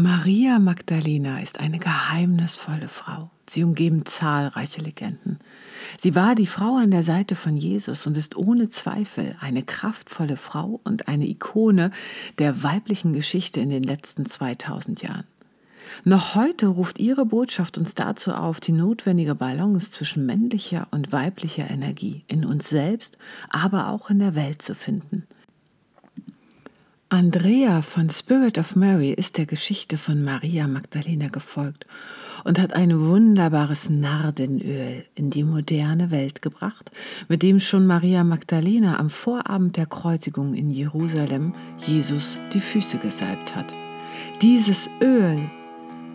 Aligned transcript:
Maria 0.00 0.60
Magdalena 0.60 1.40
ist 1.40 1.58
eine 1.58 1.80
geheimnisvolle 1.80 2.86
Frau. 2.86 3.30
Sie 3.48 3.64
umgeben 3.64 4.06
zahlreiche 4.06 4.80
Legenden. 4.80 5.40
Sie 5.98 6.14
war 6.14 6.36
die 6.36 6.46
Frau 6.46 6.76
an 6.76 6.92
der 6.92 7.02
Seite 7.02 7.34
von 7.34 7.56
Jesus 7.56 8.06
und 8.06 8.16
ist 8.16 8.36
ohne 8.36 8.68
Zweifel 8.68 9.34
eine 9.40 9.64
kraftvolle 9.64 10.36
Frau 10.36 10.80
und 10.84 11.08
eine 11.08 11.26
Ikone 11.26 11.90
der 12.38 12.62
weiblichen 12.62 13.12
Geschichte 13.12 13.58
in 13.58 13.70
den 13.70 13.82
letzten 13.82 14.24
2000 14.24 15.02
Jahren. 15.02 15.26
Noch 16.04 16.36
heute 16.36 16.68
ruft 16.68 17.00
ihre 17.00 17.26
Botschaft 17.26 17.76
uns 17.76 17.96
dazu 17.96 18.32
auf, 18.32 18.60
die 18.60 18.70
notwendige 18.70 19.34
Balance 19.34 19.90
zwischen 19.90 20.24
männlicher 20.24 20.86
und 20.92 21.10
weiblicher 21.10 21.68
Energie 21.68 22.22
in 22.28 22.44
uns 22.44 22.68
selbst, 22.68 23.18
aber 23.48 23.88
auch 23.88 24.10
in 24.10 24.20
der 24.20 24.36
Welt 24.36 24.62
zu 24.62 24.76
finden– 24.76 25.26
Andrea 27.10 27.80
von 27.80 28.10
Spirit 28.10 28.58
of 28.58 28.76
Mary 28.76 29.12
ist 29.12 29.38
der 29.38 29.46
Geschichte 29.46 29.96
von 29.96 30.22
Maria 30.22 30.68
Magdalena 30.68 31.28
gefolgt 31.28 31.86
und 32.44 32.58
hat 32.58 32.74
ein 32.74 33.00
wunderbares 33.00 33.88
Nardenöl 33.88 35.06
in 35.14 35.30
die 35.30 35.42
moderne 35.42 36.10
Welt 36.10 36.42
gebracht, 36.42 36.90
mit 37.26 37.42
dem 37.42 37.60
schon 37.60 37.86
Maria 37.86 38.24
Magdalena 38.24 39.00
am 39.00 39.08
Vorabend 39.08 39.78
der 39.78 39.86
Kreuzigung 39.86 40.52
in 40.52 40.70
Jerusalem 40.70 41.54
Jesus 41.78 42.38
die 42.52 42.60
Füße 42.60 42.98
gesalbt 42.98 43.56
hat. 43.56 43.72
Dieses 44.42 44.90
Öl 45.00 45.40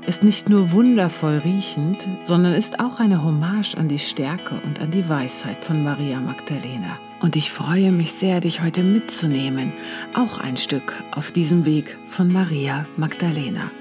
ist 0.05 0.21
nicht 0.21 0.48
nur 0.48 0.73
wundervoll 0.73 1.39
riechend, 1.39 2.07
sondern 2.21 2.53
ist 2.53 2.79
auch 2.79 2.99
eine 2.99 3.23
Hommage 3.23 3.73
an 3.75 3.87
die 3.87 3.98
Stärke 3.98 4.62
und 4.63 4.79
an 4.79 4.91
die 4.91 5.09
Weisheit 5.09 5.63
von 5.63 5.84
Maria 5.84 6.20
Magdalena 6.20 6.99
und 7.23 7.38
ich 7.38 7.52
freue 7.52 7.94
mich 7.94 8.12
sehr, 8.12 8.41
dich 8.41 8.62
heute 8.62 8.84
mitzunehmen, 8.84 9.72
auch 10.13 10.40
ein 10.40 10.58
Stück 10.58 11.02
auf 11.12 11.32
diesem 11.32 11.66
Weg 11.66 11.98
von 12.09 12.32
Maria 12.32 12.86
Magdalena. 12.98 13.72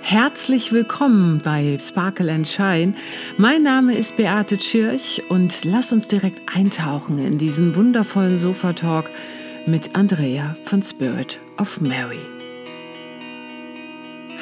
Herzlich 0.00 0.72
willkommen 0.72 1.42
bei 1.44 1.78
Sparkle 1.78 2.32
and 2.32 2.48
Shine. 2.48 2.94
Mein 3.36 3.62
Name 3.62 3.94
ist 3.94 4.16
Beate 4.16 4.56
Tschirch 4.56 5.22
und 5.28 5.64
lass 5.64 5.92
uns 5.92 6.08
direkt 6.08 6.40
eintauchen 6.56 7.18
in 7.18 7.36
diesen 7.36 7.76
wundervollen 7.76 8.38
Sofa-Talk 8.38 9.10
mit 9.66 9.94
Andrea 9.94 10.56
von 10.64 10.82
Spirit 10.82 11.38
of 11.58 11.82
Mary. 11.82 12.37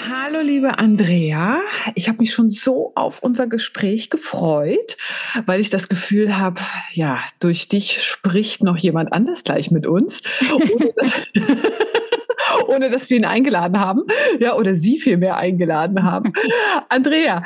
Hallo, 0.05 0.41
liebe 0.41 0.79
Andrea. 0.79 1.61
Ich 1.95 2.09
habe 2.09 2.19
mich 2.19 2.33
schon 2.33 2.51
so 2.51 2.93
auf 2.95 3.23
unser 3.23 3.47
Gespräch 3.47 4.11
gefreut, 4.11 4.97
weil 5.47 5.59
ich 5.61 5.71
das 5.71 5.89
Gefühl 5.89 6.37
habe, 6.37 6.61
ja, 6.93 7.19
durch 7.41 7.69
dich 7.69 8.03
spricht 8.03 8.63
noch 8.63 8.77
jemand 8.77 9.13
anders 9.13 9.43
gleich 9.43 9.71
mit 9.71 9.87
uns. 9.87 10.21
Ohne 10.53 10.93
dass, 10.97 11.13
ohne 12.69 12.91
dass 12.91 13.09
wir 13.11 13.17
ihn 13.17 13.25
eingeladen 13.25 13.81
haben. 13.81 14.03
Ja, 14.39 14.55
oder 14.55 14.75
sie 14.75 14.99
vielmehr 14.99 15.37
eingeladen 15.37 16.03
haben. 16.03 16.33
Andrea, 16.89 17.43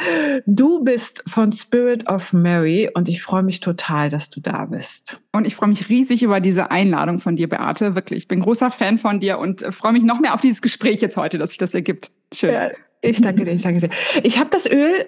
du 0.46 0.82
bist 0.82 1.22
von 1.26 1.52
Spirit 1.52 2.08
of 2.08 2.32
Mary 2.32 2.90
und 2.94 3.08
ich 3.08 3.22
freue 3.22 3.42
mich 3.42 3.60
total, 3.60 4.08
dass 4.08 4.28
du 4.28 4.40
da 4.40 4.66
bist. 4.66 5.20
Und 5.32 5.46
ich 5.46 5.54
freue 5.54 5.68
mich 5.68 5.88
riesig 5.88 6.22
über 6.22 6.40
diese 6.40 6.70
Einladung 6.70 7.18
von 7.18 7.36
dir, 7.36 7.48
Beate. 7.48 7.94
Wirklich, 7.94 8.18
ich 8.20 8.28
bin 8.28 8.40
großer 8.40 8.70
Fan 8.70 8.98
von 8.98 9.20
dir 9.20 9.38
und 9.38 9.62
freue 9.70 9.92
mich 9.92 10.02
noch 10.02 10.20
mehr 10.20 10.34
auf 10.34 10.40
dieses 10.40 10.62
Gespräch 10.62 11.00
jetzt 11.00 11.16
heute, 11.16 11.38
dass 11.38 11.50
sich 11.50 11.58
das 11.58 11.74
ergibt. 11.74 12.10
Schön. 12.34 12.54
Ja, 12.54 12.70
ich 13.02 13.20
danke 13.20 13.44
dir, 13.44 13.52
ich 13.52 13.62
danke 13.62 13.80
dir. 13.80 13.90
Ich 14.22 14.38
habe 14.38 14.50
das 14.50 14.70
Öl 14.70 15.06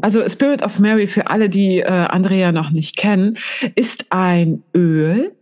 also 0.00 0.28
Spirit 0.28 0.62
of 0.62 0.78
Mary 0.78 1.06
für 1.06 1.28
alle, 1.28 1.48
die 1.48 1.78
äh, 1.78 1.86
Andrea 1.86 2.52
noch 2.52 2.70
nicht 2.70 2.96
kennen, 2.96 3.38
ist 3.76 4.06
ein 4.10 4.62
Öl, 4.74 5.34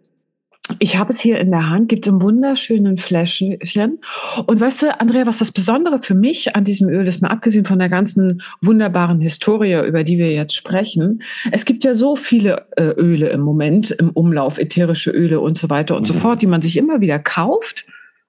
ich 0.79 0.97
habe 0.97 1.13
es 1.13 1.21
hier 1.21 1.39
in 1.39 1.51
der 1.51 1.69
Hand, 1.69 1.89
gibt 1.91 2.07
es 2.07 2.13
im 2.13 2.23
wunderschönen 2.23 2.97
Fläschchen. 2.97 4.01
Und 4.47 4.61
weißt 4.61 4.83
du, 4.83 5.01
Andrea, 5.01 5.27
was 5.27 5.39
das 5.39 5.53
Besondere 5.53 5.99
für 5.99 6.15
mich 6.15 6.57
an 6.57 6.65
diesem 6.65 6.89
Öl 6.89 7.07
ist, 7.07 7.21
mal 7.21 7.29
abgesehen 7.29 7.67
von 7.67 7.79
der 7.79 7.91
ganzen 7.91 8.41
wunderbaren 8.63 9.21
Historie, 9.21 9.87
über 9.87 10.05
die 10.05 10.17
wir 10.17 10.33
jetzt 10.33 10.55
sprechen, 10.55 11.21
es 11.53 11.67
gibt 11.67 11.85
ja 11.85 11.93
so 11.93 12.17
viele 12.17 12.67
äh, 12.77 12.95
Öle 12.97 13.29
im 13.29 13.43
Moment 13.43 13.91
im 13.91 14.11
Umlauf, 14.11 14.59
ätherische 14.59 15.11
Öle 15.11 15.41
und 15.41 15.59
so 15.59 15.69
weiter 15.69 15.97
und 15.97 16.09
mhm. 16.09 16.15
so 16.15 16.15
fort, 16.15 16.41
die 16.41 16.47
man 16.47 16.63
sich 16.63 16.79
immer 16.79 17.01
wieder 17.01 17.19
kauft 17.19 17.85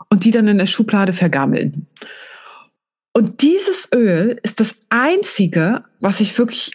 und 0.10 0.26
die 0.26 0.32
dann 0.32 0.50
in 0.50 0.58
der 0.58 0.66
Schublade 0.66 1.14
vergammeln. 1.14 1.88
Und 3.14 3.42
dieses 3.44 3.88
Öl 3.96 4.40
ist 4.44 4.60
das 4.60 4.76
einzige, 4.90 5.86
was 6.02 6.20
ich 6.20 6.38
wirklich 6.38 6.72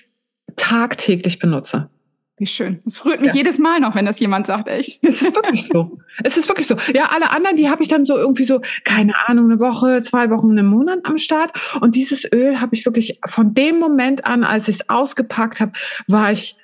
tagtäglich 0.56 1.38
benutze. 1.38 1.90
Wie 2.40 2.46
schön. 2.46 2.80
Es 2.86 2.96
freut 2.96 3.20
mich 3.20 3.28
ja. 3.28 3.34
jedes 3.34 3.58
Mal 3.58 3.80
noch, 3.80 3.94
wenn 3.94 4.06
das 4.06 4.18
jemand 4.18 4.46
sagt, 4.46 4.66
echt. 4.66 5.04
Es 5.04 5.20
ist 5.20 5.36
wirklich 5.36 5.66
so. 5.66 5.98
Es 6.24 6.38
ist 6.38 6.48
wirklich 6.48 6.66
so. 6.66 6.74
Ja, 6.94 7.10
alle 7.14 7.32
anderen, 7.32 7.54
die 7.54 7.68
habe 7.68 7.82
ich 7.82 7.90
dann 7.90 8.06
so 8.06 8.16
irgendwie 8.16 8.44
so, 8.44 8.62
keine 8.84 9.12
Ahnung, 9.28 9.50
eine 9.50 9.60
Woche, 9.60 10.00
zwei 10.00 10.30
Wochen, 10.30 10.50
einen 10.50 10.66
Monat 10.66 11.00
am 11.02 11.18
Start. 11.18 11.52
Und 11.82 11.94
dieses 11.94 12.24
Öl 12.32 12.58
habe 12.58 12.74
ich 12.74 12.86
wirklich 12.86 13.20
von 13.26 13.52
dem 13.52 13.78
Moment 13.78 14.26
an, 14.26 14.42
als 14.42 14.68
ich 14.68 14.76
es 14.76 14.88
ausgepackt 14.88 15.60
habe, 15.60 15.72
war 16.06 16.32
ich 16.32 16.56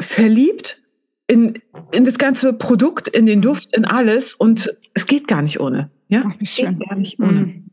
verliebt 0.00 0.82
in, 1.28 1.62
in 1.92 2.04
das 2.04 2.18
ganze 2.18 2.52
Produkt, 2.52 3.06
in 3.06 3.26
den 3.26 3.42
Duft, 3.42 3.76
in 3.76 3.84
alles. 3.84 4.34
Und 4.34 4.76
es 4.94 5.06
geht 5.06 5.28
gar 5.28 5.40
nicht 5.40 5.60
ohne. 5.60 5.88
Ja, 6.08 6.24
Ach, 6.26 6.34
wie 6.40 6.46
schön. 6.46 6.80
Geht 6.80 6.88
gar 6.88 6.96
nicht 6.96 7.20
ohne. 7.20 7.40
Mm. 7.42 7.70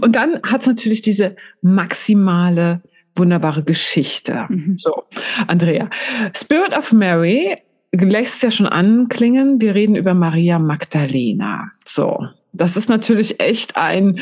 Und 0.00 0.16
dann 0.16 0.40
hat 0.44 0.62
es 0.62 0.66
natürlich 0.66 1.02
diese 1.02 1.36
maximale 1.60 2.80
wunderbare 3.20 3.62
Geschichte. 3.62 4.46
Mhm. 4.48 4.76
So, 4.78 5.04
Andrea. 5.46 5.88
Spirit 6.34 6.76
of 6.76 6.92
Mary 6.92 7.56
lässt 7.92 8.42
ja 8.42 8.50
schon 8.50 8.66
anklingen. 8.66 9.60
Wir 9.60 9.74
reden 9.74 9.94
über 9.94 10.14
Maria 10.14 10.58
Magdalena. 10.58 11.70
So, 11.84 12.26
das 12.52 12.76
ist 12.76 12.88
natürlich 12.88 13.40
echt 13.40 13.76
ein 13.76 14.20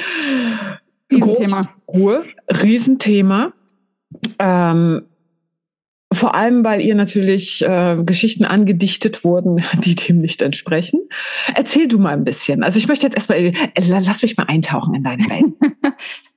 Riesenthema. 1.11 1.69
Ruhe, 1.89 2.25
Riesenthema. 2.63 3.53
Ähm, 4.39 5.03
vor 6.13 6.35
allem, 6.35 6.65
weil 6.65 6.81
ihr 6.81 6.95
natürlich 6.95 7.63
äh, 7.63 8.03
Geschichten 8.03 8.45
angedichtet 8.45 9.25
wurden, 9.25 9.63
die 9.85 9.95
dem 9.95 10.21
nicht 10.21 10.43
entsprechen. 10.43 11.01
Erzähl 11.55 11.89
du 11.89 11.99
mal 11.99 12.15
ein 12.15 12.25
bisschen. 12.25 12.63
Also 12.63 12.79
ich 12.79 12.89
möchte 12.89 13.07
jetzt 13.07 13.15
erstmal, 13.15 13.39
äh, 13.39 13.53
lass 13.77 14.23
mich 14.23 14.37
mal 14.37 14.47
eintauchen 14.49 14.95
in 14.95 15.05
deine 15.05 15.25
Welt. 15.25 15.55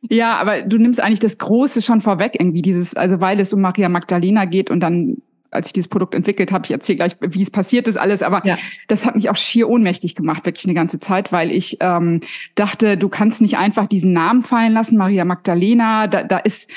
ja, 0.10 0.36
aber 0.36 0.62
du 0.62 0.78
nimmst 0.78 1.00
eigentlich 1.00 1.20
das 1.20 1.38
Große 1.38 1.82
schon 1.82 2.02
vorweg 2.02 2.36
irgendwie, 2.40 2.62
dieses, 2.62 2.96
also 2.96 3.20
weil 3.20 3.40
es 3.40 3.54
um 3.54 3.62
Maria 3.62 3.90
Magdalena 3.90 4.46
geht 4.46 4.70
und 4.70 4.80
dann 4.80 5.18
als 5.52 5.68
ich 5.68 5.74
dieses 5.74 5.90
Produkt 5.90 6.16
entwickelt 6.16 6.52
habe, 6.52 6.66
ich 6.66 6.72
erzähle 6.72 6.96
gleich, 6.96 7.18
wie 7.20 7.42
es 7.42 7.52
passiert 7.52 7.88
ist 7.88 7.98
alles, 7.98 8.24
aber 8.24 8.42
ja. 8.46 8.58
das 8.88 9.06
hat 9.06 9.16
mich 9.16 9.30
auch 9.30 9.36
schier 9.36 9.70
ohnmächtig 9.70 10.16
gemacht, 10.16 10.46
wirklich 10.46 10.66
eine 10.66 10.74
ganze 10.74 11.00
Zeit, 11.00 11.34
weil 11.34 11.52
ich 11.52 11.78
ähm, 11.82 12.22
dachte, 12.56 12.98
du 12.98 13.10
kannst 13.10 13.42
nicht 13.42 13.58
einfach 13.58 13.88
diesen 13.88 14.14
Namen 14.14 14.44
fallen 14.44 14.72
lassen, 14.72 14.98
Maria 14.98 15.26
Magdalena, 15.26 16.08
da, 16.08 16.24
da 16.24 16.38
ist 16.38 16.72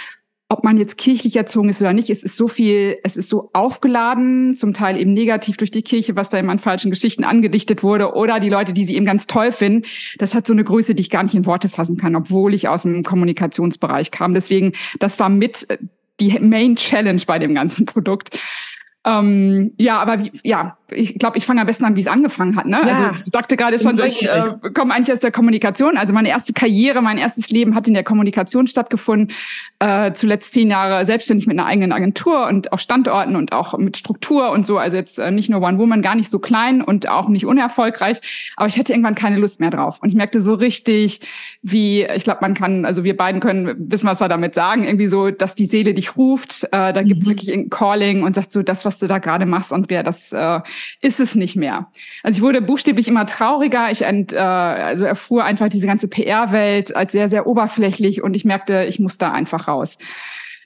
ob 0.54 0.62
man 0.62 0.78
jetzt 0.78 0.96
kirchlich 0.98 1.34
erzogen 1.34 1.68
ist 1.68 1.80
oder 1.80 1.92
nicht, 1.92 2.10
es 2.10 2.22
ist 2.22 2.36
so 2.36 2.46
viel, 2.46 2.98
es 3.02 3.16
ist 3.16 3.28
so 3.28 3.50
aufgeladen, 3.52 4.54
zum 4.54 4.72
Teil 4.72 5.00
eben 5.00 5.12
negativ 5.12 5.56
durch 5.56 5.72
die 5.72 5.82
Kirche, 5.82 6.14
was 6.14 6.30
da 6.30 6.38
eben 6.38 6.48
an 6.48 6.60
falschen 6.60 6.92
Geschichten 6.92 7.24
angedichtet 7.24 7.82
wurde, 7.82 8.14
oder 8.14 8.38
die 8.38 8.48
Leute, 8.48 8.72
die 8.72 8.84
sie 8.84 8.94
eben 8.94 9.04
ganz 9.04 9.26
toll 9.26 9.50
finden. 9.50 9.84
Das 10.18 10.36
hat 10.36 10.46
so 10.46 10.52
eine 10.52 10.62
Größe, 10.62 10.94
die 10.94 11.00
ich 11.00 11.10
gar 11.10 11.24
nicht 11.24 11.34
in 11.34 11.44
Worte 11.44 11.68
fassen 11.68 11.96
kann, 11.96 12.14
obwohl 12.14 12.54
ich 12.54 12.68
aus 12.68 12.82
dem 12.82 13.02
Kommunikationsbereich 13.02 14.12
kam. 14.12 14.32
Deswegen, 14.32 14.74
das 15.00 15.18
war 15.18 15.28
mit 15.28 15.66
die 16.20 16.38
Main 16.38 16.76
Challenge 16.76 17.22
bei 17.26 17.40
dem 17.40 17.54
ganzen 17.54 17.86
Produkt. 17.86 18.38
Ähm, 19.06 19.72
ja, 19.76 19.98
aber 19.98 20.20
wie, 20.20 20.32
ja, 20.44 20.78
ich 20.90 21.18
glaube, 21.18 21.38
ich 21.38 21.44
fange 21.44 21.60
am 21.60 21.66
besten 21.66 21.84
an, 21.84 21.96
wie 21.96 22.00
es 22.00 22.06
angefangen 22.06 22.56
hat. 22.56 22.66
Ne? 22.66 22.78
Ja, 22.86 22.96
also 22.96 23.22
ich 23.26 23.32
sagte 23.32 23.56
gerade 23.56 23.78
schon, 23.78 23.98
ich 24.02 24.26
äh, 24.28 24.52
komme 24.72 24.94
eigentlich 24.94 25.12
aus 25.12 25.20
der 25.20 25.32
Kommunikation. 25.32 25.96
Also 25.96 26.12
meine 26.12 26.28
erste 26.28 26.52
Karriere, 26.52 27.02
mein 27.02 27.18
erstes 27.18 27.50
Leben 27.50 27.74
hat 27.74 27.86
in 27.88 27.94
der 27.94 28.04
Kommunikation 28.04 28.66
stattgefunden. 28.66 29.34
Äh, 29.78 30.12
zuletzt 30.14 30.52
zehn 30.52 30.70
Jahre 30.70 31.04
selbstständig 31.04 31.46
mit 31.46 31.58
einer 31.58 31.66
eigenen 31.66 31.92
Agentur 31.92 32.46
und 32.46 32.72
auch 32.72 32.78
Standorten 32.78 33.36
und 33.36 33.52
auch 33.52 33.76
mit 33.76 33.96
Struktur 33.96 34.50
und 34.50 34.66
so. 34.66 34.78
Also 34.78 34.96
jetzt 34.96 35.18
äh, 35.18 35.30
nicht 35.30 35.50
nur 35.50 35.62
One 35.62 35.78
Woman, 35.78 36.00
gar 36.00 36.14
nicht 36.14 36.30
so 36.30 36.38
klein 36.38 36.80
und 36.80 37.08
auch 37.08 37.28
nicht 37.28 37.44
unerfolgreich. 37.44 38.20
Aber 38.56 38.68
ich 38.68 38.78
hatte 38.78 38.92
irgendwann 38.92 39.14
keine 39.14 39.38
Lust 39.38 39.60
mehr 39.60 39.70
drauf. 39.70 39.98
Und 40.00 40.08
ich 40.08 40.14
merkte 40.14 40.40
so 40.40 40.54
richtig, 40.54 41.20
wie, 41.62 42.04
ich 42.04 42.24
glaube, 42.24 42.38
man 42.42 42.54
kann, 42.54 42.84
also 42.84 43.04
wir 43.04 43.16
beiden 43.16 43.40
können 43.40 43.74
wissen, 43.90 44.06
was 44.06 44.20
wir 44.20 44.28
damit 44.28 44.54
sagen, 44.54 44.84
irgendwie 44.84 45.08
so, 45.08 45.30
dass 45.30 45.54
die 45.54 45.66
Seele 45.66 45.94
dich 45.94 46.16
ruft. 46.16 46.64
Äh, 46.64 46.92
da 46.92 47.02
mhm. 47.02 47.08
gibt 47.08 47.22
es 47.22 47.28
wirklich 47.28 47.52
ein 47.52 47.68
Calling 47.68 48.22
und 48.22 48.34
sagt 48.34 48.52
so, 48.52 48.62
das, 48.62 48.84
was 48.84 48.93
was 48.94 49.00
du 49.00 49.08
da 49.08 49.18
gerade 49.18 49.44
machst, 49.44 49.72
Andrea, 49.72 50.04
das 50.04 50.32
äh, 50.32 50.60
ist 51.00 51.18
es 51.18 51.34
nicht 51.34 51.56
mehr. 51.56 51.88
Also 52.22 52.38
ich 52.38 52.42
wurde 52.42 52.62
buchstäblich 52.62 53.08
immer 53.08 53.26
trauriger. 53.26 53.90
Ich 53.90 54.02
ent, 54.02 54.32
äh, 54.32 54.36
also 54.36 55.04
erfuhr 55.04 55.44
einfach 55.44 55.68
diese 55.68 55.86
ganze 55.86 56.06
PR-Welt 56.06 56.94
als 56.94 57.10
sehr, 57.10 57.28
sehr 57.28 57.46
oberflächlich 57.46 58.22
und 58.22 58.34
ich 58.34 58.44
merkte, 58.44 58.84
ich 58.84 59.00
muss 59.00 59.18
da 59.18 59.32
einfach 59.32 59.66
raus. 59.66 59.98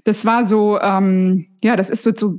Das 0.04 0.26
war 0.26 0.44
so, 0.44 0.78
ähm, 0.80 1.46
ja, 1.62 1.76
das 1.76 1.88
ist 1.88 2.02
so, 2.02 2.12
so 2.14 2.38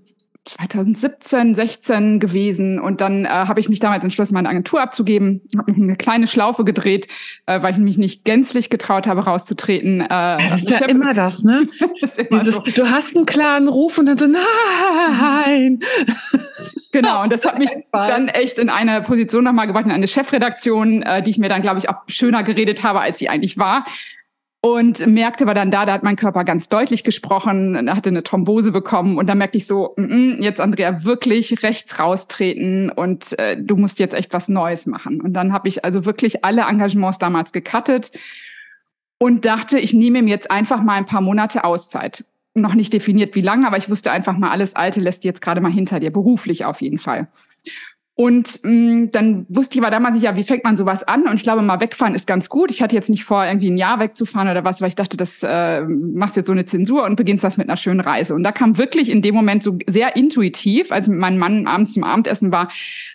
2017, 0.50 1.54
16 1.54 2.20
gewesen 2.20 2.80
und 2.80 3.02
dann 3.02 3.26
äh, 3.26 3.30
habe 3.30 3.60
ich 3.60 3.70
mich 3.70 3.80
damals 3.80 4.04
entschlossen, 4.04 4.34
meine 4.34 4.50
Agentur 4.50 4.82
abzugeben, 4.82 5.42
habe 5.58 5.72
eine 5.74 5.96
kleine 5.96 6.28
Schlaufe 6.28 6.64
gedreht, 6.64 7.08
äh, 7.46 7.62
weil 7.62 7.74
ich 7.74 7.80
mich 7.80 7.98
nicht 7.98 8.26
gänzlich 8.26 8.70
getraut 8.70 9.06
habe, 9.06 9.26
rauszutreten. 9.26 10.02
Äh, 10.02 10.08
das 10.08 10.62
ist 10.62 10.70
ja 10.72 10.80
hab, 10.82 10.90
immer 10.90 11.14
das, 11.14 11.44
ne? 11.44 11.68
das 12.02 12.18
immer 12.18 12.40
Dieses, 12.40 12.56
so. 12.56 12.62
Du 12.62 12.90
hast 12.90 13.16
einen 13.16 13.26
klaren 13.26 13.68
Ruf 13.68 13.98
und 13.98 14.08
dann 14.08 14.18
so, 14.18 14.28
nein! 14.28 15.80
Genau, 16.92 17.22
und 17.22 17.32
das 17.32 17.46
hat 17.46 17.60
mich 17.60 17.70
dann 17.92 18.30
echt 18.30 18.58
in 18.58 18.68
eine 18.68 19.02
Position 19.02 19.44
nochmal 19.44 19.68
gebracht, 19.68 19.86
in 19.86 19.92
eine 19.92 20.08
Chefredaktion, 20.08 21.04
äh, 21.04 21.22
die 21.22 21.30
ich 21.30 21.38
mir 21.38 21.48
dann, 21.48 21.62
glaube 21.62 21.78
ich, 21.78 21.88
auch 21.88 21.98
schöner 22.08 22.42
geredet 22.42 22.82
habe, 22.82 23.00
als 23.00 23.20
sie 23.20 23.30
eigentlich 23.30 23.60
war. 23.60 23.86
Und 24.62 25.06
merkte 25.08 25.46
aber 25.46 25.54
dann 25.54 25.72
da, 25.72 25.86
da 25.86 25.94
hat 25.94 26.04
mein 26.04 26.18
Körper 26.18 26.44
ganz 26.44 26.68
deutlich 26.68 27.04
gesprochen, 27.04 27.90
hatte 27.90 28.10
eine 28.10 28.24
Thrombose 28.24 28.72
bekommen 28.72 29.18
und 29.18 29.28
da 29.28 29.36
merkte 29.36 29.58
ich 29.58 29.66
so, 29.66 29.94
mm 29.96 30.04
-mm, 30.04 30.42
jetzt 30.44 30.60
Andrea 30.60 31.06
wirklich 31.06 31.64
rechts 31.64 31.98
raustreten 31.98 32.90
und 32.90 33.38
äh, 33.40 33.56
du 33.58 33.78
musst 33.78 34.00
jetzt 34.00 34.14
echt 34.14 34.34
was 34.34 34.50
Neues 34.50 34.86
machen. 34.86 35.22
Und 35.22 35.34
dann 35.34 35.54
habe 35.54 35.70
ich 35.70 35.86
also 35.86 36.06
wirklich 36.06 36.44
alle 36.44 36.64
Engagements 36.64 37.20
damals 37.20 37.54
gecuttet 37.54 38.12
und 39.18 39.46
dachte, 39.46 39.80
ich 39.80 39.94
nehme 39.94 40.22
mir 40.22 40.30
jetzt 40.30 40.52
einfach 40.52 40.84
mal 40.84 40.96
ein 40.96 41.06
paar 41.06 41.22
Monate 41.22 41.64
Auszeit. 41.64 42.26
Noch 42.54 42.76
nicht 42.76 42.92
definiert, 42.92 43.36
wie 43.36 43.42
lange, 43.42 43.66
aber 43.66 43.78
ich 43.78 43.90
wusste 43.90 44.12
einfach 44.12 44.38
mal, 44.38 44.50
alles 44.50 44.76
Alte 44.76 45.00
lässt 45.00 45.24
jetzt 45.24 45.42
gerade 45.42 45.62
mal 45.62 45.72
hinter 45.72 46.02
dir, 46.02 46.12
beruflich 46.12 46.66
auf 46.66 46.82
jeden 46.82 47.00
Fall. 47.00 47.30
Und 48.20 48.60
mh, 48.64 48.72
mm, 48.72 49.12
dann 49.14 49.46
wusste 49.48 49.76
ich 49.76 49.82
aber 49.82 49.92
damals 49.92 50.14
nicht, 50.14 50.26
ja, 50.26 50.36
wie 50.36 50.44
fängt 50.44 50.66
man 50.66 50.76
sowas 50.76 51.08
an? 51.08 51.24
Und 51.24 51.36
ich 51.36 51.44
glaube, 51.44 51.62
mal 51.62 51.80
wegfahren 51.80 52.16
ist 52.16 52.28
ganz 52.28 52.50
gut. 52.50 52.70
Ich 52.70 52.82
hatte 52.82 52.94
jetzt 52.94 53.10
nicht 53.10 53.24
vor, 53.24 53.46
irgendwie 53.46 53.72
ein 53.72 53.78
Jahr 53.78 54.02
wegzufahren 54.02 54.50
oder 54.50 54.66
was, 54.66 54.82
weil 54.82 54.90
ich 54.90 54.96
dachte, 54.96 55.16
das 55.16 55.42
äh, 55.42 55.80
machst 55.84 56.36
jetzt 56.36 56.48
so 56.48 56.52
eine 56.52 56.66
Zensur 56.66 57.06
und 57.06 57.16
beginnst 57.16 57.46
das 57.46 57.56
mit 57.56 57.70
einer 57.70 57.78
schönen 57.78 58.02
Reise. 58.02 58.36
Und 58.36 58.44
da 58.44 58.52
kam 58.52 58.78
wirklich 58.78 59.08
in 59.08 59.22
dem 59.22 59.36
Moment 59.36 59.64
so 59.64 59.78
sehr 59.88 60.18
intuitiv, 60.18 60.92
als 60.92 61.08
mit 61.08 61.18
meinem 61.18 61.38
Mann 61.38 61.66
abends 61.66 61.94
zum 61.94 62.04
Abendessen 62.04 62.52
war, 62.52 62.68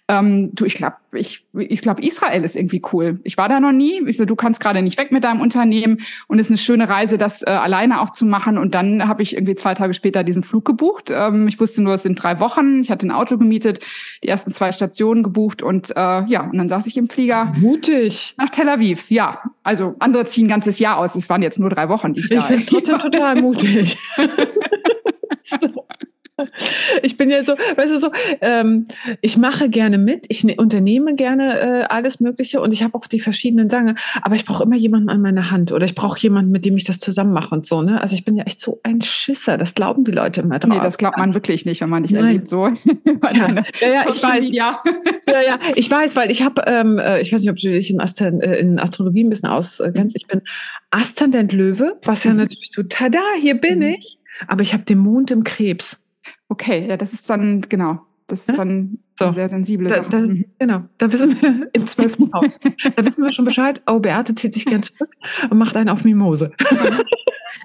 ähm, 0.08 0.54
du, 0.54 0.64
ich 0.64 0.74
glaube, 0.74 0.96
ich, 1.14 1.46
ich 1.56 1.82
glaube, 1.82 2.04
Israel 2.04 2.44
ist 2.44 2.56
irgendwie 2.56 2.82
cool. 2.92 3.20
Ich 3.24 3.36
war 3.36 3.48
da 3.48 3.60
noch 3.60 3.72
nie. 3.72 4.02
Ich 4.06 4.16
so, 4.16 4.24
du 4.24 4.36
kannst 4.36 4.60
gerade 4.60 4.82
nicht 4.82 4.98
weg 4.98 5.12
mit 5.12 5.24
deinem 5.24 5.40
Unternehmen 5.40 6.00
und 6.28 6.38
es 6.38 6.46
ist 6.46 6.50
eine 6.50 6.58
schöne 6.58 6.88
Reise, 6.88 7.18
das 7.18 7.42
äh, 7.42 7.46
alleine 7.46 8.00
auch 8.00 8.10
zu 8.10 8.26
machen. 8.26 8.58
Und 8.58 8.74
dann 8.74 9.08
habe 9.08 9.22
ich 9.22 9.34
irgendwie 9.34 9.54
zwei 9.54 9.74
Tage 9.74 9.94
später 9.94 10.24
diesen 10.24 10.42
Flug 10.42 10.64
gebucht. 10.64 11.10
Ähm, 11.10 11.48
ich 11.48 11.60
wusste 11.60 11.82
nur, 11.82 11.94
es 11.94 12.02
sind 12.02 12.16
drei 12.16 12.40
Wochen. 12.40 12.80
Ich 12.80 12.90
hatte 12.90 13.06
ein 13.06 13.10
Auto 13.10 13.38
gemietet, 13.38 13.80
die 14.22 14.28
ersten 14.28 14.52
zwei 14.52 14.72
Stationen 14.72 15.22
gebucht 15.22 15.62
und 15.62 15.90
äh, 15.90 16.24
ja, 16.26 16.48
und 16.50 16.58
dann 16.58 16.68
saß 16.68 16.86
ich 16.86 16.96
im 16.96 17.08
Flieger. 17.08 17.52
Mutig. 17.56 18.34
Nach 18.36 18.50
Tel 18.50 18.68
Aviv, 18.68 19.10
ja. 19.10 19.42
Also 19.62 19.94
andere 19.98 20.26
ziehen 20.26 20.46
ein 20.46 20.50
ganzes 20.50 20.78
Jahr 20.78 20.98
aus. 20.98 21.14
Es 21.14 21.28
waren 21.28 21.42
jetzt 21.42 21.58
nur 21.58 21.70
drei 21.70 21.88
Wochen. 21.88 22.14
Die 22.14 22.20
ich 22.20 22.30
ich 22.30 22.42
finde 22.42 22.54
es 22.62 22.66
trotzdem 22.66 22.98
total 22.98 23.40
mutig. 23.40 23.96
Ich 27.02 27.16
bin 27.16 27.30
ja 27.30 27.44
so, 27.44 27.54
weißt 27.54 27.92
du, 27.92 27.98
so, 27.98 28.10
ähm, 28.40 28.86
ich 29.20 29.36
mache 29.36 29.68
gerne 29.68 29.98
mit, 29.98 30.26
ich 30.28 30.44
ne, 30.44 30.54
unternehme 30.56 31.14
gerne 31.14 31.60
äh, 31.60 31.84
alles 31.84 32.20
Mögliche 32.20 32.60
und 32.60 32.72
ich 32.72 32.82
habe 32.82 32.94
auch 32.94 33.06
die 33.06 33.20
verschiedenen 33.20 33.68
Sange, 33.68 33.94
aber 34.22 34.36
ich 34.36 34.44
brauche 34.44 34.62
immer 34.62 34.76
jemanden 34.76 35.08
an 35.08 35.20
meiner 35.20 35.50
Hand 35.50 35.72
oder 35.72 35.84
ich 35.84 35.94
brauche 35.94 36.18
jemanden, 36.20 36.50
mit 36.50 36.64
dem 36.64 36.76
ich 36.76 36.84
das 36.84 36.98
zusammen 36.98 37.32
mache 37.32 37.54
und 37.54 37.66
so, 37.66 37.82
ne? 37.82 38.00
Also 38.00 38.14
ich 38.14 38.24
bin 38.24 38.36
ja 38.36 38.44
echt 38.44 38.60
so 38.60 38.80
ein 38.82 39.00
Schisser, 39.00 39.58
das 39.58 39.74
glauben 39.74 40.04
die 40.04 40.12
Leute 40.12 40.40
immer 40.40 40.58
drauf. 40.58 40.72
Nee, 40.72 40.82
das 40.82 40.98
glaubt 40.98 41.18
man 41.18 41.34
wirklich 41.34 41.64
nicht, 41.64 41.80
wenn 41.80 41.90
man 41.90 42.02
dich 42.02 42.12
Nein. 42.12 42.24
erlebt 42.24 42.48
so. 42.48 42.66
ja, 42.66 43.64
ja, 43.80 44.04
ich 44.08 44.22
weiß. 44.22 44.44
Ja. 44.50 44.82
ja, 45.28 45.40
ja, 45.42 45.58
ich 45.74 45.90
weiß, 45.90 46.16
weil 46.16 46.30
ich 46.30 46.42
habe, 46.42 46.62
ähm, 46.66 46.98
äh, 46.98 47.20
ich 47.20 47.32
weiß 47.32 47.40
nicht, 47.40 47.50
ob 47.50 47.56
du 47.56 47.68
dich 47.68 47.90
in, 47.90 48.00
Astro 48.00 48.26
äh, 48.26 48.58
in 48.60 48.78
Astrologie 48.78 49.24
ein 49.24 49.30
bisschen 49.30 49.48
auskennst, 49.48 50.16
ich 50.16 50.26
bin 50.26 50.42
Aszendent 50.90 51.52
Löwe, 51.52 51.98
was 52.04 52.24
ja 52.24 52.32
mhm. 52.32 52.36
natürlich 52.44 52.70
so, 52.70 52.82
tada, 52.82 53.22
hier 53.40 53.54
bin 53.54 53.78
mhm. 53.78 53.96
ich, 53.98 54.18
aber 54.46 54.62
ich 54.62 54.72
habe 54.72 54.84
den 54.84 54.98
Mond 54.98 55.30
im 55.30 55.44
Krebs. 55.44 55.98
Okay, 56.48 56.86
ja, 56.88 56.96
das 56.96 57.12
ist 57.12 57.28
dann, 57.28 57.62
genau, 57.62 58.00
das 58.26 58.40
ist 58.40 58.48
ja? 58.48 58.54
dann 58.56 58.98
so. 59.18 59.32
sehr 59.32 59.48
sensible 59.48 59.88
da, 59.88 60.00
da, 60.00 60.18
mhm. 60.18 60.44
Genau, 60.58 60.82
da 60.98 61.12
wissen 61.12 61.40
wir 61.40 61.68
im 61.72 61.86
zwölften 61.86 62.32
Haus. 62.34 62.58
Da 62.96 63.04
wissen 63.04 63.24
wir 63.24 63.30
schon 63.30 63.44
Bescheid, 63.44 63.82
oh, 63.86 64.00
Beate 64.00 64.34
zieht 64.34 64.54
sich 64.54 64.64
gern 64.66 64.82
zurück 64.82 65.10
und 65.50 65.58
macht 65.58 65.76
einen 65.76 65.88
auf 65.88 66.04
Mimose. 66.04 66.50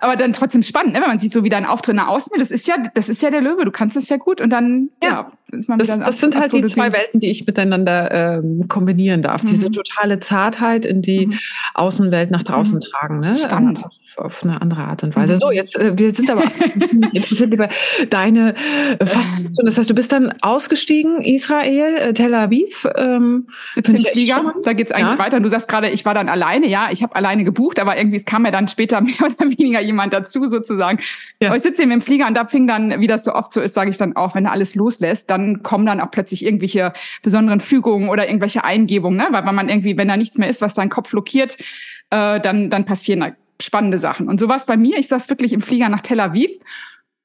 Aber 0.02 0.16
dann 0.16 0.34
trotzdem 0.34 0.64
spannend, 0.64 0.94
ne? 0.94 1.02
wenn 1.02 1.08
man 1.08 1.20
sieht, 1.20 1.34
so 1.34 1.44
wie 1.44 1.50
dein 1.50 1.66
Auftritt 1.66 1.96
nach 1.96 2.08
außen, 2.08 2.38
das 2.38 2.52
ist 2.52 2.68
ja, 2.68 2.76
das 2.94 3.10
ist 3.10 3.22
ja 3.22 3.30
der 3.30 3.42
Löwe, 3.42 3.66
du 3.66 3.72
kannst 3.72 3.96
das 3.96 4.10
ja 4.10 4.18
gut 4.18 4.42
und 4.42 4.50
dann, 4.50 4.90
ja, 5.04 5.10
ja 5.10 5.32
ist 5.52 5.70
man 5.70 5.80
das, 5.80 5.88
wieder 5.88 6.06
Das 6.06 6.20
sind 6.20 6.36
halt 6.36 6.54
die 6.54 6.66
zwei 6.68 6.92
Welten, 6.94 7.20
die 7.20 7.30
ich 7.30 7.46
miteinander 7.46 8.12
ähm, 8.12 8.66
kombinieren 8.68 9.22
darf. 9.22 9.44
Mhm. 9.44 9.48
Diese 9.48 9.72
totale 9.72 10.20
Zartheit 10.20 10.86
in 10.86 11.02
die 11.02 11.28
mhm. 11.28 11.34
Außenwelt 11.74 12.32
nach 12.32 12.44
draußen 12.44 12.76
mhm. 12.76 12.82
tragen, 12.82 13.20
ne? 13.20 13.36
Spannend. 13.36 13.84
Auf, 13.84 14.18
auf, 14.18 14.44
eine 14.44 14.62
andere 14.62 14.82
Art 14.82 15.04
und 15.04 15.16
Weise. 15.16 15.36
Mhm. 15.36 15.40
So, 15.40 15.52
jetzt, 15.52 15.78
äh, 15.78 15.98
wir 15.98 16.12
sind 16.14 16.30
aber 16.30 16.44
interessiert 17.14 17.54
über 17.54 17.70
deine 18.10 18.56
äh, 19.00 19.06
Faszination. 19.06 19.66
Das 19.66 19.78
heißt, 19.78 19.90
du 19.90 19.96
bist 19.96 20.12
dann 20.12 20.34
ausgestiegen, 20.42 21.22
Israel, 21.22 21.96
äh, 21.96 22.14
Tel 22.14 22.34
Aviv. 22.34 22.88
Ähm, 22.96 23.48
Sitzt 23.74 23.90
im 23.90 24.06
Flieger, 24.06 24.54
da 24.64 24.74
geht's 24.74 24.92
eigentlich 24.92 25.18
ja. 25.18 25.20
weiter. 25.20 25.40
Du 25.40 25.50
sagst 25.50 25.68
gerade, 25.68 25.90
ich 25.90 26.06
war 26.06 26.14
dann 26.14 26.30
alleine, 26.30 26.68
ja, 26.68 26.90
ich 26.92 27.04
habe 27.04 27.16
alleine 27.16 27.44
gebucht, 27.44 27.80
aber 27.80 27.98
irgendwie 27.98 28.18
es 28.18 28.26
kam 28.26 28.46
ja 28.46 28.52
dann 28.52 28.68
später 28.68 29.02
mehr 29.02 29.22
oder 29.22 29.50
weniger 29.50 29.82
jemand 29.90 30.14
dazu 30.14 30.48
sozusagen. 30.48 31.00
Ja. 31.42 31.50
Aber 31.50 31.58
ich 31.58 31.64
sitze 31.64 31.82
eben 31.82 31.92
im 31.92 32.02
Flieger 32.02 32.28
und 32.28 32.36
da 32.36 32.46
fing 32.46 32.68
dann, 32.68 33.00
wie 33.00 33.08
das 33.08 33.24
so 33.24 33.34
oft 33.34 33.54
so 33.54 33.62
ist, 33.62 33.74
sage 33.74 33.90
ich 33.90 33.98
dann 33.98 34.16
auch, 34.16 34.36
wenn 34.36 34.46
er 34.46 34.52
alles 34.52 34.76
loslässt, 34.76 35.30
dann 35.30 35.64
kommen 35.64 35.86
dann 35.86 36.00
auch 36.00 36.12
plötzlich 36.12 36.46
irgendwelche 36.46 36.94
besonderen 37.22 37.60
Fügungen 37.60 38.10
oder 38.10 38.28
irgendwelche 38.28 38.64
Eingebungen, 38.64 39.18
ne? 39.18 39.28
weil, 39.32 39.46
weil 39.46 39.54
man 39.54 39.70
irgendwie, 39.70 39.98
wenn 39.98 40.08
da 40.08 40.18
nichts 40.18 40.38
mehr 40.38 40.50
ist, 40.50 40.62
was 40.62 40.74
deinen 40.74 40.90
Kopf 40.90 41.12
blockiert, 41.12 41.58
äh, 42.10 42.40
dann, 42.40 42.70
dann 42.70 42.86
passieren 42.86 43.20
da 43.20 43.32
spannende 43.62 43.98
Sachen. 43.98 44.30
Und 44.30 44.40
so 44.40 44.48
war 44.48 44.56
es 44.56 44.66
bei 44.66 44.78
mir. 44.78 44.98
Ich 44.98 45.08
saß 45.08 45.30
wirklich 45.30 45.54
im 45.54 45.62
Flieger 45.62 45.90
nach 45.90 46.02
Tel 46.02 46.20
Aviv 46.20 46.52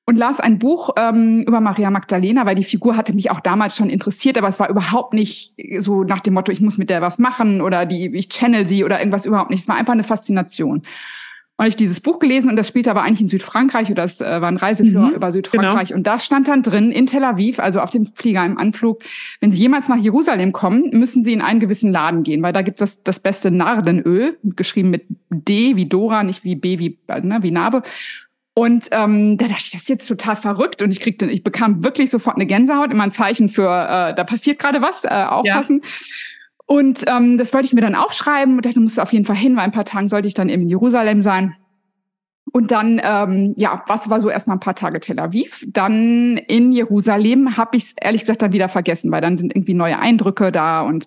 und 0.07 0.17
las 0.17 0.41
ein 0.41 0.59
Buch 0.59 0.91
ähm, 0.97 1.43
über 1.47 1.61
Maria 1.61 1.91
Magdalena, 1.91 2.45
weil 2.45 2.57
die 2.57 2.65
Figur 2.65 2.97
hatte 2.97 3.15
mich 3.15 3.31
auch 3.31 3.41
damals 3.41 3.77
schon 3.77 3.89
interessiert, 3.89 4.37
aber 4.37 4.49
es 4.49 4.61
war 4.61 4.69
überhaupt 4.69 5.15
nicht 5.15 5.55
so 5.79 6.05
nach 6.05 6.21
dem 6.21 6.35
Motto, 6.35 6.53
ich 6.53 6.61
muss 6.61 6.77
mit 6.77 6.91
der 6.91 7.01
was 7.01 7.19
machen 7.19 7.61
oder 7.61 7.87
die, 7.87 8.15
ich 8.15 8.29
channel 8.29 8.67
sie 8.67 8.85
oder 8.85 8.99
irgendwas 8.99 9.27
überhaupt 9.27 9.51
nicht. 9.51 9.61
Es 9.61 9.69
war 9.69 9.77
einfach 9.77 9.95
eine 9.95 10.05
Faszination. 10.05 10.83
Und 11.57 11.67
ich 11.67 11.77
dieses 11.77 12.01
Buch 12.01 12.19
gelesen 12.19 12.51
und 12.51 12.57
das 12.57 12.67
spielte 12.67 12.91
aber 12.91 13.03
eigentlich 13.03 13.21
in 13.21 13.29
Südfrankreich 13.29 13.89
oder 13.89 14.03
das 14.03 14.21
äh, 14.21 14.41
war 14.41 14.49
ein 14.49 14.57
Reiseführer 14.57 15.11
mhm, 15.11 15.15
über 15.15 15.31
Südfrankreich. 15.31 15.89
Genau. 15.89 15.99
Und 15.99 16.07
da 16.07 16.19
stand 16.19 16.49
dann 16.49 16.63
drin, 16.65 16.91
in 16.91 17.07
Tel 17.07 17.23
Aviv, 17.23 17.61
also 17.61 17.79
auf 17.79 17.91
dem 17.91 18.07
Flieger 18.07 18.45
im 18.45 18.59
Anflug, 18.59 19.05
wenn 19.41 19.53
Sie 19.53 19.61
jemals 19.61 19.89
nach 19.89 19.99
Jerusalem 19.99 20.51
kommen, 20.51 20.91
müssen 20.91 21.23
Sie 21.23 21.33
in 21.33 21.43
einen 21.43 21.61
gewissen 21.61 21.93
Laden 21.93 22.25
gehen, 22.25 22.43
weil 22.43 22.53
da 22.53 22.63
gibt 22.63 22.81
es 22.81 22.97
das, 22.97 23.03
das 23.05 23.21
beste 23.21 23.53
Nardenöl, 23.53 24.37
geschrieben 24.43 24.91
mit 24.91 25.05
D 25.31 25.77
wie 25.77 25.87
Dora, 25.87 26.25
nicht 26.25 26.43
wie 26.43 26.57
B 26.57 26.81
wie, 26.81 26.99
also, 27.07 27.29
ne, 27.29 27.39
wie 27.43 27.53
Narbe. 27.53 27.83
Und 28.57 28.89
ähm, 28.91 29.37
da 29.37 29.47
dachte 29.47 29.63
ich, 29.65 29.71
das 29.73 29.83
ist 29.83 29.89
jetzt 29.89 30.07
total 30.07 30.37
verrückt. 30.37 30.83
Und 30.83 30.91
ich 30.91 31.01
kriegte, 31.01 31.27
ich 31.27 31.45
bekam 31.45 31.85
wirklich 31.85 32.11
sofort 32.11 32.37
eine 32.37 32.47
Gänsehaut, 32.47 32.91
immer 32.91 33.05
ein 33.05 33.13
Zeichen 33.13 33.49
für, 33.49 33.69
äh, 33.69 34.15
da 34.15 34.25
passiert 34.25 34.59
gerade 34.59 34.83
was, 34.83 35.05
äh, 35.05 35.09
aufpassen. 35.09 35.83
Ja. 35.83 35.89
Und 36.67 37.05
ähm, 37.07 37.37
das 37.37 37.53
wollte 37.53 37.67
ich 37.67 37.73
mir 37.75 37.83
dann 37.83 37.95
aufschreiben 37.95 38.57
und 38.57 38.65
dachte, 38.65 38.77
du 38.77 38.81
musst 38.81 38.99
auf 38.99 39.13
jeden 39.13 39.27
Fall 39.27 39.37
hin, 39.37 39.57
weil 39.57 39.65
ein 39.65 39.73
paar 39.73 39.85
Tagen 39.85 40.09
sollte 40.09 40.29
ich 40.29 40.35
dann 40.35 40.49
eben 40.49 40.63
in 40.63 40.69
Jerusalem 40.69 41.21
sein. 41.21 41.57
Und 42.53 42.71
dann, 42.71 43.01
ähm, 43.03 43.55
ja, 43.57 43.83
was 43.87 44.11
war 44.11 44.21
so 44.21 44.29
erstmal 44.29 44.57
ein 44.57 44.61
paar 44.61 44.77
Tage 44.77 45.01
Tel 45.01 45.19
Aviv. 45.19 45.65
Dann 45.67 46.37
in 46.37 46.73
Jerusalem 46.73 47.57
habe 47.57 47.77
ich 47.77 47.85
es 47.85 47.95
ehrlich 48.01 48.23
gesagt 48.23 48.43
dann 48.43 48.53
wieder 48.53 48.69
vergessen, 48.69 49.11
weil 49.11 49.21
dann 49.21 49.39
sind 49.39 49.55
irgendwie 49.55 49.75
neue 49.75 49.99
Eindrücke 49.99 50.53
da 50.53 50.83
und 50.83 51.07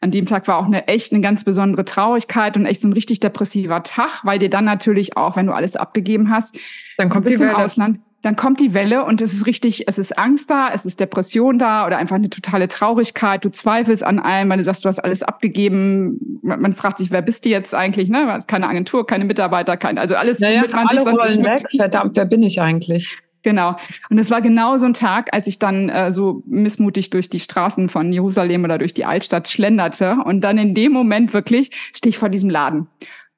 an 0.00 0.10
dem 0.10 0.26
Tag 0.26 0.46
war 0.48 0.58
auch 0.58 0.66
eine 0.66 0.88
echt 0.88 1.12
eine 1.12 1.20
ganz 1.20 1.44
besondere 1.44 1.84
Traurigkeit 1.84 2.56
und 2.56 2.66
echt 2.66 2.80
so 2.80 2.88
ein 2.88 2.92
richtig 2.92 3.20
depressiver 3.20 3.82
Tag, 3.82 4.24
weil 4.24 4.38
dir 4.38 4.50
dann 4.50 4.64
natürlich 4.64 5.16
auch, 5.16 5.36
wenn 5.36 5.46
du 5.46 5.52
alles 5.52 5.76
abgegeben 5.76 6.30
hast, 6.30 6.56
dann 6.98 7.08
kommt 7.08 7.28
die 7.28 7.38
Welle. 7.38 7.56
Ausland, 7.56 7.98
dann 8.22 8.34
kommt 8.34 8.60
die 8.60 8.74
Welle 8.74 9.04
und 9.04 9.20
es 9.20 9.32
ist 9.32 9.46
richtig, 9.46 9.86
es 9.88 9.98
ist 9.98 10.18
Angst 10.18 10.50
da, 10.50 10.70
es 10.72 10.84
ist 10.84 10.98
Depression 10.98 11.58
da 11.58 11.86
oder 11.86 11.98
einfach 11.98 12.16
eine 12.16 12.30
totale 12.30 12.66
Traurigkeit. 12.66 13.44
Du 13.44 13.50
zweifelst 13.50 14.02
an 14.02 14.18
allem, 14.18 14.48
weil 14.48 14.58
du 14.58 14.64
sagst, 14.64 14.84
du 14.84 14.88
hast 14.88 14.98
alles 14.98 15.22
abgegeben. 15.22 16.40
Man, 16.42 16.60
man 16.60 16.72
fragt 16.72 16.98
sich, 16.98 17.10
wer 17.10 17.22
bist 17.22 17.44
du 17.44 17.50
jetzt 17.50 17.74
eigentlich? 17.74 18.08
Ne? 18.08 18.26
Es 18.32 18.38
ist 18.38 18.48
keine 18.48 18.68
Agentur, 18.68 19.06
keine 19.06 19.24
Mitarbeiter, 19.24 19.76
kein, 19.76 19.98
also 19.98 20.16
alles, 20.16 20.40
ja, 20.40 20.50
ja, 20.50 20.62
man 20.62 20.86
alle 20.88 21.02
Rollen 21.02 21.44
weg. 21.44 21.64
Verdammt, 21.76 22.16
wer 22.16 22.24
bin 22.24 22.42
ich 22.42 22.60
eigentlich? 22.60 23.18
Genau. 23.42 23.76
Und 24.10 24.18
es 24.18 24.28
war 24.28 24.42
genau 24.42 24.76
so 24.78 24.86
ein 24.86 24.94
Tag, 24.94 25.32
als 25.32 25.46
ich 25.46 25.60
dann 25.60 25.88
äh, 25.88 26.10
so 26.10 26.42
missmutig 26.46 27.10
durch 27.10 27.30
die 27.30 27.38
Straßen 27.38 27.88
von 27.88 28.12
Jerusalem 28.12 28.64
oder 28.64 28.76
durch 28.76 28.92
die 28.92 29.04
Altstadt 29.04 29.48
schlenderte. 29.48 30.16
Und 30.24 30.40
dann 30.40 30.58
in 30.58 30.74
dem 30.74 30.90
Moment 30.90 31.32
wirklich 31.32 31.70
stehe 31.94 32.10
ich 32.10 32.18
vor 32.18 32.28
diesem 32.28 32.50
Laden. 32.50 32.88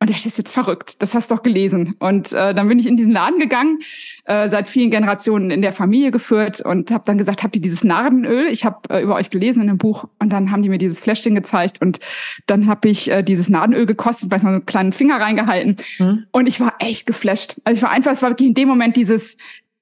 Und 0.00 0.10
das 0.10 0.26
ist 0.26 0.38
jetzt 0.38 0.52
verrückt, 0.52 1.02
das 1.02 1.14
hast 1.14 1.30
du 1.30 1.34
doch 1.34 1.42
gelesen. 1.42 1.96
Und 1.98 2.32
äh, 2.32 2.54
dann 2.54 2.68
bin 2.68 2.78
ich 2.78 2.86
in 2.86 2.96
diesen 2.96 3.12
Laden 3.12 3.40
gegangen, 3.40 3.80
äh, 4.24 4.48
seit 4.48 4.68
vielen 4.68 4.90
Generationen 4.90 5.50
in 5.50 5.60
der 5.60 5.72
Familie 5.72 6.12
geführt 6.12 6.60
und 6.60 6.92
habe 6.92 7.02
dann 7.04 7.18
gesagt, 7.18 7.42
habt 7.42 7.56
ihr 7.56 7.62
dieses 7.62 7.82
Narbenöl? 7.82 8.46
Ich 8.46 8.64
habe 8.64 8.78
äh, 8.90 9.02
über 9.02 9.16
euch 9.16 9.30
gelesen 9.30 9.62
in 9.62 9.70
einem 9.70 9.78
Buch 9.78 10.04
und 10.20 10.30
dann 10.30 10.52
haben 10.52 10.62
die 10.62 10.68
mir 10.68 10.78
dieses 10.78 11.00
Fläschchen 11.00 11.34
gezeigt 11.34 11.82
und 11.82 11.98
dann 12.46 12.66
habe 12.66 12.88
ich 12.88 13.10
äh, 13.10 13.22
dieses 13.22 13.48
Nadenöl 13.48 13.86
gekostet, 13.86 14.30
weiß 14.30 14.44
noch, 14.44 14.50
so 14.50 14.56
einen 14.56 14.66
kleinen 14.66 14.92
Finger 14.92 15.16
reingehalten 15.20 15.76
mhm. 15.98 16.26
und 16.30 16.46
ich 16.46 16.60
war 16.60 16.74
echt 16.78 17.06
geflasht. 17.06 17.56
Also 17.64 17.78
ich 17.78 17.82
war 17.82 17.90
einfach, 17.90 18.12
es 18.12 18.22
war 18.22 18.30
wirklich 18.30 18.48
in 18.48 18.54
dem 18.54 18.68
Moment 18.68 18.96
dieses, 18.96 19.36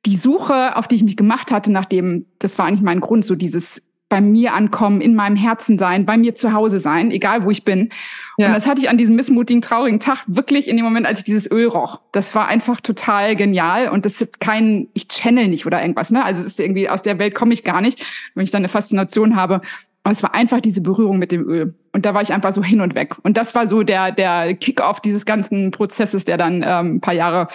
die 0.06 0.16
Suche, 0.16 0.76
auf 0.76 0.88
die 0.88 0.94
ich 0.94 1.04
mich 1.04 1.16
gemacht 1.16 1.50
hatte, 1.50 1.70
nachdem, 1.70 2.26
das 2.38 2.58
war 2.58 2.66
eigentlich 2.66 2.82
mein 2.82 3.00
Grund, 3.00 3.24
so 3.24 3.34
dieses 3.34 3.82
bei 4.08 4.20
mir 4.20 4.54
ankommen, 4.54 5.00
in 5.00 5.16
meinem 5.16 5.34
Herzen 5.34 5.78
sein, 5.78 6.06
bei 6.06 6.16
mir 6.16 6.34
zu 6.36 6.52
Hause 6.52 6.78
sein, 6.78 7.10
egal 7.10 7.44
wo 7.44 7.50
ich 7.50 7.64
bin. 7.64 7.90
Ja. 8.38 8.48
Und 8.48 8.54
das 8.54 8.66
hatte 8.66 8.80
ich 8.80 8.88
an 8.88 8.98
diesem 8.98 9.16
missmutigen, 9.16 9.62
traurigen 9.62 9.98
Tag 9.98 10.24
wirklich 10.28 10.68
in 10.68 10.76
dem 10.76 10.84
Moment, 10.84 11.06
als 11.06 11.20
ich 11.20 11.24
dieses 11.24 11.50
Öl 11.50 11.66
roch. 11.66 12.00
Das 12.12 12.34
war 12.34 12.46
einfach 12.46 12.80
total 12.80 13.34
genial 13.34 13.88
und 13.88 14.04
das 14.04 14.20
ist 14.20 14.38
kein, 14.38 14.88
ich 14.94 15.08
channel 15.08 15.48
nicht 15.48 15.66
oder 15.66 15.80
irgendwas, 15.82 16.10
ne? 16.10 16.24
Also 16.24 16.40
es 16.40 16.46
ist 16.46 16.60
irgendwie, 16.60 16.88
aus 16.88 17.02
der 17.02 17.18
Welt 17.18 17.34
komme 17.34 17.52
ich 17.52 17.64
gar 17.64 17.80
nicht, 17.80 18.04
wenn 18.34 18.44
ich 18.44 18.52
dann 18.52 18.60
eine 18.60 18.68
Faszination 18.68 19.34
habe. 19.34 19.60
Aber 20.04 20.12
es 20.12 20.22
war 20.22 20.36
einfach 20.36 20.60
diese 20.60 20.82
Berührung 20.82 21.18
mit 21.18 21.32
dem 21.32 21.48
Öl. 21.48 21.74
Und 21.90 22.06
da 22.06 22.14
war 22.14 22.22
ich 22.22 22.32
einfach 22.32 22.52
so 22.52 22.62
hin 22.62 22.80
und 22.80 22.94
weg. 22.94 23.16
Und 23.24 23.36
das 23.36 23.56
war 23.56 23.66
so 23.66 23.82
der, 23.82 24.12
der 24.12 24.54
Kick-off 24.54 25.00
dieses 25.00 25.26
ganzen 25.26 25.72
Prozesses, 25.72 26.24
der 26.24 26.36
dann 26.36 26.62
ähm, 26.64 26.96
ein 26.96 27.00
paar 27.00 27.14
Jahre 27.14 27.48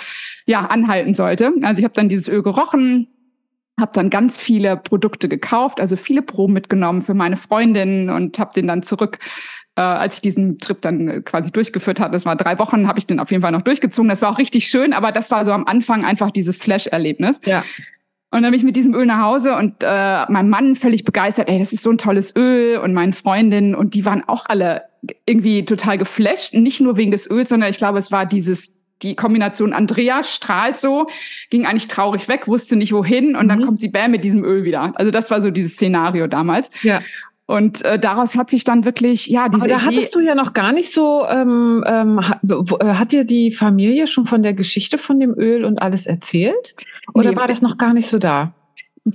ja, 0.45 0.65
anhalten 0.65 1.15
sollte. 1.15 1.53
Also 1.61 1.79
ich 1.79 1.85
habe 1.85 1.93
dann 1.93 2.09
dieses 2.09 2.27
Öl 2.27 2.43
gerochen, 2.43 3.07
habe 3.81 3.91
dann 3.93 4.09
ganz 4.09 4.37
viele 4.37 4.77
Produkte 4.77 5.27
gekauft, 5.27 5.81
also 5.81 5.97
viele 5.97 6.21
Proben 6.21 6.53
mitgenommen 6.53 7.01
für 7.01 7.13
meine 7.13 7.35
Freundinnen 7.35 8.09
und 8.09 8.39
habe 8.39 8.53
den 8.53 8.67
dann 8.67 8.83
zurück 8.83 9.19
äh, 9.75 9.81
als 9.81 10.15
ich 10.15 10.21
diesen 10.21 10.59
Trip 10.59 10.81
dann 10.81 11.07
äh, 11.07 11.21
quasi 11.21 11.51
durchgeführt 11.51 11.99
hatte. 11.99 12.11
Das 12.11 12.25
war 12.25 12.35
drei 12.35 12.59
Wochen, 12.59 12.87
habe 12.87 12.99
ich 12.99 13.07
den 13.07 13.19
auf 13.19 13.31
jeden 13.31 13.41
Fall 13.41 13.51
noch 13.51 13.61
durchgezogen. 13.61 14.09
Das 14.09 14.21
war 14.21 14.29
auch 14.31 14.37
richtig 14.37 14.67
schön, 14.67 14.93
aber 14.93 15.11
das 15.11 15.31
war 15.31 15.45
so 15.45 15.51
am 15.51 15.65
Anfang 15.65 16.05
einfach 16.05 16.31
dieses 16.31 16.57
Flash-Erlebnis. 16.57 17.41
Ja. 17.45 17.63
Und 18.31 18.43
dann 18.43 18.51
bin 18.51 18.59
ich 18.59 18.63
mit 18.63 18.77
diesem 18.77 18.93
Öl 18.93 19.05
nach 19.05 19.21
Hause 19.21 19.55
und 19.55 19.75
äh, 19.81 20.25
mein 20.29 20.49
Mann 20.49 20.77
völlig 20.77 21.03
begeistert, 21.03 21.49
ey, 21.49 21.59
das 21.59 21.73
ist 21.73 21.83
so 21.83 21.89
ein 21.89 21.97
tolles 21.97 22.33
Öl 22.35 22.77
und 22.77 22.93
meine 22.93 23.11
Freundin 23.11 23.75
und 23.75 23.93
die 23.93 24.05
waren 24.05 24.23
auch 24.27 24.45
alle 24.47 24.83
irgendwie 25.25 25.65
total 25.65 25.97
geflasht, 25.97 26.53
nicht 26.53 26.79
nur 26.79 26.95
wegen 26.95 27.11
des 27.11 27.29
Öls, 27.29 27.49
sondern 27.49 27.69
ich 27.69 27.77
glaube, 27.77 27.99
es 27.99 28.11
war 28.11 28.25
dieses 28.25 28.80
die 29.01 29.15
Kombination 29.15 29.73
Andrea 29.73 30.23
strahlt 30.23 30.77
so, 30.77 31.07
ging 31.49 31.65
eigentlich 31.65 31.87
traurig 31.87 32.27
weg, 32.27 32.47
wusste 32.47 32.75
nicht 32.75 32.93
wohin 32.93 33.35
und 33.35 33.45
mhm. 33.45 33.49
dann 33.49 33.65
kommt 33.65 33.79
sie 33.79 33.89
bam 33.89 34.11
mit 34.11 34.23
diesem 34.23 34.43
Öl 34.43 34.63
wieder. 34.63 34.93
Also 34.95 35.11
das 35.11 35.31
war 35.31 35.41
so 35.41 35.51
dieses 35.51 35.73
Szenario 35.73 36.27
damals. 36.27 36.69
Ja. 36.83 37.01
Und 37.51 37.83
äh, 37.83 37.99
daraus 37.99 38.35
hat 38.35 38.49
sich 38.49 38.63
dann 38.63 38.85
wirklich, 38.85 39.27
ja, 39.27 39.49
diese. 39.49 39.63
Aber 39.63 39.67
da 39.69 39.81
hattest 39.83 40.15
du 40.15 40.21
ja 40.21 40.35
noch 40.35 40.53
gar 40.53 40.71
nicht 40.71 40.93
so, 40.93 41.25
ähm, 41.27 41.83
ähm, 41.85 42.25
hat, 42.25 42.39
äh, 42.43 42.85
hat 42.93 43.11
dir 43.11 43.25
die 43.25 43.51
Familie 43.51 44.07
schon 44.07 44.23
von 44.23 44.41
der 44.41 44.53
Geschichte 44.53 44.97
von 44.97 45.19
dem 45.19 45.33
Öl 45.37 45.65
und 45.65 45.81
alles 45.81 46.05
erzählt? 46.05 46.75
Oder 47.13 47.31
nee, 47.31 47.35
war 47.35 47.49
das 47.49 47.61
noch 47.61 47.77
gar 47.77 47.93
nicht 47.93 48.07
so 48.07 48.19
da? 48.19 48.53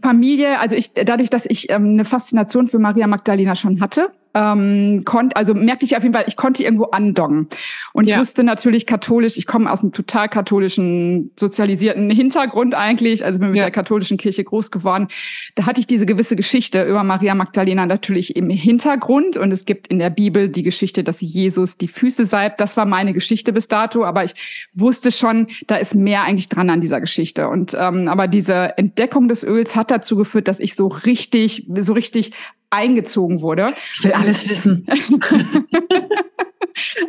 Familie, 0.03 0.59
also 0.59 0.77
ich, 0.77 0.93
dadurch, 0.93 1.31
dass 1.31 1.47
ich 1.47 1.71
ähm, 1.71 1.93
eine 1.93 2.05
Faszination 2.05 2.67
für 2.67 2.79
Maria 2.79 3.07
Magdalena 3.07 3.55
schon 3.55 3.81
hatte, 3.81 4.11
ähm, 4.37 5.03
konnte, 5.07 5.35
also 5.35 5.55
merkte 5.55 5.87
ich 5.87 5.97
auf 5.97 6.03
jeden 6.03 6.15
Fall, 6.15 6.25
ich 6.29 6.37
konnte 6.37 6.63
irgendwo 6.63 6.85
andoggen. 6.85 7.49
Und 7.95 8.07
ja. 8.07 8.15
ich 8.15 8.21
wusste 8.21 8.45
natürlich 8.45 8.87
katholisch, 8.87 9.39
ich 9.39 9.47
komme 9.47 9.73
aus 9.73 9.83
einem 9.83 9.93
total 9.93 10.29
katholischen, 10.29 11.31
sozialisierten 11.41 12.11
Hintergrund 12.11 12.75
eigentlich, 12.75 13.25
also 13.25 13.41
bin 13.41 13.49
mit 13.49 13.57
ja. 13.57 13.65
der 13.65 13.71
katholischen 13.71 14.19
Kirche 14.19 14.45
groß 14.45 14.71
geworden. 14.71 15.09
Da 15.55 15.65
hatte 15.65 15.81
ich 15.81 15.87
diese 15.87 16.05
gewisse 16.05 16.37
Geschichte 16.37 16.85
über 16.85 17.03
Maria 17.03 17.35
Magdalena 17.35 17.87
natürlich 17.87 18.37
im 18.37 18.51
Hintergrund 18.51 19.39
und 19.39 19.51
es 19.53 19.65
gibt 19.65 19.89
in 19.89 19.99
der 19.99 20.11
Bibel 20.11 20.51
die 20.51 20.63
Geschichte, 20.63 21.03
dass 21.03 21.23
Jesus 21.23 21.79
die 21.79 21.89
Füße 21.89 22.27
salbt. 22.27 22.61
Das 22.61 22.77
war 22.77 22.85
meine 22.85 23.15
Geschichte 23.15 23.55
bis 23.55 23.69
dato, 23.69 24.05
aber 24.05 24.25
ich 24.25 24.35
wusste 24.75 25.13
schon, 25.13 25.47
da 25.67 25.77
ist 25.77 25.95
mehr 25.95 26.25
eigentlich 26.25 26.51
dran 26.51 26.69
an 26.69 26.83
dieser 26.83 27.01
Geschichte. 27.01 27.49
Und 27.49 27.75
ähm, 27.79 28.09
aber 28.09 28.29
diese 28.29 28.77
Entdeckung 28.77 29.29
des 29.29 29.45
Öls 29.45 29.75
hat 29.77 29.91
dazu 29.91 30.17
geführt, 30.17 30.47
dass 30.47 30.61
ich 30.61 30.75
so 30.75 30.89
richtig, 30.89 31.67
so 31.79 31.95
richtig 31.95 32.33
eingezogen 32.71 33.43
wurde. 33.43 33.67
Ich 33.95 34.05
will 34.05 34.13
alles 34.13 34.49
wissen. 34.49 34.87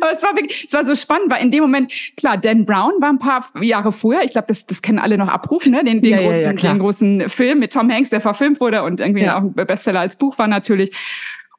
Aber 0.00 0.12
es 0.12 0.22
war 0.22 0.34
wirklich, 0.34 0.64
es 0.66 0.72
war 0.72 0.86
so 0.86 0.94
spannend, 0.94 1.30
weil 1.30 1.42
in 1.42 1.50
dem 1.50 1.60
Moment, 1.62 1.92
klar, 2.16 2.38
Dan 2.38 2.64
Brown 2.64 2.92
war 3.00 3.10
ein 3.10 3.18
paar 3.18 3.44
Jahre 3.60 3.92
vorher, 3.92 4.24
ich 4.24 4.32
glaube, 4.32 4.46
das, 4.48 4.66
das 4.66 4.80
kennen 4.80 4.98
alle 4.98 5.18
noch 5.18 5.28
abrufen, 5.28 5.72
ne? 5.72 5.84
den, 5.84 6.00
den, 6.00 6.10
ja, 6.10 6.20
großen, 6.20 6.40
ja, 6.40 6.52
ja, 6.52 6.72
den 6.72 6.78
großen 6.78 7.28
Film 7.28 7.58
mit 7.58 7.72
Tom 7.72 7.90
Hanks, 7.90 8.08
der 8.10 8.22
verfilmt 8.22 8.60
wurde 8.60 8.82
und 8.82 9.00
irgendwie 9.00 9.28
auch 9.28 9.42
ein 9.42 9.52
Bestseller 9.52 10.00
als 10.00 10.16
Buch 10.16 10.38
war 10.38 10.48
natürlich. 10.48 10.92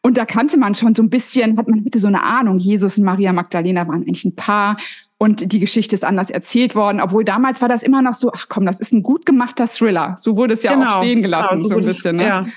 Und 0.01 0.17
da 0.17 0.25
kannte 0.25 0.57
man 0.57 0.73
schon 0.75 0.95
so 0.95 1.03
ein 1.03 1.09
bisschen, 1.09 1.57
hat 1.57 1.67
man 1.67 1.83
bitte 1.83 1.99
so 1.99 2.07
eine 2.07 2.23
Ahnung, 2.23 2.57
Jesus 2.57 2.97
und 2.97 3.03
Maria 3.03 3.33
Magdalena 3.33 3.87
waren 3.87 4.01
eigentlich 4.01 4.25
ein 4.25 4.35
Paar 4.35 4.77
und 5.17 5.51
die 5.51 5.59
Geschichte 5.59 5.93
ist 5.93 6.05
anders 6.05 6.29
erzählt 6.29 6.75
worden, 6.75 7.01
obwohl 7.01 7.25
damals 7.25 7.61
war 7.61 7.67
das 7.67 7.83
immer 7.83 8.01
noch 8.01 8.13
so, 8.13 8.31
ach 8.33 8.45
komm, 8.47 8.65
das 8.65 8.79
ist 8.79 8.93
ein 8.93 9.03
gut 9.03 9.25
gemachter 9.25 9.67
Thriller. 9.67 10.15
So 10.17 10.37
wurde 10.37 10.53
es 10.53 10.63
ja 10.63 10.73
genau, 10.73 10.87
auch 10.87 10.97
stehen 10.99 11.21
gelassen, 11.21 11.57
genau, 11.57 11.61
so, 11.61 11.67
so 11.67 11.75
ein 11.75 11.85
bisschen. 11.85 12.15
Ne? 12.15 12.51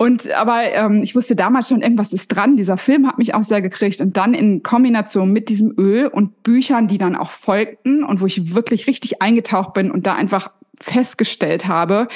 Und 0.00 0.30
aber 0.32 0.62
ähm, 0.72 1.02
ich 1.02 1.14
wusste 1.14 1.36
damals 1.36 1.68
schon, 1.68 1.82
irgendwas 1.82 2.14
ist 2.14 2.28
dran. 2.28 2.56
Dieser 2.56 2.78
Film 2.78 3.06
hat 3.06 3.18
mich 3.18 3.34
auch 3.34 3.42
sehr 3.42 3.60
gekriegt. 3.60 4.00
Und 4.00 4.16
dann 4.16 4.32
in 4.32 4.62
Kombination 4.62 5.30
mit 5.30 5.50
diesem 5.50 5.74
Öl 5.76 6.06
und 6.06 6.42
Büchern, 6.42 6.88
die 6.88 6.96
dann 6.96 7.14
auch 7.14 7.28
folgten 7.28 8.02
und 8.02 8.22
wo 8.22 8.24
ich 8.24 8.54
wirklich 8.54 8.86
richtig 8.86 9.20
eingetaucht 9.20 9.74
bin 9.74 9.90
und 9.90 10.06
da 10.06 10.14
einfach 10.14 10.52
festgestellt 10.80 11.68
habe, 11.68 12.08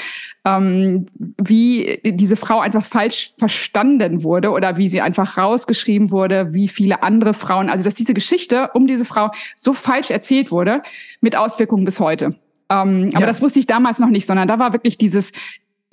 ähm, 0.47 1.05
wie 1.37 2.01
diese 2.03 2.37
Frau 2.37 2.61
einfach 2.61 2.87
falsch 2.87 3.35
verstanden 3.37 4.25
wurde 4.25 4.53
oder 4.53 4.79
wie 4.79 4.89
sie 4.89 5.03
einfach 5.03 5.37
rausgeschrieben 5.37 6.11
wurde, 6.11 6.55
wie 6.55 6.69
viele 6.69 7.03
andere 7.03 7.35
Frauen, 7.35 7.69
also 7.69 7.85
dass 7.85 7.93
diese 7.93 8.15
Geschichte 8.15 8.71
um 8.73 8.87
diese 8.87 9.05
Frau 9.05 9.31
so 9.57 9.75
falsch 9.75 10.11
erzählt 10.11 10.51
wurde, 10.51 10.81
mit 11.21 11.37
Auswirkungen 11.37 11.85
bis 11.85 12.01
heute. 12.01 12.35
Ähm, 12.71 13.11
ja. 13.11 13.19
Aber 13.19 13.27
das 13.27 13.43
wusste 13.43 13.59
ich 13.59 13.67
damals 13.67 13.99
noch 13.99 14.09
nicht, 14.09 14.25
sondern 14.25 14.49
da 14.49 14.59
war 14.59 14.73
wirklich 14.73 14.97
dieses, 14.97 15.33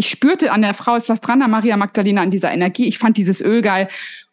ich 0.01 0.09
spürte 0.09 0.51
an 0.51 0.63
der 0.63 0.73
Frau 0.73 0.95
ist 0.95 1.09
was 1.09 1.21
dran, 1.21 1.43
an 1.43 1.51
Maria 1.51 1.77
Magdalena, 1.77 2.23
an 2.23 2.31
dieser 2.31 2.51
Energie. 2.51 2.87
Ich 2.87 2.97
fand 2.97 3.17
dieses 3.17 3.39
Öl 3.39 3.61
geil. 3.61 3.87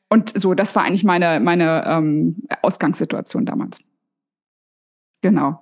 Und 0.08 0.32
so, 0.34 0.54
das 0.54 0.74
war 0.74 0.82
eigentlich 0.82 1.04
meine, 1.04 1.40
meine 1.40 1.84
ähm, 1.86 2.36
Ausgangssituation 2.62 3.44
damals. 3.44 3.78
Genau. 5.20 5.60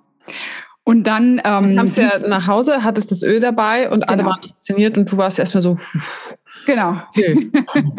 Und 0.85 1.03
dann 1.03 1.41
ähm, 1.43 1.75
kamst 1.75 1.97
du 1.97 2.03
ja 2.03 2.19
nach 2.19 2.47
Hause, 2.47 2.85
hattest 2.85 3.11
das 3.11 3.21
Öl 3.21 3.41
dabei 3.41 3.89
und 3.89 4.07
alle 4.07 4.19
genau. 4.19 4.29
waren 4.29 4.43
fasziniert 4.43 4.97
und 4.97 5.11
du 5.11 5.17
warst 5.17 5.39
erstmal 5.39 5.61
so. 5.61 5.77
Genau. 6.67 6.97
Okay. 7.15 7.49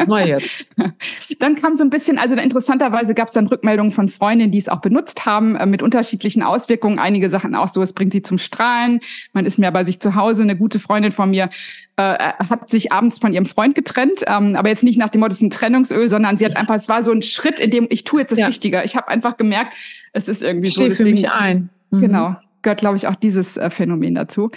Mal 0.07 0.27
jetzt. 0.27 0.67
Dann 1.39 1.55
kam 1.55 1.73
so 1.73 1.83
ein 1.83 1.89
bisschen, 1.89 2.19
also 2.19 2.35
interessanterweise 2.35 3.15
gab 3.15 3.27
es 3.27 3.33
dann 3.33 3.47
Rückmeldungen 3.47 3.91
von 3.91 4.09
Freundinnen, 4.09 4.51
die 4.51 4.59
es 4.59 4.69
auch 4.69 4.79
benutzt 4.79 5.25
haben, 5.25 5.55
äh, 5.55 5.65
mit 5.65 5.81
unterschiedlichen 5.81 6.43
Auswirkungen. 6.43 6.99
Einige 6.99 7.29
Sachen 7.29 7.55
auch 7.55 7.67
so, 7.67 7.81
es 7.81 7.93
bringt 7.93 8.13
sie 8.13 8.21
zum 8.21 8.37
Strahlen, 8.37 8.99
man 9.33 9.47
ist 9.47 9.57
mehr 9.57 9.71
bei 9.71 9.83
sich 9.83 9.99
zu 9.99 10.13
Hause. 10.13 10.43
Eine 10.43 10.55
gute 10.55 10.79
Freundin 10.79 11.11
von 11.11 11.31
mir 11.31 11.49
äh, 11.97 12.01
hat 12.49 12.69
sich 12.69 12.91
abends 12.91 13.17
von 13.17 13.33
ihrem 13.33 13.47
Freund 13.47 13.73
getrennt, 13.73 14.23
ähm, 14.27 14.55
aber 14.55 14.69
jetzt 14.69 14.83
nicht 14.83 14.99
nach 14.99 15.09
dem 15.09 15.21
Motto, 15.21 15.31
es 15.31 15.39
ist 15.39 15.43
ein 15.43 15.49
Trennungsöl, 15.49 16.07
sondern 16.07 16.37
sie 16.37 16.45
hat 16.45 16.55
einfach, 16.55 16.75
es 16.75 16.87
war 16.87 17.01
so 17.01 17.11
ein 17.11 17.23
Schritt, 17.23 17.59
in 17.59 17.71
dem 17.71 17.87
ich 17.89 18.03
tue 18.03 18.21
jetzt 18.21 18.31
das 18.31 18.39
ja. 18.39 18.47
Richtige. 18.47 18.83
Ich 18.83 18.95
habe 18.95 19.07
einfach 19.07 19.35
gemerkt, 19.35 19.73
es 20.13 20.27
ist 20.27 20.43
irgendwie 20.43 20.69
ich 20.69 20.75
so. 20.75 20.87
Deswegen, 20.87 21.09
für 21.09 21.15
mich 21.15 21.29
ein. 21.31 21.69
Mhm. 21.89 22.01
Genau, 22.01 22.35
gehört, 22.61 22.81
glaube 22.81 22.97
ich, 22.97 23.07
auch 23.07 23.15
dieses 23.15 23.57
äh, 23.57 23.71
Phänomen 23.71 24.13
dazu. 24.13 24.51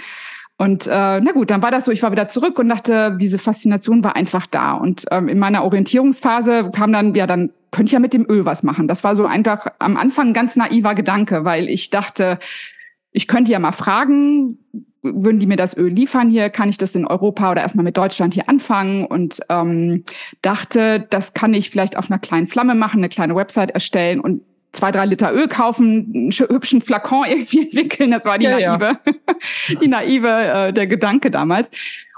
Und 0.58 0.86
äh, 0.86 0.90
na 1.20 1.32
gut, 1.32 1.50
dann 1.50 1.62
war 1.62 1.70
das 1.70 1.86
so, 1.86 1.90
ich 1.90 2.02
war 2.02 2.12
wieder 2.12 2.28
zurück 2.28 2.58
und 2.58 2.68
dachte, 2.68 3.16
diese 3.20 3.38
Faszination 3.38 4.04
war 4.04 4.16
einfach 4.16 4.46
da. 4.46 4.74
Und 4.74 5.06
ähm, 5.10 5.28
in 5.28 5.38
meiner 5.38 5.64
Orientierungsphase 5.64 6.70
kam 6.72 6.92
dann, 6.92 7.14
ja, 7.14 7.26
dann 7.26 7.50
könnte 7.72 7.88
ich 7.88 7.92
ja 7.92 7.98
mit 7.98 8.12
dem 8.12 8.26
Öl 8.28 8.44
was 8.44 8.62
machen. 8.62 8.86
Das 8.86 9.02
war 9.02 9.16
so 9.16 9.26
einfach 9.26 9.66
am 9.78 9.96
Anfang 9.96 10.28
ein 10.28 10.34
ganz 10.34 10.56
naiver 10.56 10.94
Gedanke, 10.94 11.44
weil 11.44 11.68
ich 11.68 11.90
dachte, 11.90 12.38
ich 13.10 13.26
könnte 13.28 13.50
ja 13.50 13.58
mal 13.58 13.72
fragen, 13.72 14.58
würden 15.02 15.40
die 15.40 15.46
mir 15.46 15.56
das 15.56 15.76
Öl 15.76 15.90
liefern 15.90 16.30
hier? 16.30 16.48
Kann 16.48 16.68
ich 16.68 16.78
das 16.78 16.94
in 16.94 17.06
Europa 17.06 17.50
oder 17.50 17.62
erstmal 17.62 17.84
mit 17.84 17.96
Deutschland 17.96 18.34
hier 18.34 18.48
anfangen? 18.48 19.04
Und 19.04 19.40
ähm, 19.48 20.04
dachte, 20.42 21.06
das 21.10 21.34
kann 21.34 21.54
ich 21.54 21.70
vielleicht 21.70 21.96
auf 21.96 22.10
einer 22.10 22.20
kleinen 22.20 22.46
Flamme 22.46 22.74
machen, 22.74 22.98
eine 22.98 23.08
kleine 23.08 23.34
Website 23.34 23.72
erstellen 23.72 24.20
und 24.20 24.42
zwei, 24.72 24.90
drei 24.90 25.06
Liter 25.06 25.32
Öl 25.32 25.48
kaufen, 25.48 26.12
einen 26.14 26.30
hübschen 26.32 26.80
Flakon 26.80 27.24
irgendwie 27.28 27.62
entwickeln. 27.62 28.10
Das 28.10 28.24
war 28.24 28.38
die 28.38 28.46
ja, 28.46 28.58
naive, 28.58 28.98
ja. 29.06 29.76
die 29.80 29.88
naive, 29.88 30.28
äh, 30.28 30.72
der 30.72 30.86
Gedanke 30.86 31.30
damals. 31.30 31.70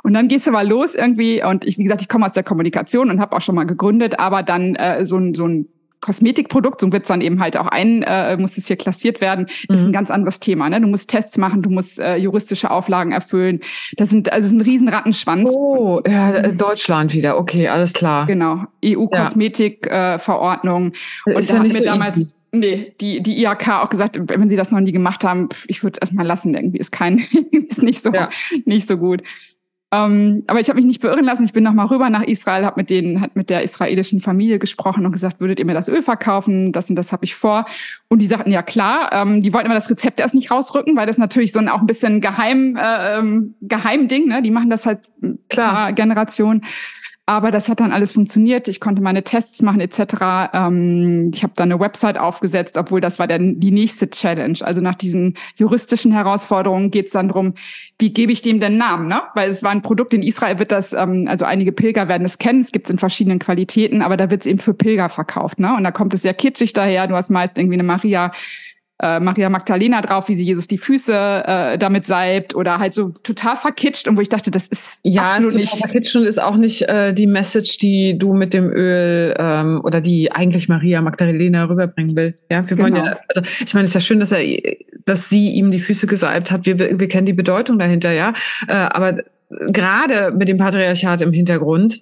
Und 0.03 0.15
dann 0.15 0.29
gehst 0.29 0.47
du 0.47 0.51
mal 0.51 0.69
los 0.69 0.95
irgendwie 0.95 1.43
und 1.43 1.65
ich, 1.65 1.79
wie 1.79 1.85
gesagt, 1.85 2.03
ich 2.03 2.09
komme 2.09 2.27
aus 2.27 2.35
der 2.35 2.43
Kommunikation 2.43 3.11
und 3.11 3.21
habe 3.21 3.35
auch 3.35 3.41
schon 3.41 3.55
mal 3.55 3.65
gegründet, 3.65 4.19
aber 4.19 4.43
dann 4.43 4.75
äh, 4.75 5.07
so 5.07 5.17
ein, 5.17 5.35
so 5.35 5.49
ein 5.49 5.67
Kosmetikprodukt, 6.05 6.81
so 6.83 6.93
wird 6.93 7.05
es 7.05 7.09
dann 7.09 7.23
eben 7.23 7.41
halt 7.41 7.57
auch 7.57 7.67
ein, 7.67 8.03
äh, 8.03 8.37
muss 8.37 8.59
es 8.59 8.67
hier 8.67 8.77
klassiert 8.77 9.23
werden, 9.23 9.47
mhm. 9.69 9.75
ist 9.75 9.81
ein 9.81 9.89
mhm. 9.89 9.93
ganz 9.93 10.11
anderes 10.11 10.39
Thema. 10.39 10.69
Ne? 10.69 10.79
Du 10.81 10.87
musst 10.87 11.09
Tests 11.09 11.39
machen, 11.39 11.63
du 11.63 11.71
musst 11.71 11.99
äh, 11.99 12.17
juristische 12.17 12.71
Auflagen 12.71 13.13
erfüllen. 13.13 13.61
Das 13.97 14.11
sind 14.11 14.31
also 14.31 14.45
das 14.45 14.53
ist 14.53 14.59
ein 14.59 14.61
riesen 14.61 14.89
Rattenschwanz. 14.89 15.51
Oh, 15.55 16.03
ja, 16.07 16.35
äh, 16.35 16.53
Deutschland 16.53 17.15
wieder. 17.15 17.39
Okay, 17.39 17.69
alles 17.69 17.95
klar. 17.95 18.27
Genau, 18.27 18.65
EU-Kosmetikverordnung. 18.85 20.93
Ja. 21.25 21.33
Äh, 21.33 21.37
und 21.37 21.51
da 21.51 21.57
ja 21.57 21.63
mir 21.63 21.83
damals 21.83 22.19
easy. 22.19 22.35
Nee, 22.53 22.95
die, 23.01 23.21
die 23.21 23.43
IHK 23.43 23.83
auch 23.83 23.89
gesagt, 23.89 24.17
wenn 24.21 24.49
sie 24.49 24.55
das 24.55 24.71
noch 24.71 24.79
nie 24.79 24.93
gemacht 24.93 25.25
haben, 25.25 25.49
ich 25.67 25.83
würde 25.83 25.97
es 25.97 26.03
erstmal 26.03 26.25
lassen, 26.25 26.55
irgendwie 26.55 26.79
ist 26.79 26.93
kein, 26.93 27.19
ist 27.69 27.83
nicht 27.83 28.01
so, 28.01 28.13
ja. 28.13 28.29
nicht 28.65 28.87
so 28.87 28.97
gut. 28.97 29.25
Ähm, 29.93 30.43
aber 30.47 30.61
ich 30.61 30.69
habe 30.69 30.77
mich 30.77 30.87
nicht 30.87 31.01
beirren 31.01 31.25
lassen. 31.25 31.45
Ich 31.45 31.53
bin 31.53 31.63
nochmal 31.63 31.87
rüber 31.87 32.11
nach 32.11 32.23
Israel, 32.23 32.65
habe 32.65 32.81
mit 32.81 32.91
denen, 32.91 33.21
hat 33.21 33.37
mit 33.37 33.51
der 33.51 33.63
israelischen 33.63 34.21
Familie 34.21 34.59
gesprochen 34.59 35.07
und 35.07 35.13
gesagt, 35.13 35.41
würdet 35.41 35.59
ihr 35.59 35.65
mir 35.65 35.75
das 35.75 35.89
Öl 35.89 36.03
verkaufen? 36.03 36.73
Das 36.73 36.91
und 36.91 36.97
das 36.97 37.13
habe 37.13 37.25
ich 37.25 37.35
vor. 37.35 37.67
Und 38.09 38.21
die 38.21 38.27
sagten, 38.27 38.51
ja 38.51 38.63
klar, 38.63 39.11
ähm, 39.13 39.43
die 39.43 39.53
wollten 39.53 39.67
aber 39.67 39.75
das 39.75 39.91
Rezept 39.91 40.21
erst 40.21 40.35
nicht 40.35 40.51
rausrücken, 40.51 40.97
weil 40.97 41.07
das 41.07 41.19
natürlich 41.19 41.53
so 41.53 41.59
ein 41.59 41.69
auch 41.69 41.81
ein 41.81 41.87
bisschen 41.87 42.21
geheim, 42.21 42.77
äh, 42.77 43.19
ähm, 43.19 43.55
Geheimding, 43.61 44.27
ne? 44.27 44.43
Die 44.43 44.51
machen 44.51 44.71
das 44.71 44.87
halt 44.87 45.01
klar 45.49 45.93
Generation. 45.93 46.63
Aber 47.27 47.51
das 47.51 47.71
hat 47.71 47.81
dann 47.81 47.91
alles 47.91 48.13
funktioniert. 48.13 48.69
Ich 48.69 48.81
konnte 48.81 49.01
meine 49.01 49.25
Tests 49.25 49.63
machen 49.63 49.81
etc. 49.81 50.51
Ähm, 50.53 51.31
ich 51.33 51.43
habe 51.43 51.55
dann 51.57 51.73
eine 51.73 51.81
Website 51.81 52.19
aufgesetzt, 52.19 52.77
obwohl 52.77 53.01
das 53.01 53.19
war 53.19 53.27
dann 53.27 53.61
die 53.61 53.71
nächste 53.71 54.11
Challenge. 54.11 54.59
Also 54.61 54.83
nach 54.83 54.95
diesen 54.95 55.39
juristischen 55.57 56.13
Herausforderungen 56.13 56.91
geht 56.91 57.07
es 57.07 57.13
dann 57.13 57.29
drum, 57.29 57.55
wie 57.99 58.13
gebe 58.13 58.31
ich 58.31 58.43
dem 58.43 58.61
den 58.61 58.77
Namen? 58.77 59.09
Ne? 59.09 59.23
Weil 59.35 59.49
es 59.49 59.63
war 59.63 59.71
ein 59.71 59.81
Produkt 59.81 60.13
in 60.13 60.23
Israel, 60.23 60.59
wird 60.59 60.71
das, 60.71 60.93
ähm, 60.93 61.27
also 61.27 61.47
einige 61.47 61.73
Pilger 61.73 62.09
werden 62.09 62.27
es 62.27 62.37
kennen, 62.37 62.61
es 62.61 62.73
gibt 62.73 62.89
es 62.89 62.91
in 62.91 62.99
verschiedenen 62.99 63.39
Qualitäten, 63.39 64.03
aber 64.03 64.19
da 64.19 64.29
wird 64.29 64.43
es 64.43 64.47
eben 64.47 64.59
für 64.59 64.75
Pilger 64.75 65.09
verkauft. 65.09 65.59
Ne? 65.59 65.75
Und 65.75 65.85
da 65.85 65.93
kommt 65.93 66.13
es 66.13 66.23
sehr 66.23 66.35
kitschig 66.35 66.75
daher. 66.75 67.07
Du 67.07 67.17
hast 67.17 67.31
meist 67.31 67.57
irgendwie 67.57 67.77
eine 67.77 67.85
Maria 67.85 68.33
äh, 69.05 69.21
Maria 69.21 69.51
Magdalena 69.51 70.01
drauf, 70.01 70.29
wie 70.29 70.35
sie 70.35 70.45
Jesus 70.45 70.67
die 70.67 70.79
Füße 70.79 71.13
äh, 71.15 71.79
damit 71.79 72.07
salbt 72.07 72.55
oder 72.55 72.79
halt 72.79 72.95
so 72.95 73.11
total 73.23 73.57
verkitscht 73.57 74.09
und 74.09 74.17
wo 74.17 74.23
ich 74.23 74.31
dachte, 74.31 74.51
das 74.51 74.67
ist 74.69 74.99
ja 75.03 75.23
absolut 75.23 75.51
ist 75.51 75.57
nicht 75.57 75.77
verkitscht 75.77 76.17
und 76.17 76.25
ist 76.25 76.43
auch 76.43 76.57
nicht 76.57 76.89
äh, 76.89 77.13
die 77.13 77.27
Message, 77.27 77.77
die 77.79 78.17
du 78.19 78.33
mit 78.33 78.55
dem 78.55 78.71
Öl 78.71 79.35
ähm, 79.39 79.83
oder 79.85 80.01
die 80.01 80.33
eigentlich 80.33 80.69
Maria 80.69 81.03
Magdalena 81.03 81.65
rüberbringen 81.65 82.17
will. 82.17 82.35
Ja, 82.51 82.69
wir 82.69 82.79
wollen 82.79 82.95
genau. 82.95 83.07
ja, 83.07 83.19
also 83.29 83.43
ich 83.65 83.75
meine, 83.75 83.85
es 83.85 83.91
ist 83.91 83.95
ja 83.95 84.01
schön, 84.01 84.21
dass 84.21 84.33
er, 84.33 84.43
dass 85.05 85.29
sie 85.29 85.51
ihm 85.51 85.71
die 85.71 85.81
Füße 85.81 86.07
gesalbt 86.07 86.51
hat. 86.51 86.65
Wir, 86.65 86.79
wir 86.79 87.09
kennen 87.09 87.27
die 87.27 87.35
Bedeutung 87.35 87.79
dahinter, 87.79 88.13
ja, 88.13 88.33
äh, 88.69 88.73
aber 88.73 89.23
gerade 89.51 90.33
mit 90.33 90.49
dem 90.49 90.57
Patriarchat 90.57 91.21
im 91.21 91.33
Hintergrund 91.33 92.01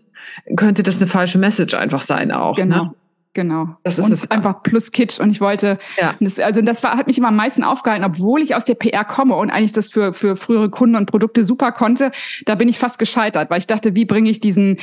könnte 0.57 0.83
das 0.85 1.01
eine 1.01 1.09
falsche 1.09 1.39
Message 1.39 1.75
einfach 1.75 2.03
sein 2.03 2.31
auch. 2.31 2.57
Ne? 2.57 2.65
Genau. 2.65 2.85
Ne? 2.85 2.91
Genau. 3.35 3.77
Das 3.83 3.99
ist 3.99 4.07
und 4.07 4.12
es 4.12 4.31
einfach 4.31 4.62
plus 4.62 4.93
Kitsch. 4.93 5.19
Und 5.19 5.31
ich 5.31 5.41
wollte, 5.41 5.79
ja. 5.99 6.15
das, 6.21 6.39
also 6.39 6.61
das 6.61 6.83
war, 6.83 6.97
hat 6.97 7.07
mich 7.07 7.17
immer 7.17 7.29
am 7.29 7.37
meisten 7.37 7.65
aufgehalten, 7.65 8.05
obwohl 8.05 8.43
ich 8.43 8.55
aus 8.55 8.67
der 8.67 8.75
PR 8.75 9.05
komme 9.05 9.35
und 9.37 9.51
eigentlich 9.51 9.73
das 9.73 9.89
für, 9.89 10.12
für 10.12 10.37
frühere 10.37 10.69
Kunden 10.69 10.97
und 10.97 11.07
Produkte 11.07 11.45
super 11.45 11.73
konnte. 11.73 12.11
Da 12.45 12.55
bin 12.55 12.69
ich 12.69 12.79
fast 12.79 12.99
gescheitert, 12.99 13.49
weil 13.51 13.59
ich 13.59 13.67
dachte, 13.67 13.95
wie 13.95 14.05
bringe 14.05 14.29
ich 14.29 14.41
diesen, 14.41 14.79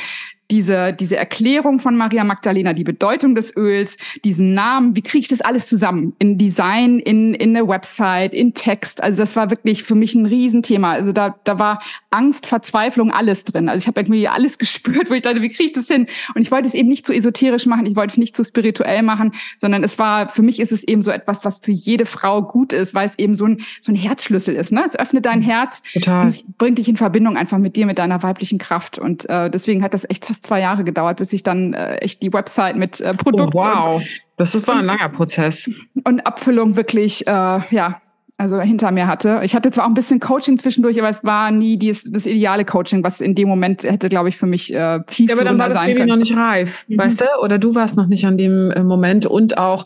diese, 0.52 0.94
diese 0.94 1.16
Erklärung 1.16 1.80
von 1.80 1.96
Maria 1.96 2.24
Magdalena, 2.24 2.74
die 2.74 2.84
Bedeutung 2.84 3.36
des 3.36 3.56
Öls, 3.56 3.98
diesen 4.24 4.54
Namen, 4.54 4.96
wie 4.96 5.02
kriege 5.02 5.22
ich 5.22 5.28
das 5.28 5.42
alles 5.42 5.68
zusammen? 5.68 6.14
In 6.18 6.38
Design, 6.38 7.00
in, 7.00 7.36
in 7.36 7.54
der 7.54 7.68
Website, 7.68 8.34
in 8.34 8.54
Text. 8.56 9.04
Also 9.04 9.20
das 9.20 9.36
war 9.36 9.52
wirklich 9.52 9.84
für 9.84 9.96
mich 9.96 10.16
ein 10.16 10.26
Riesenthema. 10.26 10.92
Also 10.92 11.12
da, 11.12 11.36
da 11.44 11.60
war 11.60 11.82
Angst, 12.10 12.48
Verzweiflung, 12.48 13.12
alles 13.12 13.46
drin. 13.46 13.70
Also 13.70 13.84
ich 13.84 13.88
habe 13.88 14.02
irgendwie 14.02 14.28
alles 14.28 14.58
gespürt, 14.58 15.10
wo 15.10 15.14
ich 15.14 15.22
dachte, 15.22 15.42
wie 15.42 15.50
kriege 15.50 15.66
ich 15.66 15.74
das 15.74 15.88
hin? 15.88 16.08
Und 16.34 16.42
ich 16.42 16.52
wollte 16.52 16.68
es 16.68 16.74
eben 16.74 16.90
nicht 16.90 17.06
zu 17.06 17.14
esoterisch 17.14 17.68
machen, 17.68 17.86
ich 17.86 17.96
wollte 17.96 18.14
es 18.14 18.18
nicht 18.18 18.36
zu 18.36 18.44
spirituell 18.44 19.04
machen, 19.04 19.34
sondern 19.62 19.84
es 19.84 20.00
war, 20.00 20.30
für 20.30 20.42
mich 20.42 20.60
ist 20.60 20.72
es 20.72 20.84
eben 20.84 21.04
so 21.04 21.12
etwas, 21.12 21.46
was 21.46 21.60
für 21.60 21.72
jede 21.72 22.08
Frau 22.08 22.42
gut 22.42 22.74
ist, 22.74 22.96
weil 22.96 23.06
es 23.06 23.20
eben 23.20 23.36
so 23.36 23.46
ein, 23.46 23.62
so 23.82 23.92
ein 23.92 23.96
Herzschlüssel 23.96 24.56
ist. 24.56 24.72
Ne? 24.72 24.84
Es 24.84 24.98
öffnet 24.98 25.28
dein 25.28 25.42
Herz 25.42 25.84
Total. 25.94 26.24
und 26.24 26.28
es 26.30 26.44
bringt 26.58 26.80
dich 26.80 26.90
in 26.90 26.98
Verbindung 26.98 27.38
einfach 27.38 27.60
mit 27.60 27.76
dir, 27.76 27.86
mit 27.86 28.00
deiner 28.00 28.24
weiblichen 28.24 28.58
Kraft. 28.58 28.98
Und 28.98 29.30
äh, 29.30 29.52
deswegen 29.52 29.84
hat 29.84 29.94
das 29.94 30.10
echt 30.10 30.26
fast 30.26 30.39
fast 30.40 30.46
zwei 30.46 30.62
Jahre 30.62 30.84
gedauert, 30.84 31.18
bis 31.18 31.34
ich 31.34 31.44
dann 31.44 31.74
äh, 31.74 31.96
echt 31.98 32.22
die 32.22 32.32
Website 32.34 32.76
mit 32.76 33.02
äh, 33.02 33.14
Produkt. 33.14 33.56
Oh, 33.56 33.60
wow, 33.60 34.04
das 34.38 34.56
ist, 34.56 34.68
war 34.68 34.78
ein 34.78 34.86
langer 34.86 35.10
Prozess. 35.10 35.70
Und 36.04 36.26
Abfüllung 36.26 36.76
wirklich, 36.76 37.28
äh, 37.28 37.32
ja, 37.32 38.02
also 38.38 38.60
hinter 38.62 38.92
mir 38.92 39.08
hatte. 39.08 39.42
Ich 39.44 39.54
hatte 39.54 39.70
zwar 39.70 39.84
auch 39.84 39.90
ein 39.90 39.94
bisschen 39.94 40.22
Coaching 40.22 40.58
zwischendurch, 40.58 40.98
aber 40.98 41.10
es 41.10 41.26
war 41.26 41.52
nie 41.52 41.78
dies, 41.78 42.10
das 42.10 42.26
ideale 42.26 42.64
Coaching, 42.64 43.04
was 43.04 43.20
in 43.20 43.36
dem 43.36 43.50
Moment 43.50 43.84
hätte, 43.84 44.08
glaube 44.08 44.30
ich, 44.30 44.38
für 44.38 44.46
mich 44.46 44.74
äh, 44.74 45.00
tief 45.08 45.30
Ja, 45.30 45.36
aber 45.36 45.44
dann 45.44 45.58
war 45.58 45.68
das 45.68 45.80
Baby 45.80 45.96
können. 45.96 46.10
noch 46.10 46.16
nicht 46.16 46.36
reif, 46.38 46.86
mhm. 46.88 47.00
weißt 47.00 47.22
du? 47.22 47.26
Oder 47.44 47.60
du 47.60 47.76
warst 47.76 47.98
noch 47.98 48.08
nicht 48.08 48.26
an 48.26 48.38
dem 48.38 48.72
äh, 48.72 48.84
Moment 48.84 49.26
und 49.26 49.58
auch 49.58 49.86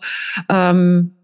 ähm, 0.49 1.15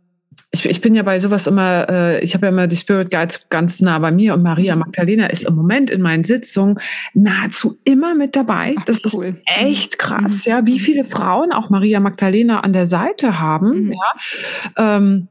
ich, 0.51 0.65
ich 0.65 0.81
bin 0.81 0.95
ja 0.95 1.03
bei 1.03 1.19
sowas 1.19 1.47
immer, 1.47 1.87
äh, 1.89 2.23
ich 2.23 2.33
habe 2.33 2.47
ja 2.47 2.51
immer 2.51 2.67
die 2.67 2.75
Spirit 2.75 3.11
Guides 3.11 3.49
ganz 3.49 3.81
nah 3.81 3.99
bei 3.99 4.11
mir 4.11 4.33
und 4.33 4.41
Maria 4.41 4.75
mhm. 4.75 4.79
Magdalena 4.79 5.27
ist 5.27 5.45
im 5.45 5.55
Moment 5.55 5.91
in 5.91 6.01
meinen 6.01 6.23
Sitzungen 6.23 6.79
nahezu 7.13 7.77
immer 7.83 8.15
mit 8.15 8.35
dabei. 8.35 8.75
Ach, 8.77 8.85
das 8.85 9.13
cool. 9.13 9.25
ist 9.25 9.41
echt 9.45 9.93
mhm. 9.93 9.97
krass, 9.97 10.45
ja, 10.45 10.65
wie 10.65 10.75
mhm. 10.75 10.79
viele 10.79 11.03
Frauen 11.03 11.51
auch 11.51 11.69
Maria 11.69 11.99
Magdalena 11.99 12.61
an 12.61 12.73
der 12.73 12.87
Seite 12.87 13.39
haben, 13.39 13.85
mhm. 13.85 13.93
ja. 13.93 14.95
Ähm, 14.97 15.27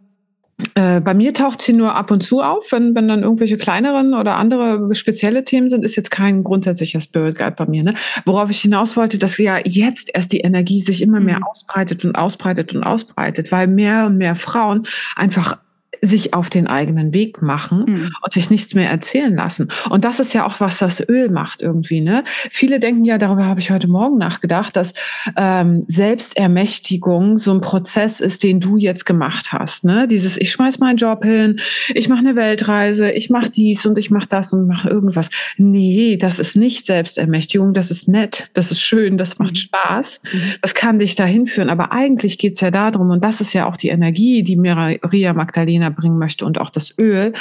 äh, 0.75 1.01
bei 1.01 1.15
mir 1.15 1.33
taucht 1.35 1.63
sie 1.63 1.73
nur 1.73 1.95
ab 1.95 2.11
und 2.11 2.23
zu 2.23 2.43
auf, 2.43 2.73
wenn, 2.73 2.95
wenn 2.95 3.07
dann 3.07 3.23
irgendwelche 3.23 3.57
kleineren 3.57 4.15
oder 4.15 4.37
andere 4.37 4.93
spezielle 4.95 5.45
Themen 5.45 5.69
sind, 5.69 5.85
ist 5.85 5.95
jetzt 5.95 6.11
kein 6.11 6.43
grundsätzlicher 6.43 7.01
Spirit 7.01 7.39
Guide 7.39 7.55
bei 7.57 7.67
mir. 7.67 7.85
Ne? 7.85 7.95
Worauf 8.25 8.51
ich 8.51 8.61
hinaus 8.61 8.97
wollte, 8.97 9.19
dass 9.19 9.39
ja 9.39 9.59
jetzt 9.65 10.11
erst 10.15 10.33
die 10.33 10.41
Energie 10.41 10.81
sich 10.81 11.01
immer 11.01 11.21
mehr 11.21 11.39
mhm. 11.39 11.45
ausbreitet 11.45 12.05
und 12.05 12.17
ausbreitet 12.17 12.75
und 12.75 12.83
ausbreitet, 12.83 13.53
weil 13.53 13.69
mehr 13.69 14.07
und 14.07 14.19
mehr 14.19 14.35
Frauen 14.35 14.87
einfach 15.15 15.59
sich 16.03 16.35
auf 16.35 16.51
den 16.51 16.67
eigenen 16.67 17.13
Weg 17.13 17.43
machen 17.43 17.85
mhm. 17.87 18.13
und 18.23 18.33
sich 18.33 18.51
nichts 18.51 18.75
mehr 18.75 18.91
erzählen 18.91 19.35
lassen. 19.35 19.69
Und 19.91 20.05
das 20.05 20.21
ist 20.21 20.33
ja 20.35 20.47
auch, 20.47 20.61
was 20.61 20.79
das 20.79 21.07
Öl 21.09 21.31
macht 21.31 21.63
irgendwie. 21.63 22.01
Ne? 22.01 22.25
Viele 22.27 22.79
denken 22.79 23.05
ja, 23.05 23.19
darüber 23.19 23.47
habe 23.47 23.61
ich 23.61 23.71
heute 23.71 23.89
Morgen 23.89 24.19
nachgedacht, 24.19 24.77
dass 24.77 24.93
ähm, 25.37 25.85
Selbstermächtigung 25.87 27.39
so 27.39 27.53
ein 27.53 27.61
Prozess 27.61 28.21
ist, 28.21 28.43
den 28.43 28.61
du 28.61 28.77
jetzt 28.77 29.07
gemacht 29.07 29.53
hast. 29.53 29.85
Ne? 29.85 30.07
Dieses, 30.09 30.37
ich 30.37 30.53
schmeiß 30.53 30.79
meinen 30.79 30.97
Job 30.97 31.25
hin, 31.25 31.61
ich 31.95 32.09
mache 32.09 32.21
eine 32.21 32.37
Weltreise, 32.37 33.11
ich 33.11 33.31
mache 33.31 33.51
dies 33.51 33.87
und 33.87 33.99
ich 33.99 34.11
mache 34.11 34.29
das 34.29 34.53
und 34.53 34.67
mache 34.67 34.89
irgendwas. 34.89 35.31
Nee, 35.57 36.17
das 36.17 36.39
ist 36.39 36.57
nicht 36.57 36.87
Selbstermächtigung, 36.87 37.73
das 37.75 37.91
ist 37.91 38.09
nett, 38.09 38.49
das 38.55 38.71
ist 38.71 38.81
schön, 38.81 39.19
das 39.19 39.39
macht 39.39 39.53
mhm. 39.53 39.57
Spaß, 39.57 40.21
mhm. 40.33 40.39
das 40.63 40.75
kann 40.75 40.99
dich 40.99 41.17
dahin 41.17 41.47
führen. 41.47 41.71
Aber 41.71 41.93
eigentlich 41.93 42.39
geht's 42.39 42.61
ja 42.61 42.71
darum, 42.71 43.11
und 43.11 43.25
das 43.25 43.41
ist 43.41 43.53
ja 43.53 43.67
auch 43.67 43.77
die 43.77 43.89
Energie, 43.89 44.43
die 44.43 44.57
Maria 44.57 45.33
Magdalena 45.33 45.88
bringen 45.91 46.19
möchte 46.19 46.45
und 46.45 46.59
auch 46.59 46.71
das 46.71 46.97
Öl, 46.99 47.33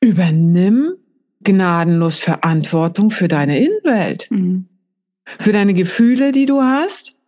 übernimm 0.00 0.94
gnadenlos 1.42 2.18
Verantwortung 2.18 3.10
für 3.10 3.28
deine 3.28 3.58
Innenwelt, 3.58 4.28
mhm. 4.30 4.68
für 5.24 5.52
deine 5.52 5.74
Gefühle, 5.74 6.32
die 6.32 6.46
du 6.46 6.62
hast 6.62 7.18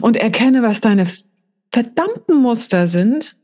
und 0.00 0.16
erkenne, 0.16 0.62
was 0.62 0.80
deine 0.80 1.06
verdammten 1.72 2.36
Muster 2.36 2.86
sind 2.86 3.36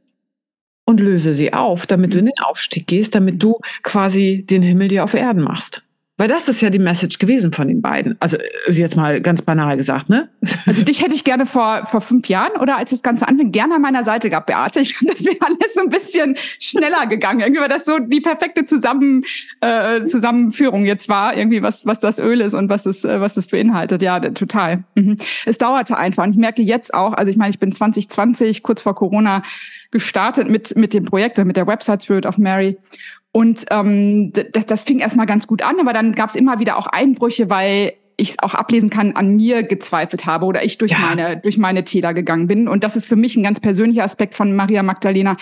und 0.84 1.00
löse 1.00 1.34
sie 1.34 1.52
auf, 1.52 1.86
damit 1.86 2.14
du 2.14 2.18
in 2.18 2.26
den 2.26 2.38
Aufstieg 2.44 2.86
gehst, 2.86 3.14
damit 3.14 3.42
du 3.42 3.58
quasi 3.82 4.44
den 4.48 4.62
Himmel 4.62 4.88
dir 4.88 5.04
auf 5.04 5.14
Erden 5.14 5.42
machst. 5.42 5.82
Weil 6.18 6.26
das 6.26 6.48
ist 6.48 6.60
ja 6.60 6.68
die 6.68 6.80
Message 6.80 7.18
gewesen 7.18 7.52
von 7.52 7.68
den 7.68 7.80
beiden. 7.80 8.16
Also 8.18 8.36
äh, 8.36 8.72
jetzt 8.72 8.96
mal 8.96 9.20
ganz 9.20 9.40
banal 9.40 9.76
gesagt, 9.76 10.10
ne? 10.10 10.28
Also 10.66 10.84
dich 10.84 11.00
hätte 11.00 11.14
ich 11.14 11.24
gerne 11.24 11.46
vor, 11.46 11.86
vor 11.86 12.00
fünf 12.00 12.28
Jahren 12.28 12.60
oder 12.60 12.76
als 12.76 12.90
das 12.90 13.02
Ganze 13.02 13.26
anfing, 13.26 13.52
gerne 13.52 13.76
an 13.76 13.82
meiner 13.82 14.02
Seite 14.04 14.28
gehabt, 14.28 14.46
Beate. 14.46 14.80
Ich 14.80 14.96
finde, 14.96 15.14
das 15.14 15.24
wäre 15.24 15.38
alles 15.40 15.74
so 15.74 15.80
ein 15.80 15.88
bisschen 15.88 16.36
schneller 16.58 17.06
gegangen. 17.06 17.40
Irgendwie 17.40 17.60
war 17.60 17.68
das 17.68 17.84
so 17.84 17.98
die 18.00 18.20
perfekte 18.20 18.64
Zusammen, 18.64 19.24
äh, 19.60 20.04
Zusammenführung 20.06 20.84
jetzt 20.84 21.08
war, 21.08 21.36
irgendwie 21.36 21.62
was, 21.62 21.86
was 21.86 22.00
das 22.00 22.18
Öl 22.18 22.40
ist 22.40 22.54
und 22.54 22.68
was 22.68 22.84
es, 22.84 23.04
äh, 23.04 23.20
was 23.20 23.36
es 23.36 23.46
beinhaltet. 23.46 24.02
Ja, 24.02 24.18
total. 24.18 24.84
Mhm. 24.96 25.16
Es 25.46 25.58
dauerte 25.58 25.96
einfach. 25.96 26.24
Und 26.24 26.32
ich 26.32 26.38
merke 26.38 26.62
jetzt 26.62 26.92
auch, 26.92 27.12
also 27.12 27.30
ich 27.30 27.36
meine, 27.36 27.50
ich 27.50 27.60
bin 27.60 27.70
2020, 27.70 28.64
kurz 28.64 28.82
vor 28.82 28.96
Corona, 28.96 29.42
gestartet 29.90 30.50
mit, 30.50 30.76
mit 30.76 30.92
dem 30.92 31.04
Projekt, 31.04 31.38
mit 31.38 31.56
der 31.56 31.66
Website 31.66 32.02
Spirit 32.02 32.26
of 32.26 32.38
Mary. 32.38 32.76
Und 33.32 33.66
ähm, 33.70 34.32
das, 34.52 34.66
das 34.66 34.84
fing 34.84 35.00
erstmal 35.00 35.26
ganz 35.26 35.46
gut 35.46 35.62
an, 35.62 35.78
aber 35.80 35.92
dann 35.92 36.14
gab 36.14 36.30
es 36.30 36.36
immer 36.36 36.58
wieder 36.58 36.76
auch 36.78 36.86
Einbrüche, 36.86 37.50
weil 37.50 37.92
ich 38.16 38.30
es 38.30 38.38
auch 38.40 38.54
ablesen 38.54 38.90
kann, 38.90 39.12
an 39.12 39.36
mir 39.36 39.62
gezweifelt 39.62 40.26
habe 40.26 40.44
oder 40.44 40.64
ich 40.64 40.76
durch 40.78 40.92
ja. 40.92 40.98
meine 40.98 41.36
durch 41.36 41.56
meine 41.56 41.84
Täler 41.84 42.14
gegangen 42.14 42.48
bin. 42.48 42.66
Und 42.66 42.82
das 42.82 42.96
ist 42.96 43.06
für 43.06 43.16
mich 43.16 43.36
ein 43.36 43.44
ganz 43.44 43.60
persönlicher 43.60 44.02
Aspekt 44.02 44.34
von 44.34 44.56
Maria 44.56 44.82
Magdalena 44.82 45.36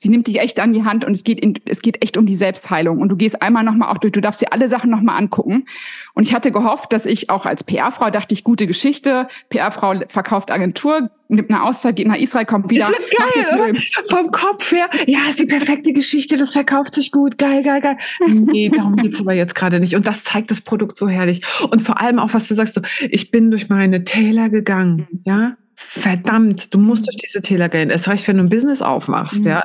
sie 0.00 0.08
nimmt 0.08 0.26
dich 0.26 0.40
echt 0.40 0.58
an 0.60 0.72
die 0.72 0.82
Hand 0.84 1.04
und 1.04 1.12
es 1.12 1.24
geht, 1.24 1.40
in, 1.40 1.58
es 1.66 1.82
geht 1.82 2.02
echt 2.02 2.16
um 2.16 2.24
die 2.24 2.34
Selbstheilung. 2.34 3.00
Und 3.00 3.10
du 3.10 3.16
gehst 3.16 3.42
einmal 3.42 3.62
nochmal 3.64 3.92
auch 3.92 3.98
durch, 3.98 4.12
du 4.12 4.22
darfst 4.22 4.40
dir 4.40 4.50
alle 4.50 4.70
Sachen 4.70 4.90
nochmal 4.90 5.18
angucken. 5.18 5.66
Und 6.14 6.26
ich 6.26 6.32
hatte 6.32 6.50
gehofft, 6.52 6.94
dass 6.94 7.04
ich 7.04 7.28
auch 7.28 7.44
als 7.44 7.64
PR-Frau 7.64 8.08
dachte 8.08 8.32
ich, 8.32 8.42
gute 8.42 8.66
Geschichte, 8.66 9.28
PR-Frau 9.50 10.00
verkauft 10.08 10.50
Agentur, 10.50 11.10
nimmt 11.28 11.50
eine 11.50 11.62
Auszeit, 11.64 11.96
geht 11.96 12.06
nach 12.06 12.16
Israel, 12.16 12.46
kommt 12.46 12.70
wieder. 12.70 12.88
Ist 12.88 13.54
geil, 13.54 13.72
oder? 13.72 13.80
Vom 14.08 14.30
Kopf 14.30 14.72
her, 14.72 14.88
ja, 15.06 15.18
ist 15.28 15.38
die 15.38 15.44
perfekte 15.44 15.92
Geschichte, 15.92 16.38
das 16.38 16.52
verkauft 16.52 16.94
sich 16.94 17.12
gut, 17.12 17.36
geil, 17.36 17.62
geil, 17.62 17.82
geil. 17.82 17.98
Nee, 18.26 18.70
darum 18.70 18.96
geht's 18.96 19.20
aber 19.20 19.34
jetzt 19.34 19.54
gerade 19.54 19.80
nicht. 19.80 19.96
Und 19.96 20.06
das 20.06 20.24
zeigt 20.24 20.50
das 20.50 20.62
Produkt 20.62 20.96
so 20.96 21.10
herrlich. 21.10 21.42
Und 21.70 21.82
vor 21.82 22.00
allem 22.00 22.18
auch, 22.18 22.32
was 22.32 22.48
du 22.48 22.54
sagst, 22.54 22.72
so, 22.72 22.80
ich 23.10 23.30
bin 23.30 23.50
durch 23.50 23.68
meine 23.68 24.02
Täler 24.04 24.48
gegangen, 24.48 25.06
ja 25.24 25.58
verdammt, 25.88 26.72
du 26.72 26.78
musst 26.78 27.06
durch 27.06 27.16
diese 27.16 27.40
Täler 27.40 27.68
gehen. 27.68 27.90
Es 27.90 28.06
reicht, 28.06 28.28
wenn 28.28 28.36
du 28.36 28.44
ein 28.44 28.48
Business 28.48 28.82
aufmachst, 28.82 29.40
mhm. 29.40 29.50
ja. 29.50 29.64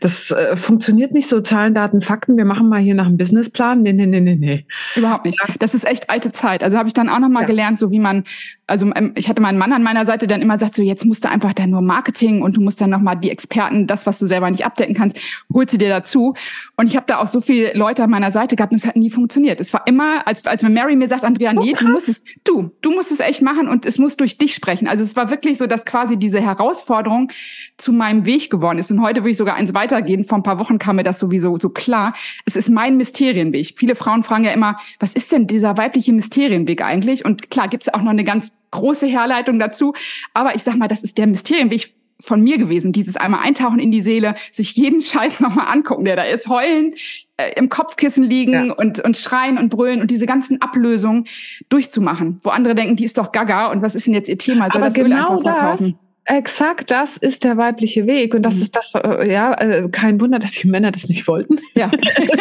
Das 0.00 0.30
äh, 0.30 0.56
funktioniert 0.56 1.12
nicht 1.12 1.28
so 1.28 1.40
Zahlen, 1.40 1.74
Daten, 1.74 2.00
Fakten. 2.00 2.36
Wir 2.36 2.44
machen 2.44 2.68
mal 2.68 2.80
hier 2.80 2.94
nach 2.94 3.06
einem 3.06 3.16
Businessplan. 3.16 3.82
Nee, 3.82 3.92
nee, 3.92 4.06
nee, 4.06 4.20
nee, 4.20 4.36
nee. 4.36 4.66
Überhaupt 4.94 5.24
nicht. 5.24 5.40
Das 5.58 5.74
ist 5.74 5.84
echt 5.84 6.10
alte 6.10 6.30
Zeit. 6.30 6.62
Also 6.62 6.78
habe 6.78 6.88
ich 6.88 6.94
dann 6.94 7.08
auch 7.08 7.18
noch 7.18 7.28
mal 7.28 7.40
ja. 7.40 7.46
gelernt, 7.46 7.78
so 7.78 7.90
wie 7.90 7.98
man 7.98 8.24
also 8.66 8.90
ähm, 8.94 9.12
ich 9.14 9.28
hatte 9.28 9.42
meinen 9.42 9.58
Mann 9.58 9.72
an 9.72 9.82
meiner 9.82 10.06
Seite, 10.06 10.26
der 10.26 10.36
dann 10.36 10.42
immer 10.42 10.58
sagt, 10.58 10.74
so 10.76 10.82
jetzt 10.82 11.04
musst 11.04 11.24
du 11.24 11.28
einfach 11.28 11.52
dann 11.52 11.70
nur 11.70 11.82
Marketing 11.82 12.42
und 12.42 12.56
du 12.56 12.60
musst 12.60 12.80
dann 12.80 12.90
nochmal 12.90 13.16
die 13.16 13.30
Experten, 13.30 13.86
das, 13.86 14.06
was 14.06 14.18
du 14.18 14.26
selber 14.26 14.50
nicht 14.50 14.64
abdecken 14.64 14.94
kannst, 14.94 15.18
holst 15.52 15.74
du 15.74 15.78
dir 15.78 15.88
dazu. 15.88 16.34
Und 16.76 16.86
ich 16.86 16.96
habe 16.96 17.06
da 17.06 17.18
auch 17.18 17.26
so 17.26 17.40
viele 17.40 17.74
Leute 17.74 18.02
an 18.02 18.10
meiner 18.10 18.30
Seite 18.30 18.56
gehabt 18.56 18.72
und 18.72 18.78
es 18.78 18.86
hat 18.86 18.96
nie 18.96 19.10
funktioniert. 19.10 19.60
Es 19.60 19.72
war 19.72 19.86
immer, 19.86 20.26
als, 20.26 20.46
als 20.46 20.62
Mary 20.62 20.96
mir 20.96 21.08
sagt, 21.08 21.24
Andrea, 21.24 21.52
nee, 21.52 21.72
oh, 21.74 21.78
du 21.78 21.88
musst 21.88 22.08
es, 22.08 22.24
du, 22.44 22.70
du 22.80 22.92
musst 22.92 23.12
es 23.12 23.20
echt 23.20 23.42
machen 23.42 23.68
und 23.68 23.84
es 23.84 23.98
muss 23.98 24.16
durch 24.16 24.38
dich 24.38 24.54
sprechen. 24.54 24.88
Also 24.88 25.04
es 25.04 25.14
war 25.14 25.30
wirklich 25.30 25.58
so, 25.58 25.66
dass 25.66 25.84
quasi 25.84 26.16
diese 26.16 26.40
Herausforderung 26.40 27.30
zu 27.76 27.92
meinem 27.92 28.24
Weg 28.24 28.50
geworden 28.50 28.78
ist. 28.78 28.90
Und 28.90 29.02
heute 29.02 29.20
würde 29.20 29.30
ich 29.30 29.36
sogar 29.36 29.56
eins 29.56 29.74
weitergehen. 29.74 30.24
Vor 30.24 30.38
ein 30.38 30.42
paar 30.42 30.58
Wochen 30.58 30.78
kam 30.78 30.96
mir 30.96 31.02
das 31.02 31.18
sowieso 31.18 31.58
so 31.58 31.68
klar. 31.68 32.14
Es 32.46 32.56
ist 32.56 32.70
mein 32.70 32.96
Mysterienweg. 32.96 33.74
Viele 33.76 33.94
Frauen 33.94 34.22
fragen 34.22 34.44
ja 34.44 34.52
immer, 34.52 34.76
was 34.98 35.14
ist 35.14 35.32
denn 35.32 35.46
dieser 35.46 35.76
weibliche 35.76 36.12
Mysterienweg 36.12 36.82
eigentlich? 36.82 37.24
Und 37.24 37.50
klar, 37.50 37.68
gibt 37.68 37.84
es 37.84 37.92
auch 37.92 38.02
noch 38.02 38.10
eine 38.10 38.24
ganz 38.24 38.54
große 38.74 39.06
Herleitung 39.06 39.58
dazu. 39.58 39.94
Aber 40.34 40.54
ich 40.54 40.62
sag 40.62 40.76
mal, 40.76 40.88
das 40.88 41.02
ist 41.02 41.18
der 41.18 41.26
Mysterienweg 41.26 41.94
von 42.20 42.42
mir 42.42 42.58
gewesen. 42.58 42.92
Dieses 42.92 43.16
einmal 43.16 43.40
eintauchen 43.42 43.78
in 43.78 43.90
die 43.90 44.00
Seele, 44.00 44.34
sich 44.52 44.74
jeden 44.74 45.02
Scheiß 45.02 45.40
nochmal 45.40 45.68
angucken, 45.68 46.04
der 46.04 46.16
da 46.16 46.22
ist, 46.22 46.48
heulen, 46.48 46.94
äh, 47.36 47.52
im 47.56 47.68
Kopfkissen 47.68 48.24
liegen 48.24 48.66
ja. 48.66 48.72
und, 48.72 49.00
und 49.00 49.16
schreien 49.16 49.58
und 49.58 49.70
brüllen 49.70 50.00
und 50.00 50.10
diese 50.10 50.26
ganzen 50.26 50.62
Ablösungen 50.62 51.26
durchzumachen. 51.68 52.40
Wo 52.42 52.50
andere 52.50 52.74
denken, 52.74 52.96
die 52.96 53.04
ist 53.04 53.18
doch 53.18 53.32
gaga 53.32 53.70
und 53.70 53.82
was 53.82 53.94
ist 53.94 54.06
denn 54.06 54.14
jetzt 54.14 54.28
ihr 54.28 54.38
Thema? 54.38 54.70
Soll 54.70 54.82
Aber 54.82 54.86
das 54.86 54.94
genau 54.94 55.06
Öl 55.06 55.20
einfach 55.20 55.42
verkaufen? 55.42 55.90
Das 55.90 56.03
Exakt, 56.26 56.90
das 56.90 57.18
ist 57.18 57.44
der 57.44 57.58
weibliche 57.58 58.06
Weg 58.06 58.34
und 58.34 58.42
das 58.42 58.56
mhm. 58.56 58.62
ist 58.62 58.76
das, 58.76 58.94
äh, 58.94 59.30
ja, 59.30 59.52
äh, 59.54 59.88
kein 59.90 60.20
Wunder, 60.20 60.38
dass 60.38 60.52
die 60.52 60.68
Männer 60.68 60.90
das 60.90 61.08
nicht 61.08 61.28
wollten. 61.28 61.58
Ja, 61.74 61.90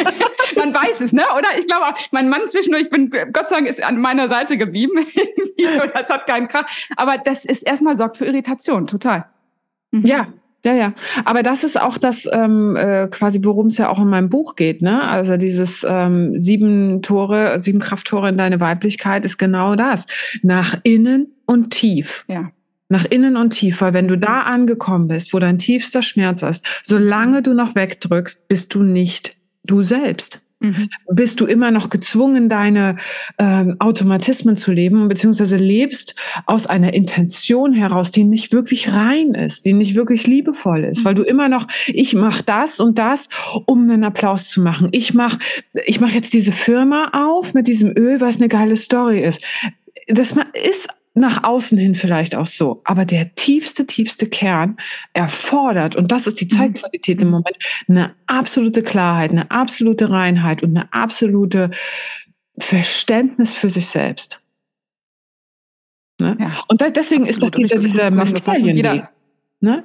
man 0.55 0.73
weiß 0.73 1.01
es, 1.01 1.11
ne? 1.11 1.23
Oder 1.37 1.49
ich 1.59 1.67
glaube, 1.67 1.87
auch, 1.87 1.97
mein 2.11 2.29
Mann 2.29 2.47
zwischendurch, 2.47 2.83
ich 2.83 2.89
bin 2.89 3.09
Gott 3.09 3.49
sei 3.49 3.57
Dank 3.57 3.67
ist 3.67 3.83
an 3.83 3.99
meiner 3.99 4.29
Seite 4.29 4.57
geblieben. 4.57 4.93
das 5.93 6.09
hat 6.09 6.27
keinen 6.27 6.47
Krach. 6.47 6.65
Aber 6.95 7.17
das 7.17 7.43
ist 7.43 7.63
erstmal 7.63 7.97
sorgt 7.97 8.17
für 8.17 8.25
Irritation, 8.25 8.87
total. 8.87 9.25
Mhm. 9.91 10.05
Ja, 10.05 10.27
ja, 10.65 10.73
ja. 10.73 10.93
Aber 11.25 11.43
das 11.43 11.65
ist 11.65 11.79
auch 11.79 11.97
das 11.97 12.27
ähm, 12.31 12.77
äh, 12.77 13.09
quasi, 13.09 13.39
worum 13.43 13.67
es 13.67 13.77
ja 13.77 13.89
auch 13.89 13.99
in 13.99 14.07
meinem 14.07 14.29
Buch 14.29 14.55
geht. 14.55 14.81
Ne? 14.81 15.01
Also 15.01 15.35
dieses 15.35 15.85
ähm, 15.87 16.39
sieben 16.39 17.01
Tore, 17.01 17.61
sieben 17.61 17.79
Krafttore 17.79 18.29
in 18.29 18.37
deine 18.37 18.61
Weiblichkeit 18.61 19.25
ist 19.25 19.37
genau 19.37 19.75
das. 19.75 20.05
Nach 20.41 20.77
innen 20.83 21.33
und 21.45 21.71
tief. 21.71 22.23
Ja. 22.29 22.51
Nach 22.89 23.05
innen 23.05 23.37
und 23.37 23.51
tiefer, 23.51 23.93
wenn 23.93 24.07
du 24.07 24.17
da 24.17 24.41
angekommen 24.41 25.07
bist, 25.07 25.33
wo 25.33 25.39
dein 25.39 25.57
tiefster 25.57 26.01
Schmerz 26.01 26.41
ist, 26.43 26.65
solange 26.83 27.41
du 27.41 27.53
noch 27.53 27.75
wegdrückst, 27.75 28.47
bist 28.47 28.73
du 28.75 28.83
nicht 28.83 29.35
du 29.63 29.81
selbst. 29.81 30.41
Mhm. 30.63 30.89
Bist 31.11 31.41
du 31.41 31.45
immer 31.45 31.71
noch 31.71 31.89
gezwungen, 31.89 32.47
deine 32.47 32.95
ähm, 33.37 33.75
Automatismen 33.79 34.55
zu 34.55 34.71
leben, 34.71 35.09
beziehungsweise 35.09 35.57
lebst 35.57 36.15
aus 36.45 36.67
einer 36.67 36.93
Intention 36.93 37.73
heraus, 37.73 38.11
die 38.11 38.23
nicht 38.23 38.53
wirklich 38.53 38.93
rein 38.93 39.33
ist, 39.33 39.65
die 39.65 39.73
nicht 39.73 39.95
wirklich 39.95 40.25
liebevoll 40.25 40.85
ist, 40.85 41.01
mhm. 41.01 41.05
weil 41.05 41.15
du 41.15 41.23
immer 41.23 41.49
noch, 41.49 41.67
ich 41.87 42.13
mache 42.13 42.43
das 42.43 42.79
und 42.79 42.97
das, 42.97 43.27
um 43.65 43.83
einen 43.83 44.05
Applaus 44.05 44.49
zu 44.49 44.61
machen. 44.61 44.87
Ich 44.93 45.13
mache 45.13 45.37
ich 45.85 45.99
mach 45.99 46.11
jetzt 46.11 46.33
diese 46.33 46.53
Firma 46.53 47.09
auf 47.11 47.53
mit 47.53 47.67
diesem 47.67 47.91
Öl, 47.97 48.21
was 48.21 48.37
eine 48.37 48.47
geile 48.47 48.77
Story 48.77 49.21
ist. 49.21 49.43
Das 50.07 50.33
ist 50.53 50.87
nach 51.13 51.43
außen 51.43 51.77
hin 51.77 51.95
vielleicht 51.95 52.35
auch 52.35 52.47
so, 52.47 52.81
aber 52.85 53.05
der 53.05 53.35
tiefste, 53.35 53.85
tiefste 53.85 54.27
Kern 54.27 54.77
erfordert, 55.13 55.95
und 55.95 56.11
das 56.11 56.27
ist 56.27 56.41
die 56.41 56.45
mhm. 56.45 56.57
Zeitqualität 56.57 57.21
im 57.21 57.29
Moment, 57.29 57.57
eine 57.87 58.15
absolute 58.25 58.81
Klarheit, 58.81 59.31
eine 59.31 59.51
absolute 59.51 60.09
Reinheit 60.09 60.63
und 60.63 60.75
eine 60.75 60.91
absolute 60.91 61.69
Verständnis 62.57 63.55
für 63.55 63.69
sich 63.69 63.87
selbst. 63.87 64.41
Ne? 66.19 66.37
Ja, 66.39 66.51
und 66.67 66.81
deswegen 66.81 67.25
ist 67.25 67.41
doch 67.41 67.51
dieser, 67.51 67.77
dieser 67.77 68.11
Materienweg. 68.11 69.03
Ne? 69.59 69.83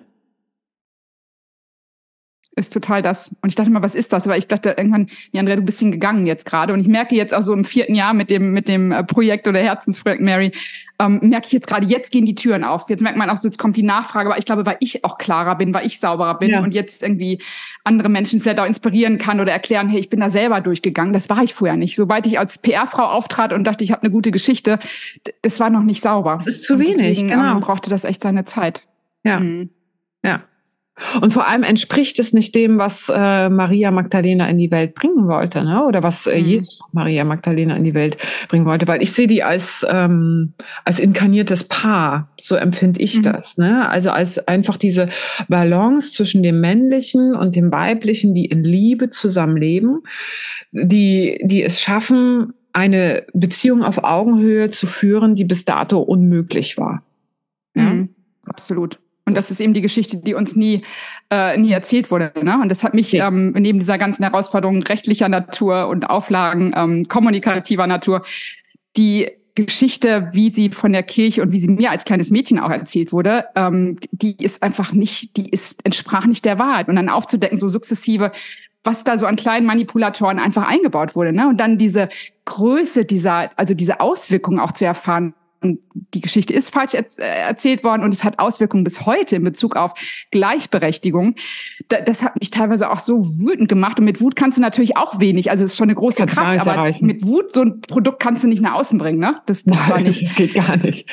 Ist 2.59 2.73
total 2.73 3.03
das. 3.03 3.31
Und 3.41 3.49
ich 3.49 3.55
dachte 3.55 3.71
mal, 3.71 3.83
was 3.83 3.95
ist 3.95 4.13
das? 4.13 4.27
Aber 4.27 4.37
ich 4.37 4.49
dachte 4.49 4.75
irgendwann, 4.77 5.09
ja, 5.33 5.41
Andrea, 5.41 5.57
du 5.57 5.63
bist 5.63 5.79
hingegangen 5.79 6.27
jetzt 6.27 6.45
gerade. 6.45 6.73
Und 6.73 6.81
ich 6.81 6.89
merke 6.89 7.15
jetzt 7.15 7.33
auch 7.33 7.43
so 7.43 7.53
im 7.53 7.65
vierten 7.65 7.95
Jahr 7.95 8.15
mit 8.15 8.31
dem, 8.31 8.53
mit 8.53 8.69
dem 8.69 8.93
äh, 8.93 9.05
Projekt 9.05 9.49
oder 9.49 9.61
Herzensprojekt 9.61 10.21
Mary, 10.21 10.53
ähm, 11.01 11.21
merke 11.23 11.47
ich 11.47 11.53
jetzt 11.53 11.69
gerade, 11.69 11.87
jetzt 11.87 12.11
gehen 12.11 12.27
die 12.27 12.35
Türen 12.35 12.65
auf. 12.65 12.91
Jetzt 12.91 13.03
merkt 13.03 13.17
man 13.17 13.31
auch 13.31 13.37
so, 13.37 13.47
jetzt 13.47 13.59
kommt 13.59 13.77
die 13.77 13.83
Nachfrage. 13.83 14.29
Aber 14.29 14.39
ich 14.39 14.45
glaube, 14.45 14.67
weil 14.67 14.77
ich 14.81 15.05
auch 15.05 15.17
klarer 15.19 15.57
bin, 15.57 15.73
weil 15.73 15.87
ich 15.87 16.01
sauberer 16.01 16.39
bin 16.39 16.51
ja. 16.51 16.61
und 16.61 16.75
jetzt 16.75 17.03
irgendwie 17.03 17.41
andere 17.85 18.09
Menschen 18.09 18.41
vielleicht 18.41 18.61
auch 18.61 18.67
inspirieren 18.67 19.19
kann 19.19 19.41
oder 19.41 19.53
erklären, 19.53 19.89
hey, 19.89 20.01
ich 20.01 20.11
bin 20.11 20.21
da 20.21 20.29
selber 20.29 20.61
durchgegangen. 20.61 21.13
Das 21.13 21.31
war 21.31 21.43
ich 21.43 21.55
vorher 21.55 21.77
nicht. 21.77 21.97
Sobald 21.97 22.27
ich 22.27 22.39
als 22.39 22.59
PR-Frau 22.59 23.05
auftrat 23.05 23.53
und 23.53 23.65
dachte, 23.65 23.85
ich 23.85 23.93
habe 23.93 24.03
eine 24.03 24.11
gute 24.11 24.31
Geschichte, 24.31 24.79
das 25.43 25.61
war 25.61 25.71
noch 25.71 25.85
nicht 25.85 26.03
sauber. 26.03 26.39
Das 26.39 26.49
ist 26.49 26.65
zu 26.65 26.75
und 26.75 26.81
wenig, 26.81 26.97
deswegen, 26.97 27.29
genau. 27.29 27.53
Ähm, 27.53 27.61
brauchte 27.61 27.91
das 27.91 28.05
echt 28.05 28.23
seine 28.23 28.45
Zeit. 28.45 28.87
Ja. 29.25 29.41
Mhm. 29.41 29.71
Ja. 31.15 31.21
Und 31.21 31.33
vor 31.33 31.47
allem 31.47 31.63
entspricht 31.63 32.19
es 32.19 32.33
nicht 32.33 32.55
dem, 32.55 32.79
was 32.79 33.11
äh, 33.15 33.49
Maria 33.49 33.91
Magdalena 33.91 34.49
in 34.49 34.59
die 34.59 34.71
Welt 34.71 34.95
bringen 34.95 35.27
wollte, 35.27 35.65
ne? 35.65 35.85
oder 35.85 36.03
was 36.03 36.27
äh, 36.27 36.41
mhm. 36.41 36.47
Jesus 36.47 36.81
Maria 36.93 37.25
Magdalena 37.25 37.77
in 37.77 37.85
die 37.85 37.95
Welt 37.95 38.17
bringen 38.49 38.67
wollte, 38.67 38.87
weil 38.89 39.03
ich 39.03 39.13
sehe 39.13 39.27
die 39.27 39.43
als, 39.43 39.87
ähm, 39.89 40.55
als 40.85 40.99
inkarniertes 40.99 41.65
Paar, 41.65 42.29
so 42.41 42.57
empfinde 42.57 43.01
ich 43.01 43.19
mhm. 43.19 43.23
das. 43.23 43.59
Ne? 43.59 43.89
Also 43.89 44.11
als 44.11 44.47
einfach 44.49 44.77
diese 44.77 45.09
Balance 45.49 46.13
zwischen 46.13 46.43
dem 46.43 46.61
Männlichen 46.61 47.35
und 47.35 47.57
dem 47.57 47.73
Weiblichen, 47.73 48.35
die 48.35 48.47
in 48.47 48.65
Liebe 48.65 49.11
zusammenleben, 49.11 50.03
die, 50.73 51.41
die 51.45 51.63
es 51.63 51.81
schaffen, 51.81 52.55
eine 52.73 53.25
Beziehung 53.33 53.83
auf 53.83 54.05
Augenhöhe 54.05 54.71
zu 54.71 54.87
führen, 54.87 55.35
die 55.35 55.45
bis 55.45 55.65
dato 55.65 55.99
unmöglich 55.99 56.79
war. 56.79 57.03
Ja? 57.75 57.83
Mhm. 57.83 58.11
Absolut. 58.47 59.01
Und 59.29 59.37
das 59.37 59.51
ist 59.51 59.61
eben 59.61 59.75
die 59.75 59.83
Geschichte, 59.83 60.17
die 60.17 60.35
uns 60.35 60.57
nie, 60.57 60.83
äh, 61.31 61.57
nie 61.59 61.71
erzählt 61.71 62.11
wurde. 62.11 62.33
Ne? 62.43 62.59
Und 62.61 62.71
das 62.71 62.83
hat 62.83 62.95
mich 62.95 63.13
ähm, 63.15 63.53
neben 63.53 63.79
dieser 63.79 63.99
ganzen 63.99 64.25
Herausforderung 64.25 64.83
rechtlicher 64.83 65.29
Natur 65.29 65.89
und 65.89 66.09
Auflagen 66.09 66.73
ähm, 66.75 67.07
kommunikativer 67.09 67.87
Natur, 67.87 68.25
die 68.97 69.31
Geschichte, 69.55 70.31
wie 70.33 70.51
sie 70.51 70.71
von 70.71 70.93
der 70.93 71.03
Kirche 71.03 71.43
und 71.43 71.53
wie 71.53 71.61
sie 71.61 71.69
mir 71.69 71.91
als 71.91 72.05
kleines 72.05 72.31
Mädchen 72.31 72.59
auch 72.59 72.71
erzählt 72.71 73.13
wurde, 73.13 73.45
ähm, 73.55 73.99
die 74.13 74.37
ist 74.43 74.63
einfach 74.63 74.93
nicht, 74.93 75.37
die 75.37 75.51
ist, 75.51 75.85
entsprach 75.85 76.27
nicht 76.27 76.45
der 76.45 76.59
Wahrheit. 76.59 76.89
Und 76.89 76.97
dann 76.97 77.09
aufzudecken, 77.09 77.59
so 77.59 77.69
sukzessive, 77.69 78.33
was 78.85 79.05
da 79.05 79.19
so 79.19 79.27
an 79.27 79.37
kleinen 79.37 79.67
Manipulatoren 79.67 80.39
einfach 80.39 80.67
eingebaut 80.67 81.15
wurde. 81.15 81.33
Ne? 81.33 81.49
Und 81.49 81.59
dann 81.59 81.77
diese 81.77 82.09
Größe 82.47 83.05
dieser, 83.05 83.51
also 83.59 83.75
diese 83.75 84.01
Auswirkungen 84.01 84.61
auch 84.61 84.73
zu 84.73 84.87
erfahren, 84.87 85.35
die 85.61 86.21
Geschichte 86.21 86.55
ist 86.55 86.73
falsch 86.73 86.95
äh, 86.95 87.03
erzählt 87.19 87.85
worden 87.85 88.03
und 88.03 88.15
es 88.15 88.25
hat 88.25 88.39
Auswirkungen 88.39 88.85
bis 88.85 89.07
heute 89.07 89.37
in 89.37 89.45
Bezug 89.45 89.77
auf 89.77 89.95
Gleichberechtigung. 90.31 91.35
das 91.89 92.23
hat 92.23 92.39
mich 92.39 92.51
teilweise 92.51 92.91
auch 92.91 93.01
so 93.01 93.39
wütend 93.39 93.69
gemacht. 93.69 93.99
Und 93.99 94.05
mit 94.05 94.21
Wut 94.21 94.37
kannst 94.37 94.59
du 94.59 94.63
natürlich 94.63 94.97
auch 94.97 95.21
wenig. 95.21 95.51
Also 95.51 95.65
es 95.65 95.73
ist 95.73 95.77
schon 95.77 95.89
eine 95.89 95.95
große 95.95 96.19
kannst 96.19 96.37
Kraft, 96.37 96.61
aber 96.61 96.77
erreichen. 96.77 97.07
mit 97.07 97.27
Wut 97.27 97.55
so 97.55 97.63
ein 97.63 97.81
Produkt 97.81 98.21
kannst 98.21 98.45
du 98.45 98.49
nicht 98.49 98.63
nach 98.63 98.75
außen 98.75 98.99
bringen. 98.99 99.19
Ne? 99.19 99.41
Das, 99.47 99.65
das 99.65 99.77
Nein, 99.77 99.89
war 99.89 100.01
nicht. 100.01 100.23
Das 100.23 100.35
geht 100.37 100.55
gar 100.55 100.77
nicht. 100.77 101.09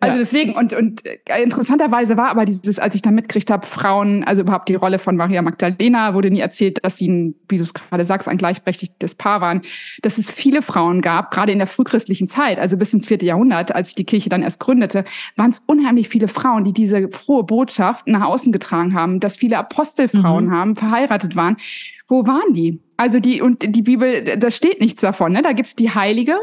Also 0.00 0.18
deswegen 0.18 0.54
und 0.54 0.74
und 0.74 1.04
äh, 1.06 1.42
interessanterweise 1.42 2.16
war 2.16 2.28
aber 2.28 2.44
dieses, 2.44 2.78
als 2.78 2.94
ich 2.94 3.02
dann 3.02 3.14
mitgekriegt 3.14 3.50
habe, 3.50 3.66
Frauen, 3.66 4.24
also 4.24 4.42
überhaupt 4.42 4.68
die 4.68 4.74
Rolle 4.74 4.98
von 4.98 5.16
Maria 5.16 5.42
Magdalena 5.42 6.14
wurde 6.14 6.30
nie 6.30 6.40
erzählt, 6.40 6.78
dass 6.82 6.98
sie, 6.98 7.08
ein, 7.08 7.34
wie 7.48 7.56
du 7.56 7.64
es 7.64 7.74
gerade 7.74 8.04
sagst, 8.04 8.28
ein 8.28 8.38
gleichberechtigtes 8.38 9.14
Paar 9.14 9.40
waren, 9.40 9.62
dass 10.02 10.18
es 10.18 10.30
viele 10.30 10.62
Frauen 10.62 11.00
gab, 11.00 11.30
gerade 11.30 11.52
in 11.52 11.58
der 11.58 11.66
frühchristlichen 11.66 12.26
Zeit, 12.26 12.58
also 12.58 12.76
bis 12.76 12.92
ins 12.92 13.06
vierte 13.06 13.26
Jahrhundert, 13.26 13.74
als 13.74 13.85
als 13.86 13.90
ich 13.90 13.94
die 13.94 14.04
Kirche 14.04 14.28
dann 14.28 14.42
erst 14.42 14.58
gründete, 14.60 15.04
waren 15.36 15.50
es 15.50 15.60
unheimlich 15.66 16.08
viele 16.08 16.28
Frauen, 16.28 16.64
die 16.64 16.72
diese 16.72 17.08
frohe 17.08 17.44
Botschaft 17.44 18.08
nach 18.08 18.24
außen 18.26 18.52
getragen 18.52 18.94
haben, 18.94 19.20
dass 19.20 19.36
viele 19.36 19.58
Apostelfrauen 19.58 20.46
mhm. 20.46 20.50
haben, 20.50 20.76
verheiratet 20.76 21.36
waren. 21.36 21.56
Wo 22.08 22.26
waren 22.26 22.52
die? 22.52 22.80
Also 22.96 23.20
die, 23.20 23.40
und 23.42 23.62
die 23.62 23.82
Bibel, 23.82 24.24
da 24.24 24.50
steht 24.50 24.80
nichts 24.80 25.02
davon. 25.02 25.32
Ne? 25.32 25.42
Da 25.42 25.52
gibt's 25.52 25.76
die 25.76 25.90
Heilige, 25.90 26.36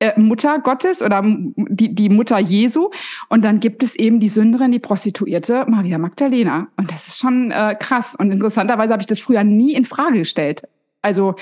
äh, 0.00 0.18
Mutter 0.20 0.60
Gottes 0.60 1.02
oder 1.02 1.22
die, 1.24 1.94
die 1.94 2.08
Mutter 2.08 2.38
Jesu. 2.38 2.90
Und 3.28 3.42
dann 3.44 3.58
gibt 3.58 3.82
es 3.82 3.96
eben 3.96 4.20
die 4.20 4.28
Sünderin, 4.28 4.70
die 4.70 4.78
Prostituierte 4.78 5.64
Maria 5.66 5.98
Magdalena. 5.98 6.68
Und 6.76 6.92
das 6.92 7.08
ist 7.08 7.18
schon 7.18 7.50
äh, 7.50 7.76
krass. 7.78 8.14
Und 8.14 8.30
interessanterweise 8.30 8.92
habe 8.92 9.02
ich 9.02 9.08
das 9.08 9.18
früher 9.18 9.42
nie 9.42 9.74
in 9.74 9.84
Frage 9.84 10.18
gestellt. 10.20 10.62
Also 11.02 11.34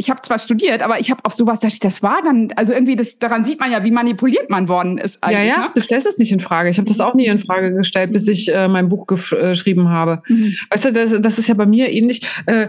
ich 0.00 0.10
habe 0.10 0.22
zwar 0.22 0.38
studiert, 0.38 0.80
aber 0.80 1.00
ich 1.00 1.10
habe 1.10 1.24
auf 1.24 1.34
sowas 1.34 1.58
dachte 1.58 1.74
ich, 1.74 1.80
das 1.80 2.04
war 2.04 2.22
dann, 2.22 2.52
also 2.54 2.72
irgendwie, 2.72 2.94
das, 2.94 3.18
daran 3.18 3.42
sieht 3.42 3.58
man 3.58 3.72
ja, 3.72 3.82
wie 3.82 3.90
manipuliert 3.90 4.48
man 4.48 4.68
worden 4.68 4.96
ist. 4.96 5.18
Ja, 5.24 5.42
ja, 5.42 5.58
ne? 5.58 5.66
du 5.74 5.80
stellst 5.80 6.06
es 6.06 6.18
nicht 6.18 6.30
in 6.30 6.38
Frage. 6.38 6.70
Ich 6.70 6.78
habe 6.78 6.86
das 6.86 7.00
auch 7.00 7.14
nie 7.14 7.26
in 7.26 7.40
Frage 7.40 7.72
gestellt, 7.72 8.12
bis 8.12 8.28
ich 8.28 8.54
äh, 8.54 8.68
mein 8.68 8.88
Buch 8.88 9.08
geschrieben 9.08 9.88
habe. 9.88 10.22
Mhm. 10.28 10.54
Weißt 10.70 10.84
du, 10.84 10.92
das, 10.92 11.14
das 11.20 11.38
ist 11.40 11.48
ja 11.48 11.54
bei 11.54 11.66
mir 11.66 11.90
ähnlich, 11.90 12.24
äh, 12.46 12.68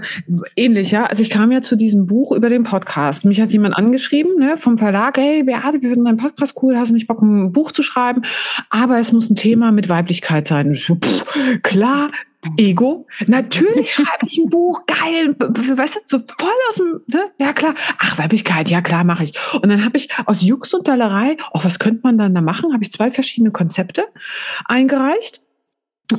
ähnlich, 0.56 0.89
ja. 0.89 1.06
Also 1.06 1.22
ich 1.22 1.30
kam 1.30 1.52
ja 1.52 1.62
zu 1.62 1.76
diesem 1.76 2.08
Buch 2.08 2.32
über 2.32 2.50
den 2.50 2.63
Podcast. 2.63 3.26
Mich 3.26 3.39
hat 3.39 3.52
jemand 3.52 3.76
angeschrieben 3.76 4.36
ne, 4.39 4.58
vom 4.58 4.80
Verlag, 4.80 5.18
hey 5.20 5.44
Beate, 5.44 5.84
wir 5.84 5.89
finden 5.89 6.06
deinen 6.06 6.18
Podcast 6.18 6.58
cool, 6.63 6.78
hast 6.78 6.89
du 6.89 6.96
nicht 6.96 7.06
Bock, 7.06 7.22
ein 7.22 7.52
Buch 7.52 7.72
zu 7.72 7.84
schreiben? 7.84 8.24
Aber 8.72 8.98
es 8.98 9.13
muss 9.13 9.30
ein 9.30 9.36
Thema 9.36 9.72
mit 9.72 9.88
Weiblichkeit 9.88 10.48
sein. 10.48 10.74
Pff, 10.74 11.26
klar, 11.62 12.10
Ego. 12.58 13.06
Natürlich 13.28 13.93
schreibe 13.93 14.25
ich 14.25 14.38
ein 14.38 14.49
Buch, 14.49 14.86
geil, 14.86 15.36
weißt 15.38 15.95
du, 15.95 15.99
so 16.06 16.19
voll 16.19 16.49
aus 16.69 16.75
dem, 16.75 17.02
ne? 17.08 17.25
ja 17.38 17.52
klar. 17.54 17.73
Ach, 17.97 18.17
Weiblichkeit, 18.17 18.69
ja 18.69 18.82
klar, 18.82 19.04
mache 19.04 19.25
ich. 19.25 19.34
Und 19.54 19.67
dann 19.69 19.84
habe 19.84 19.97
ich 19.97 20.10
aus 20.25 20.41
Jux 20.41 20.73
und 20.73 20.88
Dallerei, 20.88 21.36
oh, 21.54 21.60
was 21.63 21.80
könnte 21.80 22.02
man 22.04 22.17
dann 22.17 22.34
da 22.34 22.41
machen? 22.41 22.73
Habe 22.73 22.84
ich 22.84 22.91
zwei 22.91 23.12
verschiedene 23.12 23.52
Konzepte 23.52 24.08
eingereicht 24.65 25.41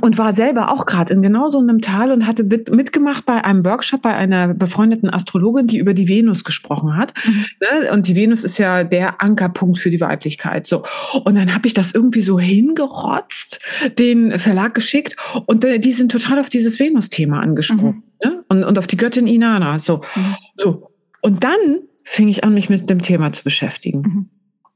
und 0.00 0.18
war 0.18 0.33
selber 0.33 0.70
auch 0.70 0.87
gerade 0.87 1.12
in 1.12 1.20
genau 1.20 1.48
so 1.48 1.59
einem 1.59 1.81
Tal 1.81 2.12
und 2.12 2.26
hatte 2.26 2.44
mitgemacht 2.44 3.26
bei 3.26 3.44
einem 3.44 3.64
Workshop 3.64 4.03
bei 4.03 4.14
einer 4.14 4.55
befreundeten 4.55 5.12
Astrologin, 5.12 5.66
die 5.66 5.79
über 5.79 5.94
die 5.94 6.09
Venus 6.09 6.44
gesprochen 6.44 6.96
hat. 6.96 7.12
Mhm. 7.26 7.44
Ne? 7.61 7.92
Und 7.92 8.07
die 8.07 8.14
Venus 8.14 8.44
ist 8.44 8.59
ja 8.59 8.85
der 8.85 9.20
Ankerpunkt 9.20 9.79
für 9.79 9.90
die 9.90 10.00
Weiblichkeit. 10.00 10.66
So 10.66 10.85
und 11.24 11.35
dann 11.35 11.53
habe 11.55 11.66
ich 11.66 11.74
das 11.74 11.92
irgendwie 11.92 12.20
so 12.20 12.38
hingerotzt, 12.38 13.59
den 13.98 14.38
Verlag 14.38 14.74
geschickt 14.74 15.16
und 15.46 15.64
äh, 15.64 15.81
die 15.81 15.92
sind 15.92 16.12
total 16.12 16.38
auf 16.38 16.48
dieses 16.48 16.79
Venus-Thema 16.79 17.40
angesprochen 17.40 18.05
mhm. 18.22 18.31
ne? 18.31 18.40
und, 18.48 18.64
und 18.64 18.79
auf 18.79 18.87
die 18.87 18.96
Göttin 18.96 19.26
Inanna. 19.26 19.81
So, 19.81 20.03
mhm. 20.14 20.37
so 20.57 20.90
und 21.20 21.42
dann 21.42 21.81
fing 22.05 22.29
ich 22.29 22.44
an, 22.44 22.55
mich 22.55 22.68
mit 22.68 22.88
dem 22.88 23.03
Thema 23.03 23.33
zu 23.33 23.42
beschäftigen 23.42 24.03
mhm. 24.03 24.29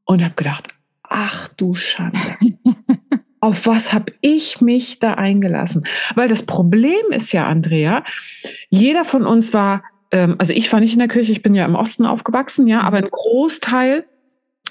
und 0.04 0.24
habe 0.24 0.34
gedacht, 0.34 0.74
ach 1.04 1.48
du 1.48 1.74
Schande. 1.74 2.36
auf 3.44 3.66
was 3.66 3.92
habe 3.92 4.14
ich 4.22 4.62
mich 4.62 5.00
da 5.00 5.14
eingelassen? 5.14 5.84
Weil 6.14 6.28
das 6.28 6.44
Problem 6.44 7.10
ist 7.10 7.30
ja, 7.32 7.46
Andrea, 7.46 8.02
jeder 8.70 9.04
von 9.04 9.26
uns 9.26 9.52
war, 9.52 9.82
ähm, 10.12 10.36
also 10.38 10.54
ich 10.54 10.72
war 10.72 10.80
nicht 10.80 10.94
in 10.94 10.98
der 10.98 11.08
Kirche, 11.08 11.30
ich 11.30 11.42
bin 11.42 11.54
ja 11.54 11.66
im 11.66 11.74
Osten 11.74 12.06
aufgewachsen, 12.06 12.66
ja, 12.66 12.80
aber 12.80 12.96
ein 12.96 13.10
Großteil 13.10 14.06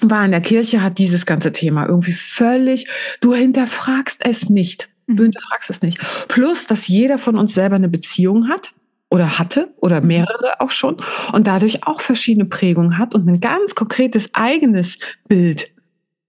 war 0.00 0.24
in 0.24 0.32
der 0.32 0.40
Kirche, 0.40 0.82
hat 0.82 0.98
dieses 0.98 1.24
ganze 1.24 1.52
Thema 1.52 1.86
irgendwie 1.86 2.14
völlig, 2.14 2.88
du 3.20 3.32
hinterfragst 3.32 4.26
es 4.26 4.50
nicht. 4.50 4.88
Du 5.06 5.22
mhm. 5.22 5.26
hinterfragst 5.26 5.70
es 5.70 5.80
nicht. 5.82 6.00
Plus, 6.26 6.66
dass 6.66 6.88
jeder 6.88 7.18
von 7.18 7.38
uns 7.38 7.54
selber 7.54 7.76
eine 7.76 7.88
Beziehung 7.88 8.48
hat 8.48 8.72
oder 9.08 9.38
hatte 9.38 9.72
oder 9.76 10.00
mhm. 10.00 10.08
mehrere 10.08 10.60
auch 10.60 10.72
schon 10.72 10.96
und 11.32 11.46
dadurch 11.46 11.86
auch 11.86 12.00
verschiedene 12.00 12.46
Prägungen 12.46 12.98
hat 12.98 13.14
und 13.14 13.28
ein 13.28 13.38
ganz 13.38 13.76
konkretes 13.76 14.34
eigenes 14.34 14.98
Bild 15.28 15.68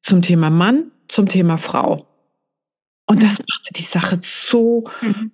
zum 0.01 0.21
Thema 0.21 0.51
Mann, 0.51 0.91
zum 1.07 1.27
Thema 1.27 1.57
Frau. 1.57 2.05
Und 3.05 3.21
das 3.21 3.39
machte 3.39 3.73
die 3.75 3.83
Sache 3.83 4.17
so, 4.19 4.83
mhm. 5.01 5.31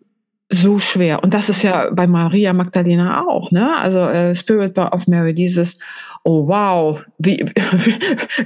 so 0.50 0.80
schwer. 0.80 1.24
Und 1.24 1.34
das 1.34 1.50
ist 1.50 1.64
ja 1.64 1.90
bei 1.92 2.08
Maria 2.08 2.54
Magdalena 2.54 3.26
auch, 3.26 3.52
ne? 3.52 3.78
Also 3.78 4.00
äh, 4.00 4.36
Spirit 4.36 4.78
of 4.78 5.08
Mary, 5.08 5.34
dieses, 5.34 5.78
oh 6.24 6.48
wow, 6.48 7.02
wie, 7.18 7.46
wie, 7.56 7.96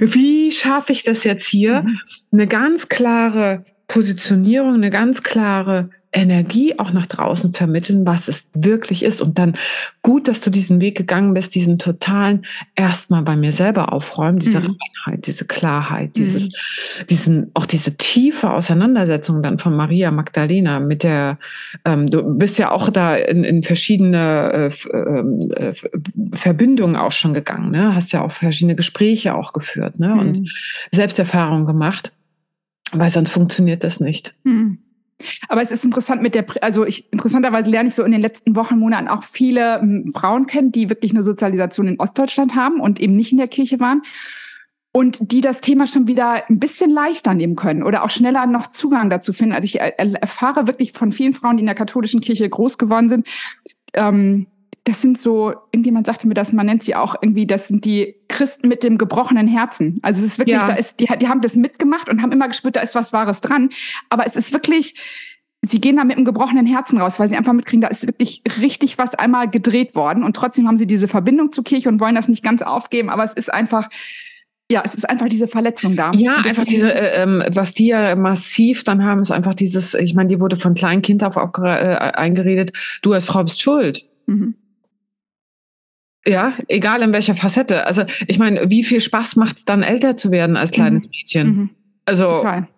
wie 0.00 0.50
schaffe 0.50 0.92
ich 0.92 1.02
das 1.02 1.24
jetzt 1.24 1.46
hier, 1.46 1.82
mhm. 1.82 1.98
eine 2.32 2.46
ganz 2.46 2.88
klare 2.88 3.64
Positionierung 3.88 4.74
eine 4.74 4.90
ganz 4.90 5.22
klare 5.22 5.90
Energie 6.16 6.78
auch 6.78 6.92
nach 6.92 7.06
draußen 7.06 7.52
vermitteln, 7.52 8.06
was 8.06 8.26
es 8.26 8.46
wirklich 8.54 9.02
ist. 9.02 9.20
Und 9.20 9.38
dann 9.38 9.52
gut, 10.00 10.28
dass 10.28 10.40
du 10.40 10.50
diesen 10.50 10.80
Weg 10.80 10.96
gegangen 10.96 11.34
bist, 11.34 11.54
diesen 11.54 11.78
totalen 11.78 12.46
erstmal 12.74 13.22
bei 13.22 13.36
mir 13.36 13.52
selber 13.52 13.92
aufräumen, 13.92 14.38
diese 14.38 14.60
mhm. 14.60 14.78
Reinheit, 15.04 15.26
diese 15.26 15.44
Klarheit, 15.44 16.16
dieses, 16.16 16.44
mhm. 16.44 17.06
diesen, 17.10 17.50
auch 17.52 17.66
diese 17.66 17.98
tiefe 17.98 18.50
Auseinandersetzung 18.50 19.42
dann 19.42 19.58
von 19.58 19.76
Maria 19.76 20.10
Magdalena 20.10 20.80
mit 20.80 21.02
der, 21.02 21.38
ähm, 21.84 22.06
du 22.06 22.22
bist 22.38 22.58
ja 22.58 22.70
auch 22.70 22.88
da 22.88 23.14
in, 23.14 23.44
in 23.44 23.62
verschiedene 23.62 24.70
äh, 24.90 24.96
ähm, 24.96 25.50
äh, 25.54 25.74
Verbindungen 26.32 26.96
auch 26.96 27.12
schon 27.12 27.34
gegangen, 27.34 27.70
ne? 27.70 27.94
Hast 27.94 28.12
ja 28.12 28.22
auch 28.22 28.32
verschiedene 28.32 28.74
Gespräche 28.74 29.34
auch 29.34 29.52
geführt, 29.52 29.98
ne? 29.98 30.08
Mhm. 30.08 30.18
Und 30.18 30.50
Selbsterfahrung 30.92 31.66
gemacht. 31.66 32.12
Weil 32.92 33.10
sonst 33.10 33.32
funktioniert 33.32 33.82
das 33.82 33.98
nicht. 33.98 34.34
Mhm. 34.44 34.78
Aber 35.48 35.62
es 35.62 35.70
ist 35.70 35.84
interessant 35.84 36.22
mit 36.22 36.34
der, 36.34 36.44
also 36.60 36.84
ich, 36.84 37.12
interessanterweise 37.12 37.70
lerne 37.70 37.88
ich 37.88 37.94
so 37.94 38.04
in 38.04 38.12
den 38.12 38.20
letzten 38.20 38.54
Wochen, 38.54 38.78
Monaten 38.78 39.08
auch 39.08 39.22
viele 39.22 39.78
m, 39.78 40.12
Frauen 40.12 40.46
kennen, 40.46 40.72
die 40.72 40.90
wirklich 40.90 41.12
eine 41.12 41.22
Sozialisation 41.22 41.88
in 41.88 42.00
Ostdeutschland 42.00 42.54
haben 42.54 42.80
und 42.80 43.00
eben 43.00 43.16
nicht 43.16 43.32
in 43.32 43.38
der 43.38 43.48
Kirche 43.48 43.80
waren. 43.80 44.02
Und 44.92 45.30
die 45.32 45.42
das 45.42 45.60
Thema 45.60 45.86
schon 45.86 46.06
wieder 46.06 46.48
ein 46.48 46.58
bisschen 46.58 46.90
leichter 46.90 47.34
nehmen 47.34 47.54
können 47.54 47.82
oder 47.82 48.02
auch 48.02 48.08
schneller 48.08 48.46
noch 48.46 48.68
Zugang 48.68 49.10
dazu 49.10 49.34
finden. 49.34 49.52
Also 49.54 49.66
ich 49.66 49.78
erfahre 49.78 50.66
wirklich 50.66 50.92
von 50.92 51.12
vielen 51.12 51.34
Frauen, 51.34 51.58
die 51.58 51.62
in 51.62 51.66
der 51.66 51.74
katholischen 51.74 52.20
Kirche 52.22 52.48
groß 52.48 52.78
geworden 52.78 53.10
sind, 53.10 53.26
ähm, 53.92 54.46
das 54.86 55.02
sind 55.02 55.18
so, 55.18 55.52
irgendjemand 55.72 56.06
sagte 56.06 56.28
mir 56.28 56.34
das, 56.34 56.52
man 56.52 56.64
nennt 56.64 56.84
sie 56.84 56.94
auch 56.94 57.16
irgendwie, 57.20 57.44
das 57.44 57.66
sind 57.66 57.84
die 57.84 58.14
Christen 58.28 58.68
mit 58.68 58.84
dem 58.84 58.98
gebrochenen 58.98 59.48
Herzen. 59.48 59.98
Also 60.02 60.20
es 60.20 60.32
ist 60.32 60.38
wirklich, 60.38 60.58
ja. 60.58 60.66
da 60.66 60.74
ist, 60.74 61.00
die, 61.00 61.08
die 61.20 61.28
haben 61.28 61.40
das 61.40 61.56
mitgemacht 61.56 62.08
und 62.08 62.22
haben 62.22 62.30
immer 62.30 62.46
gespürt, 62.46 62.76
da 62.76 62.80
ist 62.80 62.94
was 62.94 63.12
Wahres 63.12 63.40
dran. 63.40 63.70
Aber 64.10 64.26
es 64.26 64.36
ist 64.36 64.52
wirklich, 64.52 64.94
sie 65.62 65.80
gehen 65.80 65.96
da 65.96 66.04
mit 66.04 66.16
einem 66.16 66.24
gebrochenen 66.24 66.66
Herzen 66.66 67.00
raus, 67.00 67.18
weil 67.18 67.28
sie 67.28 67.36
einfach 67.36 67.52
mitkriegen, 67.52 67.80
da 67.80 67.88
ist 67.88 68.06
wirklich 68.06 68.44
richtig 68.60 68.96
was 68.96 69.16
einmal 69.16 69.50
gedreht 69.50 69.96
worden. 69.96 70.22
Und 70.22 70.36
trotzdem 70.36 70.68
haben 70.68 70.76
sie 70.76 70.86
diese 70.86 71.08
Verbindung 71.08 71.50
zur 71.50 71.64
Kirche 71.64 71.88
und 71.88 71.98
wollen 71.98 72.14
das 72.14 72.28
nicht 72.28 72.44
ganz 72.44 72.62
aufgeben. 72.62 73.10
Aber 73.10 73.24
es 73.24 73.34
ist 73.34 73.52
einfach, 73.52 73.88
ja, 74.70 74.82
es 74.84 74.94
ist 74.94 75.10
einfach 75.10 75.28
diese 75.28 75.48
Verletzung 75.48 75.96
da. 75.96 76.12
Ja, 76.14 76.36
einfach 76.36 76.64
diese, 76.64 76.94
äh, 76.94 77.24
ähm, 77.24 77.42
was 77.48 77.72
die 77.72 77.88
ja 77.88 78.14
massiv 78.14 78.84
dann 78.84 79.04
haben, 79.04 79.20
ist 79.20 79.32
einfach 79.32 79.54
dieses, 79.54 79.94
ich 79.94 80.14
meine, 80.14 80.28
die 80.28 80.38
wurde 80.38 80.56
von 80.56 80.74
kleinen 80.74 81.02
Kind 81.02 81.24
auf 81.24 81.36
auch 81.36 81.52
äh, 81.58 82.12
eingeredet, 82.14 82.70
du 83.02 83.14
als 83.14 83.24
Frau 83.24 83.42
bist 83.42 83.60
schuld. 83.60 84.04
Mhm. 84.26 84.54
Ja, 86.26 86.54
egal 86.68 87.02
in 87.02 87.12
welcher 87.12 87.34
Facette. 87.34 87.86
Also 87.86 88.02
ich 88.26 88.38
meine, 88.38 88.68
wie 88.68 88.82
viel 88.82 89.00
Spaß 89.00 89.36
macht 89.36 89.58
es 89.58 89.64
dann, 89.64 89.82
älter 89.82 90.16
zu 90.16 90.30
werden 90.30 90.56
als 90.56 90.72
kleines 90.72 91.04
mhm. 91.04 91.10
Mädchen? 91.10 91.46
Mhm. 91.46 91.70
Also 92.04 92.38
Total. 92.38 92.68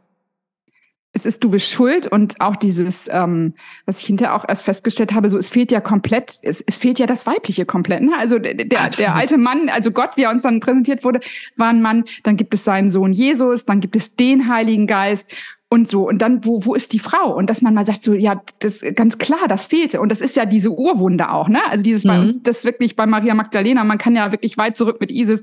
Es 1.15 1.25
ist, 1.25 1.43
du 1.43 1.51
bist 1.51 1.69
schuld 1.71 2.07
und 2.07 2.41
auch 2.41 2.55
dieses, 2.55 3.09
ähm, 3.11 3.55
was 3.87 4.01
ich 4.01 4.07
hinterher 4.07 4.37
auch 4.37 4.45
erst 4.47 4.65
festgestellt 4.65 5.15
habe, 5.15 5.31
so 5.31 5.39
es 5.39 5.49
fehlt 5.49 5.73
ja 5.73 5.81
komplett, 5.81 6.35
es, 6.43 6.61
es 6.61 6.77
fehlt 6.77 6.99
ja 6.99 7.07
das 7.07 7.27
Weibliche 7.27 7.65
komplett. 7.65 8.03
Ne? 8.03 8.13
Also 8.17 8.39
der, 8.39 8.55
der, 8.55 8.91
der 8.91 9.15
alte 9.15 9.39
Mann, 9.39 9.71
also 9.71 9.91
Gott, 9.91 10.11
wie 10.17 10.25
er 10.25 10.31
uns 10.31 10.43
dann 10.43 10.61
präsentiert 10.61 11.03
wurde, 11.05 11.21
war 11.57 11.71
ein 11.71 11.81
Mann, 11.81 12.05
dann 12.25 12.37
gibt 12.37 12.53
es 12.55 12.63
seinen 12.63 12.91
Sohn 12.91 13.13
Jesus, 13.13 13.65
dann 13.65 13.81
gibt 13.81 13.97
es 13.97 14.15
den 14.17 14.49
Heiligen 14.49 14.87
Geist 14.87 15.33
und 15.69 15.89
so. 15.89 16.09
Und 16.09 16.19
dann, 16.19 16.45
wo, 16.45 16.65
wo 16.65 16.75
ist 16.75 16.93
die 16.93 16.99
Frau? 16.99 17.35
Und 17.37 17.51
dass 17.51 17.63
man 17.63 17.75
mal 17.75 17.87
sagt, 17.87 18.03
so, 18.03 18.15
ja, 18.15 18.43
das 18.61 18.81
ganz 18.95 19.19
klar, 19.19 19.49
das 19.49 19.67
fehlte. 19.67 20.01
Und 20.01 20.11
das 20.11 20.21
ist 20.21 20.37
ja 20.37 20.47
diese 20.47 20.71
Urwunde 20.71 21.31
auch, 21.31 21.49
ne? 21.49 21.61
Also 21.69 21.83
dieses 21.83 22.05
mhm. 22.05 22.09
bei 22.09 22.21
uns, 22.21 22.43
das 22.43 22.65
wirklich 22.65 22.97
bei 22.97 23.07
Maria 23.07 23.35
Magdalena, 23.35 23.85
man 23.85 23.99
kann 23.99 24.17
ja 24.17 24.33
wirklich 24.33 24.57
weit 24.57 24.77
zurück 24.77 25.01
mit 25.01 25.11
Isis 25.11 25.43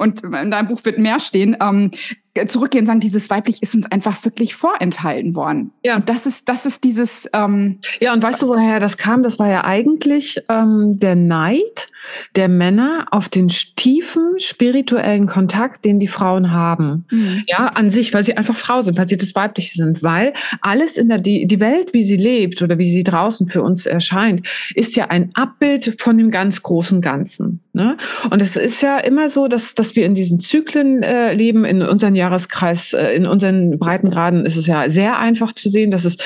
und 0.00 0.24
in 0.24 0.50
deinem 0.50 0.68
Buch 0.68 0.82
wird 0.84 0.98
mehr 0.98 1.20
stehen, 1.20 1.58
ähm, 1.60 1.90
zurückgehen 2.46 2.82
und 2.82 2.86
sagen, 2.86 3.00
dieses 3.00 3.28
weiblich 3.30 3.62
ist 3.62 3.74
uns 3.74 3.90
einfach 3.90 4.24
wirklich 4.24 4.54
vorenthalten 4.54 5.34
worden. 5.34 5.72
Ja. 5.82 5.96
Und 5.96 6.08
das 6.08 6.26
ist, 6.26 6.48
das 6.48 6.66
ist 6.66 6.84
dieses. 6.84 7.28
Ähm, 7.32 7.80
ja, 8.00 8.12
und 8.12 8.22
weißt 8.22 8.42
du, 8.42 8.48
woher 8.48 8.80
das 8.80 8.96
kam? 8.96 9.22
Das 9.22 9.38
war 9.38 9.48
ja 9.48 9.64
eigentlich 9.64 10.42
ähm, 10.48 10.96
der 10.98 11.16
Neid 11.16 11.88
der 12.36 12.48
Männer 12.48 13.06
auf 13.10 13.28
den 13.28 13.48
tiefen 13.48 14.38
spirituellen 14.38 15.26
Kontakt, 15.26 15.84
den 15.84 16.00
die 16.00 16.06
Frauen 16.06 16.50
haben. 16.50 17.04
Mhm. 17.10 17.44
Ja, 17.46 17.66
an 17.66 17.90
sich, 17.90 18.14
weil 18.14 18.24
sie 18.24 18.36
einfach 18.36 18.56
Frau 18.56 18.80
sind, 18.82 18.98
weil 18.98 19.08
sie 19.08 19.16
das 19.16 19.34
Weibliche 19.34 19.74
sind, 19.76 20.02
weil 20.02 20.32
alles 20.60 20.96
in 20.96 21.08
der, 21.08 21.18
die, 21.18 21.46
die 21.46 21.60
Welt, 21.60 21.92
wie 21.92 22.02
sie 22.02 22.16
lebt 22.16 22.62
oder 22.62 22.78
wie 22.78 22.90
sie 22.90 23.04
draußen 23.04 23.48
für 23.48 23.62
uns 23.62 23.86
erscheint, 23.86 24.46
ist 24.74 24.96
ja 24.96 25.06
ein 25.06 25.30
Abbild 25.34 25.94
von 25.98 26.16
dem 26.18 26.30
ganz 26.30 26.62
großen 26.62 27.00
Ganzen. 27.00 27.60
Ne? 27.72 27.96
Und 28.30 28.42
es 28.42 28.56
ist 28.56 28.82
ja 28.82 28.98
immer 28.98 29.28
so, 29.28 29.48
dass, 29.48 29.74
dass 29.74 29.96
wir 29.96 30.06
in 30.06 30.14
diesen 30.14 30.40
Zyklen 30.40 31.02
äh, 31.02 31.32
leben, 31.34 31.64
in 31.64 31.82
unseren 31.82 32.14
Jahreskreis, 32.20 32.92
äh, 32.92 33.08
in 33.14 33.26
unseren 33.26 33.78
Breitengraden 33.78 34.46
ist 34.46 34.56
es 34.56 34.66
ja 34.66 34.88
sehr 34.90 35.18
einfach 35.18 35.52
zu 35.52 35.68
sehen, 35.68 35.90
dass 35.90 36.04
es 36.04 36.16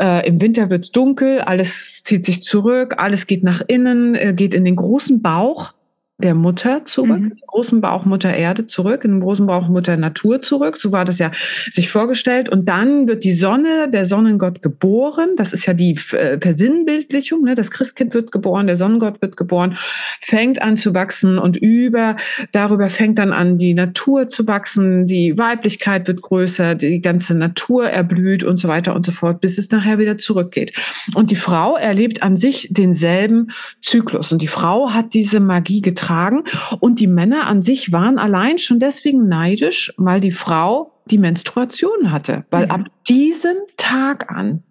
äh, 0.00 0.26
im 0.26 0.40
Winter 0.40 0.70
wird's 0.70 0.90
dunkel, 0.90 1.40
alles 1.40 2.02
zieht 2.02 2.24
sich 2.24 2.42
zurück, 2.42 2.94
alles 2.98 3.26
geht 3.26 3.44
nach 3.44 3.62
innen, 3.66 4.14
äh, 4.14 4.32
geht 4.36 4.54
in 4.54 4.64
den 4.64 4.76
großen 4.76 5.22
Bauch 5.22 5.72
der 6.18 6.34
Mutter 6.34 6.84
zurück, 6.84 7.20
mhm. 7.20 7.32
großen 7.46 7.80
Bauch 7.80 8.04
Mutter 8.04 8.32
Erde 8.32 8.66
zurück, 8.66 9.04
in 9.04 9.12
den 9.12 9.20
großen 9.20 9.46
Bauch 9.46 9.68
Mutter 9.68 9.96
Natur 9.96 10.40
zurück. 10.40 10.76
So 10.76 10.92
war 10.92 11.04
das 11.04 11.18
ja 11.18 11.32
sich 11.70 11.90
vorgestellt. 11.90 12.48
Und 12.48 12.68
dann 12.68 13.08
wird 13.08 13.24
die 13.24 13.32
Sonne, 13.32 13.88
der 13.92 14.06
Sonnengott 14.06 14.62
geboren. 14.62 15.30
Das 15.36 15.52
ist 15.52 15.66
ja 15.66 15.74
die 15.74 15.98
äh, 16.12 16.38
Versinnbildlichung. 16.40 17.42
Ne? 17.42 17.54
Das 17.54 17.70
Christkind 17.70 18.14
wird 18.14 18.30
geboren, 18.30 18.66
der 18.66 18.76
Sonnengott 18.76 19.20
wird 19.20 19.36
geboren, 19.36 19.76
fängt 20.20 20.62
an 20.62 20.76
zu 20.76 20.94
wachsen 20.94 21.38
und 21.38 21.56
über, 21.56 22.16
darüber 22.52 22.88
fängt 22.88 23.18
dann 23.18 23.32
an, 23.32 23.58
die 23.58 23.74
Natur 23.74 24.28
zu 24.28 24.46
wachsen. 24.46 25.06
Die 25.06 25.36
Weiblichkeit 25.36 26.06
wird 26.06 26.22
größer, 26.22 26.74
die 26.74 27.00
ganze 27.00 27.34
Natur 27.34 27.88
erblüht 27.88 28.44
und 28.44 28.58
so 28.58 28.68
weiter 28.68 28.94
und 28.94 29.04
so 29.04 29.12
fort, 29.12 29.40
bis 29.40 29.58
es 29.58 29.70
nachher 29.70 29.98
wieder 29.98 30.18
zurückgeht. 30.18 30.72
Und 31.14 31.30
die 31.30 31.36
Frau 31.36 31.76
erlebt 31.76 32.22
an 32.22 32.36
sich 32.36 32.68
denselben 32.70 33.48
Zyklus. 33.80 34.30
Und 34.30 34.42
die 34.42 34.48
Frau 34.48 34.90
hat 34.90 35.14
diese 35.14 35.40
Magie 35.40 35.80
getragen 35.80 36.01
getragen. 36.02 36.44
Und 36.80 37.00
die 37.00 37.06
Männer 37.06 37.46
an 37.46 37.62
sich 37.62 37.92
waren 37.92 38.18
allein 38.18 38.58
schon 38.58 38.78
deswegen 38.78 39.28
neidisch, 39.28 39.92
weil 39.96 40.20
die 40.20 40.30
Frau 40.30 40.92
die 41.06 41.18
Menstruation 41.18 42.12
hatte. 42.12 42.44
Weil 42.50 42.66
mhm. 42.66 42.70
ab 42.70 42.80
diesem 43.08 43.56
Tag 43.76 44.30
an 44.30 44.62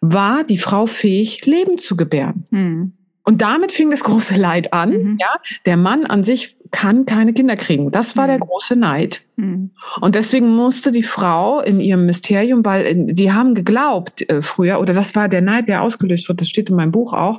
war 0.00 0.44
die 0.44 0.58
Frau 0.58 0.86
fähig, 0.86 1.44
Leben 1.46 1.78
zu 1.78 1.96
gebären. 1.96 2.46
Mhm. 2.50 2.92
Und 3.24 3.40
damit 3.40 3.72
fing 3.72 3.90
das 3.90 4.04
große 4.04 4.36
Leid 4.36 4.72
an. 4.72 4.90
Mhm. 4.90 5.18
Ja, 5.20 5.34
der 5.64 5.76
Mann 5.76 6.06
an 6.06 6.24
sich 6.24 6.56
kann 6.72 7.04
keine 7.06 7.32
Kinder 7.32 7.54
kriegen. 7.54 7.92
Das 7.92 8.16
war 8.16 8.24
mhm. 8.24 8.28
der 8.28 8.38
große 8.40 8.76
Neid. 8.76 9.22
Mhm. 9.36 9.70
Und 10.00 10.14
deswegen 10.14 10.50
musste 10.50 10.90
die 10.90 11.04
Frau 11.04 11.60
in 11.60 11.80
ihrem 11.80 12.06
Mysterium, 12.06 12.64
weil 12.64 12.86
äh, 12.86 12.94
die 13.14 13.30
haben 13.30 13.54
geglaubt 13.54 14.28
äh, 14.28 14.42
früher, 14.42 14.80
oder 14.80 14.92
das 14.94 15.14
war 15.14 15.28
der 15.28 15.42
Neid, 15.42 15.68
der 15.68 15.82
ausgelöst 15.82 16.28
wird, 16.28 16.40
das 16.40 16.48
steht 16.48 16.70
in 16.70 16.76
meinem 16.76 16.90
Buch 16.90 17.12
auch, 17.12 17.38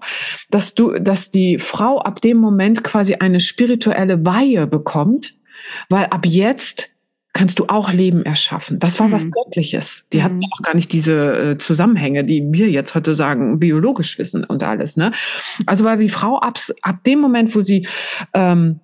dass 0.50 0.76
du, 0.76 0.92
dass 0.94 1.30
die 1.30 1.60
Frau 1.60 2.00
ab 2.00 2.22
dem 2.22 2.38
Moment 2.38 2.84
quasi 2.84 3.16
eine 3.16 3.40
spirituelle 3.40 4.26
Weihe 4.26 4.68
bekommt, 4.68 5.34
weil 5.90 6.06
ab 6.06 6.26
jetzt 6.26 6.90
kannst 7.34 7.58
du 7.58 7.66
auch 7.66 7.92
Leben 7.92 8.24
erschaffen. 8.24 8.78
Das 8.78 9.00
war 9.00 9.08
mhm. 9.08 9.14
was 9.14 9.32
Göttliches. 9.32 10.06
Die 10.14 10.20
mhm. 10.20 10.24
hatten 10.24 10.42
auch 10.54 10.62
gar 10.62 10.76
nicht 10.76 10.94
diese 10.94 11.52
äh, 11.54 11.58
Zusammenhänge, 11.58 12.24
die 12.24 12.44
wir 12.52 12.70
jetzt 12.70 12.94
heute 12.94 13.16
sagen, 13.16 13.60
biologisch 13.60 14.20
wissen 14.20 14.44
und 14.44 14.64
alles. 14.64 14.96
Ne? 14.96 15.12
Also 15.66 15.84
war 15.84 15.98
die 15.98 16.10
Frau 16.10 16.38
ab, 16.38 16.60
ab 16.84 17.04
dem 17.04 17.20
Moment, 17.20 17.56
wo 17.56 17.62
sie 17.62 17.88
ähm, 18.36 18.80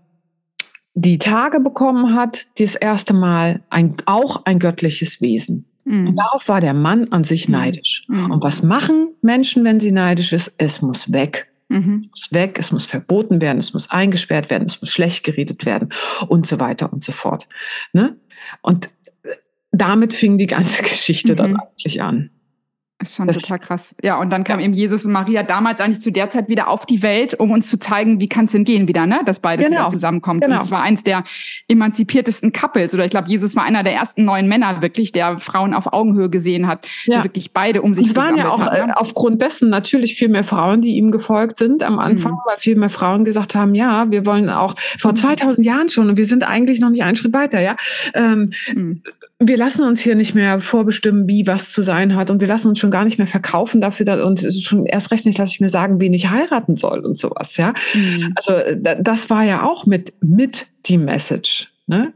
die 0.93 1.17
Tage 1.17 1.59
bekommen 1.59 2.15
hat, 2.15 2.47
das 2.57 2.75
erste 2.75 3.13
Mal 3.13 3.61
ein, 3.69 3.95
auch 4.05 4.45
ein 4.45 4.59
göttliches 4.59 5.21
Wesen. 5.21 5.65
Mhm. 5.85 6.09
Und 6.09 6.15
darauf 6.19 6.47
war 6.47 6.61
der 6.61 6.73
Mann 6.73 7.11
an 7.11 7.23
sich 7.23 7.47
mhm. 7.47 7.53
neidisch. 7.53 8.05
Mhm. 8.07 8.31
Und 8.31 8.43
was 8.43 8.63
machen 8.63 9.09
Menschen, 9.21 9.63
wenn 9.63 9.79
sie 9.79 9.91
neidisch 9.91 10.33
ist? 10.33 10.55
Es 10.57 10.81
muss 10.81 11.11
weg. 11.13 11.47
Mhm. 11.69 12.09
Es 12.13 12.21
muss 12.21 12.33
weg, 12.33 12.59
es 12.59 12.71
muss 12.71 12.85
verboten 12.85 13.41
werden, 13.41 13.59
es 13.59 13.73
muss 13.73 13.91
eingesperrt 13.91 14.49
werden, 14.49 14.65
es 14.65 14.81
muss 14.81 14.89
schlecht 14.89 15.23
geredet 15.23 15.65
werden 15.65 15.89
und 16.27 16.45
so 16.47 16.59
weiter 16.59 16.91
und 16.91 17.03
so 17.03 17.11
fort. 17.11 17.47
Ne? 17.93 18.15
Und 18.61 18.89
äh, 19.23 19.35
damit 19.71 20.13
fing 20.13 20.37
die 20.37 20.47
ganze 20.47 20.81
Geschichte 20.83 21.33
mhm. 21.33 21.37
dann 21.37 21.55
eigentlich 21.57 22.01
an. 22.01 22.31
Ist 23.01 23.15
schon 23.15 23.27
das, 23.27 23.37
total 23.37 23.59
krass. 23.59 23.95
Ja, 24.03 24.19
und 24.19 24.29
dann 24.29 24.43
kam 24.43 24.59
ja. 24.59 24.65
eben 24.65 24.73
Jesus 24.73 25.05
und 25.05 25.13
Maria 25.13 25.41
damals 25.43 25.79
eigentlich 25.79 26.01
zu 26.01 26.11
der 26.11 26.29
Zeit 26.29 26.49
wieder 26.49 26.67
auf 26.67 26.85
die 26.85 27.01
Welt, 27.01 27.33
um 27.33 27.49
uns 27.51 27.69
zu 27.69 27.79
zeigen, 27.79 28.19
wie 28.19 28.27
kann 28.27 28.43
es 28.43 28.51
denn 28.51 28.65
gehen 28.65 28.89
wieder, 28.89 29.05
ne? 29.05 29.21
Dass 29.25 29.39
beides 29.39 29.67
genau. 29.67 29.81
wieder 29.81 29.89
zusammenkommt. 29.89 30.43
Genau. 30.43 30.57
Und 30.57 30.61
es 30.63 30.69
war 30.69 30.81
eins 30.81 31.03
der 31.05 31.23
emanzipiertesten 31.69 32.51
Couples. 32.51 32.93
Oder 32.93 33.05
ich 33.05 33.11
glaube, 33.11 33.29
Jesus 33.29 33.55
war 33.55 33.63
einer 33.63 33.83
der 33.83 33.93
ersten 33.93 34.25
neuen 34.25 34.49
Männer 34.49 34.81
wirklich, 34.81 35.13
der 35.13 35.39
Frauen 35.39 35.73
auf 35.73 35.93
Augenhöhe 35.93 36.29
gesehen 36.29 36.67
hat, 36.67 36.87
ja. 37.05 37.19
die 37.19 37.23
wirklich 37.23 37.53
beide 37.53 37.81
um 37.81 37.93
sich 37.93 38.07
Es 38.07 38.15
waren 38.17 38.35
ja 38.35 38.49
auch 38.49 38.65
hat, 38.65 38.73
ne? 38.73 38.91
Äh, 38.91 38.93
aufgrund 38.95 39.41
dessen 39.41 39.69
natürlich 39.69 40.15
viel 40.15 40.27
mehr 40.27 40.43
Frauen, 40.43 40.81
die 40.81 40.97
ihm 40.97 41.11
gefolgt 41.11 41.57
sind 41.57 41.83
am 41.83 41.99
Anfang, 41.99 42.33
mhm. 42.33 42.39
weil 42.45 42.57
viel 42.57 42.75
mehr 42.75 42.89
Frauen 42.89 43.23
gesagt 43.23 43.55
haben, 43.55 43.75
ja, 43.75 44.11
wir 44.11 44.25
wollen 44.25 44.49
auch 44.49 44.75
vor 44.77 45.15
2000 45.15 45.59
mhm. 45.59 45.63
Jahren 45.63 45.89
schon 45.89 46.09
und 46.09 46.17
wir 46.17 46.25
sind 46.25 46.43
eigentlich 46.43 46.81
noch 46.81 46.89
nicht 46.89 47.03
einen 47.03 47.15
Schritt 47.15 47.31
weiter, 47.33 47.61
ja. 47.61 47.77
Ähm, 48.13 48.49
mhm 48.73 49.01
wir 49.41 49.57
lassen 49.57 49.83
uns 49.83 50.01
hier 50.01 50.15
nicht 50.15 50.35
mehr 50.35 50.59
vorbestimmen, 50.59 51.27
wie 51.29 51.47
was 51.47 51.71
zu 51.71 51.81
sein 51.81 52.15
hat 52.15 52.29
und 52.29 52.41
wir 52.41 52.47
lassen 52.47 52.67
uns 52.67 52.79
schon 52.79 52.91
gar 52.91 53.05
nicht 53.05 53.17
mehr 53.17 53.27
verkaufen 53.27 53.79
dafür 53.79 54.25
und 54.25 54.45
schon 54.61 54.85
erst 54.85 55.11
recht 55.11 55.25
nicht 55.25 55.37
lasse 55.37 55.53
ich 55.53 55.61
mir 55.61 55.69
sagen, 55.69 56.01
wen 56.01 56.13
ich 56.13 56.29
heiraten 56.29 56.75
soll 56.75 56.99
und 56.99 57.17
sowas, 57.17 57.55
ja. 57.55 57.73
Mhm. 57.93 58.33
Also 58.35 58.53
das 59.01 59.29
war 59.29 59.43
ja 59.43 59.63
auch 59.63 59.85
mit 59.85 60.13
mit 60.21 60.67
die 60.85 60.97
Message, 60.97 61.71
ne? 61.87 62.13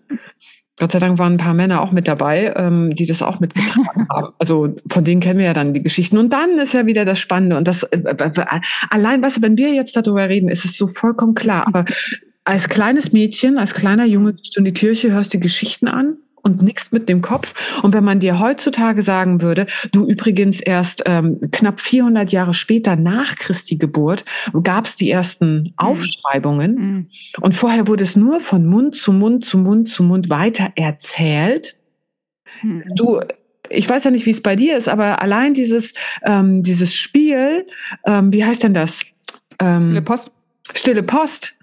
Gott 0.80 0.92
sei 0.92 1.00
Dank 1.00 1.20
waren 1.20 1.34
ein 1.34 1.38
paar 1.38 1.54
Männer 1.54 1.82
auch 1.82 1.92
mit 1.92 2.08
dabei, 2.08 2.52
ähm, 2.58 2.96
die 2.96 3.06
das 3.06 3.22
auch 3.22 3.40
mitgetragen 3.40 4.08
haben. 4.14 4.34
Also 4.40 4.76
von 4.92 5.04
denen 5.04 5.22
kennen 5.22 5.38
wir 5.38 5.46
ja 5.46 5.54
dann 5.54 5.74
die 5.74 5.84
Geschichten. 5.84 6.18
Und 6.18 6.34
dann 6.34 6.58
ist 6.58 6.74
ja 6.74 6.88
wieder 6.88 7.06
das 7.06 7.20
Spannende. 7.20 7.58
Und 7.58 7.68
das 7.68 7.84
äh, 7.84 8.00
äh, 8.00 8.16
äh 8.16 8.60
allein, 8.90 9.22
weißt 9.22 9.38
du, 9.38 9.42
wenn 9.44 9.56
wir 9.56 9.72
jetzt 9.72 9.96
darüber 9.96 10.28
reden, 10.28 10.50
ist 10.50 10.66
es 10.66 10.76
so 10.76 10.88
vollkommen 10.88 11.36
klar. 11.36 11.68
Aber 11.68 11.86
als 12.44 12.70
kleines 12.70 13.14
Mädchen, 13.14 13.60
als 13.60 13.76
kleiner 13.76 14.06
Junge 14.06 14.34
gehst 14.34 14.56
du 14.56 14.62
in 14.62 14.66
die 14.66 14.74
Kirche, 14.74 15.12
hörst 15.12 15.34
die 15.34 15.40
Geschichten 15.40 15.88
an 15.88 16.18
und 16.44 16.62
nichts 16.62 16.92
mit 16.92 17.10
dem 17.10 17.22
Kopf. 17.22 17.82
Und 17.82 17.94
wenn 17.94 18.04
man 18.04 18.20
dir 18.20 18.40
heutzutage 18.40 19.02
sagen 19.02 19.42
würde, 19.42 19.66
du 19.92 20.06
übrigens 20.06 20.62
erst 20.62 21.04
ähm, 21.06 21.40
knapp 21.52 21.80
400 21.80 22.32
Jahre 22.32 22.54
später 22.54 22.96
nach 22.96 23.36
Christi 23.36 23.78
Geburt 23.78 24.26
gab 24.62 24.86
es 24.86 24.96
die 24.96 25.10
ersten 25.10 25.56
mhm. 25.56 25.74
Aufschreibungen 25.78 26.76
mhm. 26.76 27.08
und 27.42 27.56
vorher 27.56 27.88
wurde 27.88 28.04
es 28.04 28.16
nur 28.16 28.42
von 28.42 28.66
Mund 28.66 28.96
zu 28.96 29.12
Mund 29.14 29.46
zu 29.46 29.58
Mund 29.58 29.90
zu 29.90 30.04
Mund 30.04 30.30
weiter 30.30 30.72
erzählt. 30.76 31.76
Mhm. 32.62 32.84
Du 32.96 33.22
ich 33.70 33.90
weiß 33.90 34.04
ja 34.04 34.12
nicht, 34.12 34.26
wie 34.26 34.32
es 34.32 34.42
bei 34.42 34.56
dir 34.56 34.78
ist, 34.78 34.90
aber 34.90 35.22
allein 35.22 35.54
dieses, 35.54 35.94
ähm, 36.24 36.64
dieses 36.64 36.94
Spiel, 36.94 37.66
ähm, 38.06 38.32
wie 38.32 38.44
heißt 38.46 38.62
denn 38.62 38.74
das? 38.74 39.02
Ähm, 39.58 39.82
Stille 39.82 40.02
Post. 40.02 40.32
Stille 40.76 41.04
Post 41.04 41.56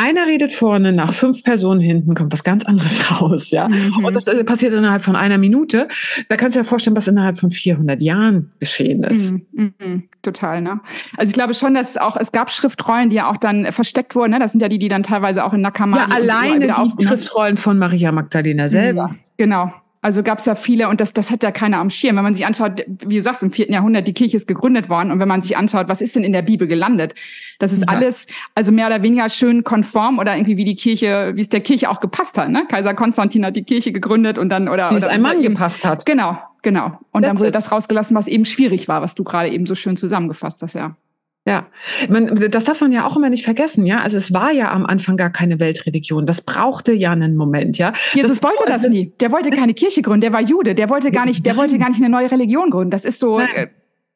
einer 0.00 0.26
redet 0.26 0.52
vorne, 0.52 0.92
nach 0.92 1.12
fünf 1.12 1.44
Personen 1.44 1.80
hinten 1.80 2.14
kommt 2.14 2.32
was 2.32 2.42
ganz 2.42 2.64
anderes 2.64 3.10
raus, 3.20 3.50
ja. 3.50 3.68
Mhm. 3.68 4.04
Und 4.04 4.16
das 4.16 4.26
äh, 4.26 4.42
passiert 4.44 4.72
innerhalb 4.72 5.02
von 5.02 5.14
einer 5.14 5.36
Minute. 5.36 5.88
Da 6.28 6.36
kannst 6.36 6.56
du 6.56 6.60
dir 6.60 6.64
vorstellen, 6.64 6.96
was 6.96 7.06
innerhalb 7.06 7.38
von 7.38 7.50
400 7.50 8.00
Jahren 8.00 8.50
geschehen 8.58 9.04
ist. 9.04 9.32
Mhm. 9.32 9.74
Mhm. 9.78 10.08
Total, 10.22 10.62
ne? 10.62 10.80
Also 11.16 11.28
ich 11.30 11.34
glaube 11.34 11.54
schon, 11.54 11.74
dass 11.74 11.90
es 11.90 11.96
auch, 11.98 12.16
es 12.16 12.32
gab 12.32 12.50
Schriftrollen, 12.50 13.10
die 13.10 13.16
ja 13.16 13.30
auch 13.30 13.36
dann 13.36 13.70
versteckt 13.72 14.14
wurden, 14.14 14.30
ne? 14.32 14.38
Das 14.38 14.52
sind 14.52 14.60
ja 14.60 14.68
die, 14.68 14.78
die 14.78 14.88
dann 14.88 15.02
teilweise 15.02 15.44
auch 15.44 15.52
in 15.52 15.60
Nakamani. 15.60 16.10
Ja, 16.10 16.16
alleine 16.16 16.74
die 16.98 17.06
Schriftrollen 17.06 17.56
von 17.56 17.78
Maria 17.78 18.10
Magdalena 18.10 18.68
selber. 18.68 19.08
Mhm. 19.08 19.18
Genau, 19.36 19.72
also 20.02 20.22
gab 20.22 20.38
es 20.38 20.46
ja 20.46 20.54
viele 20.54 20.88
und 20.88 21.00
das, 21.00 21.12
das 21.12 21.30
hat 21.30 21.42
ja 21.42 21.50
keiner 21.50 21.78
am 21.78 21.90
Schirm. 21.90 22.16
Wenn 22.16 22.24
man 22.24 22.34
sich 22.34 22.46
anschaut, 22.46 22.84
wie 22.86 23.16
du 23.16 23.22
sagst, 23.22 23.42
im 23.42 23.50
vierten 23.50 23.74
Jahrhundert, 23.74 24.06
die 24.06 24.14
Kirche 24.14 24.36
ist 24.36 24.48
gegründet 24.48 24.88
worden 24.88 25.10
und 25.10 25.20
wenn 25.20 25.28
man 25.28 25.42
sich 25.42 25.56
anschaut, 25.56 25.88
was 25.88 26.00
ist 26.00 26.16
denn 26.16 26.24
in 26.24 26.32
der 26.32 26.42
Bibel 26.42 26.66
gelandet? 26.66 27.14
Das 27.58 27.72
ist 27.72 27.82
ja. 27.82 27.88
alles, 27.88 28.26
also 28.54 28.72
mehr 28.72 28.86
oder 28.86 29.02
weniger 29.02 29.28
schön 29.28 29.62
konform 29.62 30.18
oder 30.18 30.34
irgendwie 30.36 30.56
wie 30.56 30.64
die 30.64 30.74
Kirche, 30.74 31.32
wie 31.34 31.42
es 31.42 31.50
der 31.50 31.60
Kirche 31.60 31.90
auch 31.90 32.00
gepasst 32.00 32.38
hat. 32.38 32.48
Ne? 32.48 32.64
Kaiser 32.68 32.94
Konstantin 32.94 33.44
hat 33.44 33.56
die 33.56 33.64
Kirche 33.64 33.92
gegründet 33.92 34.38
und 34.38 34.48
dann 34.48 34.68
oder, 34.68 34.90
wie 34.90 34.96
oder 34.96 35.08
es 35.08 35.12
ein 35.12 35.20
Mann 35.20 35.42
gepasst 35.42 35.84
hat. 35.84 36.06
Genau, 36.06 36.38
genau. 36.62 36.98
Und 37.12 37.22
That's 37.22 37.28
dann 37.28 37.38
wurde 37.38 37.48
it. 37.50 37.54
das 37.54 37.70
rausgelassen, 37.70 38.16
was 38.16 38.26
eben 38.26 38.46
schwierig 38.46 38.88
war, 38.88 39.02
was 39.02 39.14
du 39.14 39.24
gerade 39.24 39.50
eben 39.50 39.66
so 39.66 39.74
schön 39.74 39.98
zusammengefasst 39.98 40.62
hast, 40.62 40.74
ja. 40.74 40.96
Ja, 41.46 41.68
man, 42.10 42.50
das 42.50 42.64
darf 42.64 42.82
man 42.82 42.92
ja 42.92 43.06
auch 43.06 43.16
immer 43.16 43.30
nicht 43.30 43.44
vergessen, 43.44 43.86
ja. 43.86 44.00
Also 44.00 44.18
es 44.18 44.32
war 44.34 44.52
ja 44.52 44.72
am 44.72 44.84
Anfang 44.84 45.16
gar 45.16 45.30
keine 45.30 45.58
Weltreligion. 45.58 46.26
Das 46.26 46.42
brauchte 46.42 46.92
ja 46.92 47.12
einen 47.12 47.34
Moment, 47.34 47.78
ja. 47.78 47.94
Jesus 48.12 48.40
das 48.40 48.42
wollte 48.42 48.64
das 48.66 48.74
also 48.74 48.88
nie. 48.90 49.12
Der 49.20 49.32
wollte 49.32 49.50
keine 49.50 49.72
Kirche 49.72 50.02
gründen. 50.02 50.20
Der 50.20 50.32
war 50.34 50.42
Jude. 50.42 50.74
Der 50.74 50.90
wollte 50.90 51.10
gar 51.10 51.24
nicht, 51.24 51.46
der 51.46 51.56
wollte 51.56 51.78
gar 51.78 51.88
nicht 51.88 52.00
eine 52.00 52.10
neue 52.10 52.30
Religion 52.30 52.68
gründen. 52.70 52.90
Das 52.90 53.06
ist 53.06 53.20
so, 53.20 53.40
äh, 53.40 53.68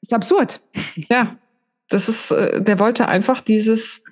ist 0.03 0.13
absurd. 0.13 0.61
Ja, 1.09 1.37
das 1.89 2.09
ist, 2.09 2.31
äh, 2.31 2.63
der 2.63 2.79
wollte 2.79 3.09
einfach 3.09 3.41
dieses 3.41 4.03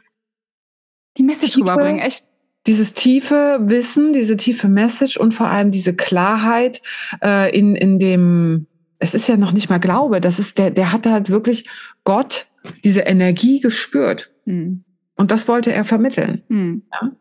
die 1.18 1.22
Message 1.22 1.54
tiefe, 1.54 1.70
rüberbringen, 1.70 2.00
echt. 2.00 2.24
Dieses 2.66 2.94
tiefe 2.94 3.58
Wissen, 3.62 4.12
diese 4.12 4.36
tiefe 4.36 4.68
Message 4.68 5.18
und 5.18 5.34
vor 5.34 5.48
allem 5.48 5.70
diese 5.70 5.94
Klarheit 5.94 6.80
äh, 7.22 7.56
in 7.56 7.76
in 7.76 7.98
dem. 7.98 8.66
Es 8.98 9.14
ist 9.14 9.28
ja 9.28 9.36
noch 9.36 9.52
nicht 9.52 9.68
mal 9.68 9.80
Glaube. 9.80 10.20
Das 10.20 10.38
ist 10.38 10.58
der, 10.58 10.70
der 10.70 10.92
hat 10.92 11.06
halt 11.06 11.28
wirklich 11.28 11.68
Gott 12.04 12.46
diese 12.84 13.00
Energie 13.00 13.60
gespürt. 13.60 14.30
Mhm. 14.44 14.84
Und 15.16 15.30
das 15.30 15.48
wollte 15.48 15.72
er 15.72 15.84
vermitteln. 15.84 16.42
Mhm. 16.48 16.82
Ja? 16.92 17.12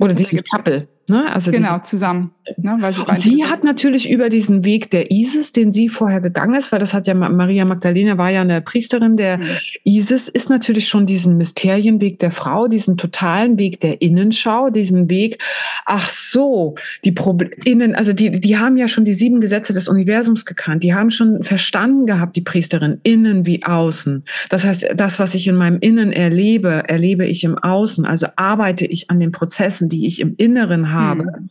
Oder 0.00 0.14
dieses 0.14 0.44
Couple. 0.44 0.88
Ne? 1.08 1.32
Also 1.32 1.50
genau, 1.50 1.78
zusammen. 1.78 2.32
Ne? 2.56 2.76
Weil 2.80 2.94
sie 2.94 3.02
und 3.02 3.22
sie 3.22 3.44
hat 3.44 3.64
natürlich 3.64 4.10
über 4.10 4.28
diesen 4.28 4.64
Weg 4.64 4.90
der 4.90 5.10
Isis, 5.10 5.52
den 5.52 5.72
sie 5.72 5.88
vorher 5.88 6.20
gegangen 6.20 6.54
ist, 6.54 6.72
weil 6.72 6.78
das 6.78 6.94
hat 6.94 7.06
ja 7.06 7.14
Maria 7.14 7.64
Magdalena 7.64 8.18
war 8.18 8.30
ja 8.30 8.42
eine 8.42 8.60
Priesterin 8.60 9.16
der 9.16 9.38
mhm. 9.38 9.44
Isis, 9.84 10.28
ist 10.28 10.50
natürlich 10.50 10.88
schon 10.88 11.06
diesen 11.06 11.36
Mysterienweg 11.36 12.18
der 12.18 12.30
Frau, 12.30 12.68
diesen 12.68 12.96
totalen 12.96 13.58
Weg 13.58 13.80
der 13.80 14.02
Innenschau, 14.02 14.70
diesen 14.70 15.08
Weg, 15.08 15.42
ach 15.84 16.08
so, 16.08 16.74
die 17.04 17.12
Problem, 17.12 17.50
innen, 17.64 17.94
also 17.94 18.12
die, 18.12 18.30
die 18.30 18.58
haben 18.58 18.76
ja 18.76 18.88
schon 18.88 19.04
die 19.04 19.14
sieben 19.14 19.40
Gesetze 19.40 19.72
des 19.72 19.88
Universums 19.88 20.44
gekannt, 20.44 20.82
die 20.82 20.94
haben 20.94 21.10
schon 21.10 21.42
verstanden 21.44 22.06
gehabt, 22.06 22.36
die 22.36 22.42
Priesterin, 22.42 23.00
innen 23.02 23.46
wie 23.46 23.64
außen. 23.64 24.24
Das 24.50 24.64
heißt, 24.64 24.88
das, 24.94 25.18
was 25.18 25.34
ich 25.34 25.48
in 25.48 25.56
meinem 25.56 25.78
Innen 25.80 26.12
erlebe, 26.12 26.84
erlebe 26.88 27.26
ich 27.26 27.44
im 27.44 27.56
Außen. 27.56 28.04
Also 28.04 28.26
arbeite 28.36 28.86
ich 28.86 29.10
an 29.10 29.20
den 29.20 29.32
Prozessen, 29.32 29.88
die 29.88 30.06
ich 30.06 30.20
im 30.20 30.34
Inneren 30.36 30.92
habe 30.92 30.96
habe, 30.96 31.24
mhm. 31.24 31.50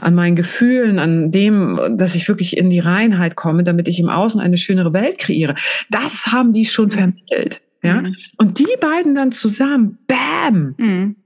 An 0.00 0.14
meinen 0.14 0.36
Gefühlen, 0.36 0.98
an 0.98 1.30
dem, 1.30 1.80
dass 1.96 2.14
ich 2.14 2.28
wirklich 2.28 2.56
in 2.56 2.70
die 2.70 2.80
Reinheit 2.80 3.36
komme, 3.36 3.64
damit 3.64 3.88
ich 3.88 4.00
im 4.00 4.08
Außen 4.08 4.40
eine 4.40 4.58
schönere 4.58 4.92
Welt 4.92 5.18
kreiere. 5.18 5.54
Das 5.90 6.28
haben 6.28 6.52
die 6.52 6.64
schon 6.64 6.90
vermittelt. 6.90 7.60
Ja? 7.82 8.02
Mhm. 8.02 8.14
Und 8.38 8.58
die 8.58 8.76
beiden 8.80 9.14
dann 9.14 9.32
zusammen, 9.32 9.98
bam, 10.06 10.74
mhm. 10.78 11.16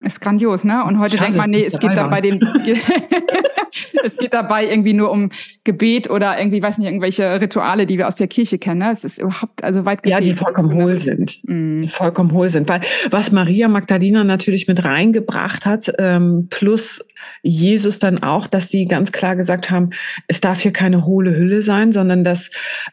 Ist 0.00 0.20
grandios, 0.20 0.62
ne? 0.64 0.84
Und 0.84 0.98
heute 0.98 1.16
ja, 1.16 1.22
denkt 1.22 1.38
man, 1.38 1.48
nee, 1.48 1.64
es 1.64 1.80
geht 1.80 1.96
da 1.96 2.06
bei 2.06 2.20
den, 2.20 2.38
es 4.04 4.18
geht 4.18 4.34
dabei 4.34 4.68
irgendwie 4.68 4.92
nur 4.92 5.10
um 5.10 5.30
Gebet 5.64 6.10
oder 6.10 6.38
irgendwie, 6.38 6.60
weiß 6.62 6.76
nicht, 6.76 6.86
irgendwelche 6.86 7.40
Rituale, 7.40 7.86
die 7.86 7.96
wir 7.96 8.06
aus 8.06 8.16
der 8.16 8.28
Kirche 8.28 8.58
kennen. 8.58 8.80
Ne? 8.80 8.92
Es 8.92 9.04
ist 9.04 9.18
überhaupt, 9.18 9.64
also 9.64 9.86
weit. 9.86 10.06
Ja, 10.06 10.20
die 10.20 10.34
vollkommen 10.34 10.74
hohl 10.74 10.98
sind. 10.98 11.40
Mm. 11.44 11.80
Die 11.82 11.88
vollkommen 11.88 12.32
hohl 12.32 12.50
sind. 12.50 12.68
Weil 12.68 12.82
was 13.10 13.32
Maria 13.32 13.68
Magdalena 13.68 14.22
natürlich 14.22 14.68
mit 14.68 14.84
reingebracht 14.84 15.64
hat, 15.64 15.90
ähm, 15.98 16.48
plus 16.50 17.02
Jesus 17.42 17.98
dann 17.98 18.22
auch, 18.22 18.46
dass 18.46 18.68
sie 18.68 18.84
ganz 18.84 19.12
klar 19.12 19.34
gesagt 19.34 19.70
haben, 19.70 19.90
es 20.28 20.42
darf 20.42 20.60
hier 20.60 20.72
keine 20.72 21.06
hohle 21.06 21.34
Hülle 21.34 21.62
sein, 21.62 21.90
sondern 21.90 22.22
das, 22.22 22.50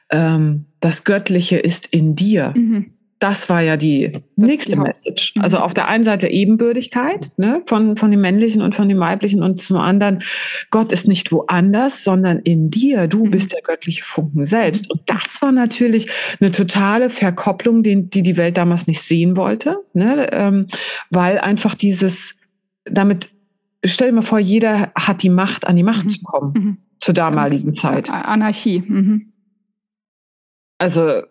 ähm, 0.10 0.68
das 0.80 1.04
Göttliche 1.04 1.58
ist 1.58 1.88
in 1.88 2.16
dir. 2.16 2.54
Mhm 2.56 2.94
das 3.24 3.48
war 3.48 3.62
ja 3.62 3.78
die 3.78 4.12
das 4.12 4.22
nächste 4.36 4.72
die 4.72 4.78
Message. 4.80 5.34
Also 5.40 5.58
mhm. 5.58 5.64
auf 5.64 5.74
der 5.74 5.88
einen 5.88 6.04
Seite 6.04 6.28
Ebenbürdigkeit 6.28 7.32
ne, 7.38 7.62
von, 7.66 7.96
von 7.96 8.12
dem 8.12 8.20
männlichen 8.20 8.62
und 8.62 8.76
von 8.76 8.90
dem 8.90 9.00
weiblichen 9.00 9.42
und 9.42 9.62
zum 9.62 9.78
anderen, 9.78 10.20
Gott 10.72 10.92
ist 10.92 11.08
nicht 11.08 11.32
woanders, 11.32 12.04
sondern 12.04 12.40
in 12.40 12.70
dir. 12.70 13.08
Du 13.08 13.26
mhm. 13.26 13.30
bist 13.30 13.54
der 13.54 13.62
göttliche 13.62 14.04
Funken 14.04 14.46
selbst. 14.46 14.92
Und 14.92 15.04
das 15.06 15.42
war 15.42 15.54
natürlich 15.54 16.10
eine 16.42 16.52
totale 16.52 17.10
Verkopplung, 17.10 17.82
die 17.82 18.10
die, 18.10 18.24
die 18.24 18.36
Welt 18.36 18.58
damals 18.58 18.88
nicht 18.88 19.02
sehen 19.02 19.38
wollte, 19.38 19.78
ne, 19.94 20.28
ähm, 20.34 20.68
weil 21.10 21.40
einfach 21.40 21.76
dieses, 21.76 22.36
damit, 22.84 23.30
stell 23.86 24.10
dir 24.10 24.16
mal 24.16 24.22
vor, 24.22 24.40
jeder 24.40 24.92
hat 24.96 25.24
die 25.24 25.30
Macht, 25.30 25.66
an 25.66 25.78
die 25.78 25.84
Macht 25.84 26.06
mhm. 26.06 26.10
zu 26.10 26.22
kommen 26.24 26.54
mhm. 26.54 26.78
zur 27.00 27.14
damaligen 27.14 27.74
Zeit. 27.78 28.10
Anarchie. 28.10 28.84
Mhm. 28.86 29.32
Also, 30.78 31.22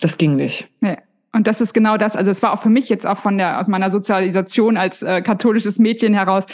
das 0.00 0.16
ging 0.16 0.34
nicht. 0.36 0.66
Nee. 0.80 0.96
Und 1.32 1.46
das 1.46 1.60
ist 1.60 1.74
genau 1.74 1.98
das. 1.98 2.16
Also 2.16 2.30
es 2.30 2.42
war 2.42 2.52
auch 2.52 2.62
für 2.62 2.70
mich 2.70 2.88
jetzt 2.88 3.06
auch 3.06 3.18
von 3.18 3.36
der 3.36 3.60
aus 3.60 3.68
meiner 3.68 3.90
Sozialisation 3.90 4.76
als 4.76 5.02
äh, 5.02 5.20
katholisches 5.20 5.78
Mädchen 5.78 6.14
heraus 6.14 6.46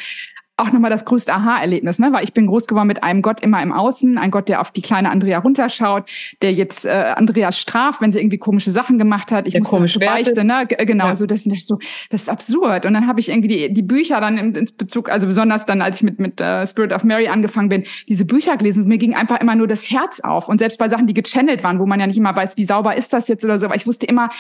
auch 0.57 0.71
nochmal 0.71 0.91
das 0.91 1.05
größte 1.05 1.33
Aha-Erlebnis, 1.33 1.99
ne? 1.99 2.13
weil 2.13 2.23
ich 2.23 2.33
bin 2.33 2.47
groß 2.47 2.67
geworden 2.67 2.87
mit 2.87 3.03
einem 3.03 3.23
Gott 3.23 3.41
immer 3.41 3.61
im 3.61 3.73
Außen, 3.73 4.19
ein 4.19 4.31
Gott, 4.31 4.49
der 4.49 4.61
auf 4.61 4.71
die 4.71 4.83
kleine 4.83 5.11
Andrea 5.11 5.41
runterschaut, 5.41 6.09
der 6.43 6.53
jetzt 6.53 6.87
äh, 6.87 7.15
Andrea 7.17 7.51
straft, 7.51 8.01
wenn 8.01 8.13
sie 8.13 8.21
irgendwie 8.21 8.39
komische 8.39 8.71
Sachen 8.71 8.97
gemacht 8.97 9.33
hat. 9.33 9.49
Ich 9.49 9.59
muss 9.59 9.69
komisch 9.69 9.99
beichte, 9.99 10.45
ne? 10.45 10.67
Genau, 10.67 11.09
ja. 11.09 11.17
so 11.17 11.27
das, 11.27 11.43
das 11.45 11.67
so, 11.67 11.79
das 12.11 12.23
ist 12.23 12.29
absurd. 12.29 12.87
Und 12.87 12.95
dann 12.95 13.09
habe 13.09 13.19
ich 13.19 13.31
irgendwie 13.31 13.49
die, 13.49 13.73
die 13.73 13.83
Bücher 13.83 14.21
dann 14.21 14.39
im, 14.39 14.55
im 14.55 14.69
Bezug, 14.77 15.11
also 15.11 15.27
besonders 15.27 15.67
dann, 15.67 15.83
als 15.83 15.97
ich 15.97 16.03
mit 16.05 16.21
mit 16.21 16.41
uh, 16.41 16.65
Spirit 16.67 16.93
of 16.93 17.03
Mary 17.03 17.27
angefangen 17.27 17.69
bin, 17.69 17.85
diese 18.09 18.25
Bücher 18.25 18.57
gelesen. 18.57 18.87
Mir 18.87 18.99
ging 18.99 19.15
einfach 19.15 19.41
immer 19.41 19.57
nur 19.57 19.67
das 19.67 19.91
Herz 19.91 20.21
auf. 20.21 20.49
Und 20.49 20.59
selbst 20.59 20.79
bei 20.79 20.89
Sachen, 20.89 21.09
die 21.09 21.15
gechannelt 21.15 21.65
waren, 21.65 21.81
wo 21.81 21.87
man 21.87 21.99
ja 21.99 22.07
nicht 22.07 22.19
immer 22.19 22.35
weiß, 22.35 22.57
wie 22.57 22.65
sauber 22.65 22.97
ist 22.97 23.13
das 23.13 23.27
jetzt 23.27 23.45
oder 23.45 23.59
so, 23.59 23.67
aber 23.67 23.77
ich 23.77 23.87
wusste 23.87 24.07
immer, 24.07 24.31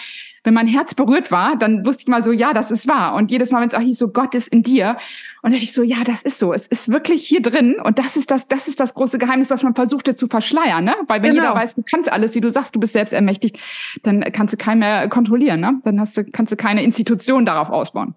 wenn 0.44 0.54
mein 0.54 0.66
Herz 0.66 0.94
berührt 0.94 1.32
war, 1.32 1.56
dann 1.56 1.84
wusste 1.86 2.02
ich 2.02 2.08
mal 2.08 2.22
so, 2.22 2.30
ja, 2.30 2.52
das 2.52 2.70
ist 2.70 2.86
wahr. 2.86 3.14
Und 3.14 3.30
jedes 3.30 3.50
Mal, 3.50 3.62
wenn 3.62 3.68
es 3.68 3.74
auch 3.74 3.80
hieß, 3.80 3.98
so 3.98 4.08
Gott 4.08 4.34
ist 4.34 4.48
in 4.48 4.62
dir, 4.62 4.98
und 5.44 5.52
dann 5.52 5.60
ich 5.60 5.74
so, 5.74 5.82
ja, 5.82 6.04
das 6.04 6.22
ist 6.22 6.38
so. 6.38 6.54
Es 6.54 6.66
ist 6.66 6.88
wirklich 6.88 7.26
hier 7.26 7.42
drin. 7.42 7.76
Und 7.78 7.98
das 7.98 8.16
ist 8.16 8.30
das, 8.30 8.48
das 8.48 8.66
ist 8.66 8.80
das 8.80 8.94
große 8.94 9.18
Geheimnis, 9.18 9.50
was 9.50 9.62
man 9.62 9.74
versuchte 9.74 10.14
zu 10.14 10.26
verschleiern, 10.26 10.82
ne? 10.82 10.94
Weil 11.06 11.22
wenn 11.22 11.32
genau. 11.32 11.42
jeder 11.42 11.54
weiß, 11.54 11.74
du 11.74 11.82
kannst 11.82 12.10
alles, 12.10 12.34
wie 12.34 12.40
du 12.40 12.50
sagst, 12.50 12.74
du 12.74 12.80
bist 12.80 12.94
selbst 12.94 13.12
ermächtigt, 13.12 13.58
dann 14.02 14.22
kannst 14.32 14.54
du 14.54 14.56
keinen 14.56 14.78
mehr 14.78 15.06
kontrollieren, 15.10 15.60
ne? 15.60 15.78
Dann 15.84 16.00
hast 16.00 16.16
du, 16.16 16.24
kannst 16.24 16.50
du 16.50 16.56
keine 16.56 16.82
Institution 16.82 17.44
darauf 17.44 17.68
ausbauen. 17.68 18.14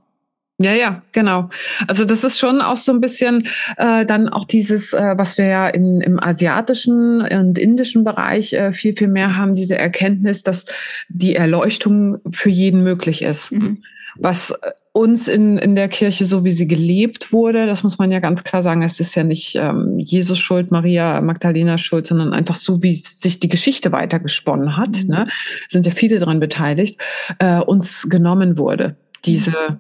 Ja, 0.58 0.72
ja, 0.72 1.02
genau. 1.12 1.50
Also 1.90 2.06
das 2.06 2.24
ist 2.24 2.40
schon 2.40 2.62
auch 2.62 2.78
so 2.78 2.94
ein 2.94 3.02
bisschen 3.02 3.46
äh, 3.76 4.06
dann 4.06 4.30
auch 4.30 4.46
dieses, 4.46 4.94
äh, 4.94 5.18
was 5.18 5.38
wir 5.38 5.48
ja 5.48 5.68
in, 5.68 6.00
im 6.00 6.24
asiatischen 6.24 7.20
und 7.24 7.60
indischen 7.60 8.06
Bereich 8.06 8.54
äh, 8.54 8.72
viel, 8.72 8.96
viel 8.96 9.10
mehr 9.10 9.36
haben, 9.36 9.54
diese 9.54 9.78
Erkenntnis, 9.78 10.44
dass 10.44 10.66
die 11.10 11.36
Erleuchtung 11.36 12.20
für 12.32 12.50
jeden 12.50 12.84
möglich 12.84 13.22
ist. 13.22 13.52
Mhm. 13.52 13.84
Was 14.16 14.52
äh, 14.52 14.72
uns 14.98 15.28
in, 15.28 15.60
in 15.60 15.76
der 15.76 15.90
Kirche, 15.90 16.26
so 16.26 16.44
wie 16.44 16.52
sie 16.52 16.68
gelebt 16.68 17.32
wurde, 17.32 17.68
das 17.68 17.84
muss 17.84 18.00
man 18.00 18.12
ja 18.12 18.20
ganz 18.20 18.44
klar 18.44 18.64
sagen, 18.64 18.82
es 18.82 19.00
ist 19.00 19.14
ja 19.14 19.24
nicht 19.24 19.56
ähm, 19.56 20.00
Jesus 20.00 20.40
schuld, 20.40 20.72
Maria 20.72 21.22
Magdalena 21.22 21.78
schuld, 21.78 22.08
sondern 22.08 22.34
einfach 22.34 22.56
so, 22.56 22.82
wie 22.82 22.96
sich 22.96 23.40
die 23.40 23.48
Geschichte 23.48 23.92
weitergesponnen 23.92 24.76
hat, 24.76 25.04
mhm. 25.04 25.10
ne, 25.10 25.28
sind 25.68 25.86
ja 25.86 25.92
viele 25.92 26.18
daran 26.18 26.40
beteiligt, 26.40 27.00
äh, 27.38 27.60
uns 27.60 28.10
genommen 28.10 28.58
wurde. 28.58 28.98
Diese 29.26 29.80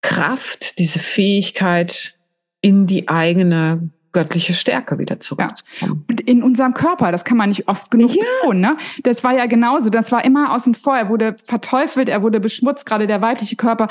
Kraft, 0.00 0.78
diese 0.78 1.00
Fähigkeit 1.00 2.14
in 2.60 2.86
die 2.86 3.08
eigene 3.08 3.90
göttliche 4.14 4.54
Stärke 4.54 4.98
wieder 4.98 5.20
zurückzukommen. 5.20 6.06
Ja. 6.08 6.16
in 6.24 6.42
unserem 6.42 6.72
Körper, 6.72 7.12
das 7.12 7.24
kann 7.24 7.36
man 7.36 7.50
nicht 7.50 7.68
oft 7.68 7.90
genug 7.90 8.14
ja. 8.14 8.22
betonen. 8.40 8.60
Ne? 8.60 8.76
Das 9.02 9.22
war 9.22 9.34
ja 9.34 9.44
genauso, 9.44 9.90
das 9.90 10.10
war 10.12 10.24
immer 10.24 10.54
außen 10.54 10.74
vor. 10.74 10.96
Er 10.96 11.10
wurde 11.10 11.36
verteufelt, 11.44 12.08
er 12.08 12.22
wurde 12.22 12.40
beschmutzt, 12.40 12.86
gerade 12.86 13.06
der 13.06 13.20
weibliche 13.20 13.56
Körper. 13.56 13.88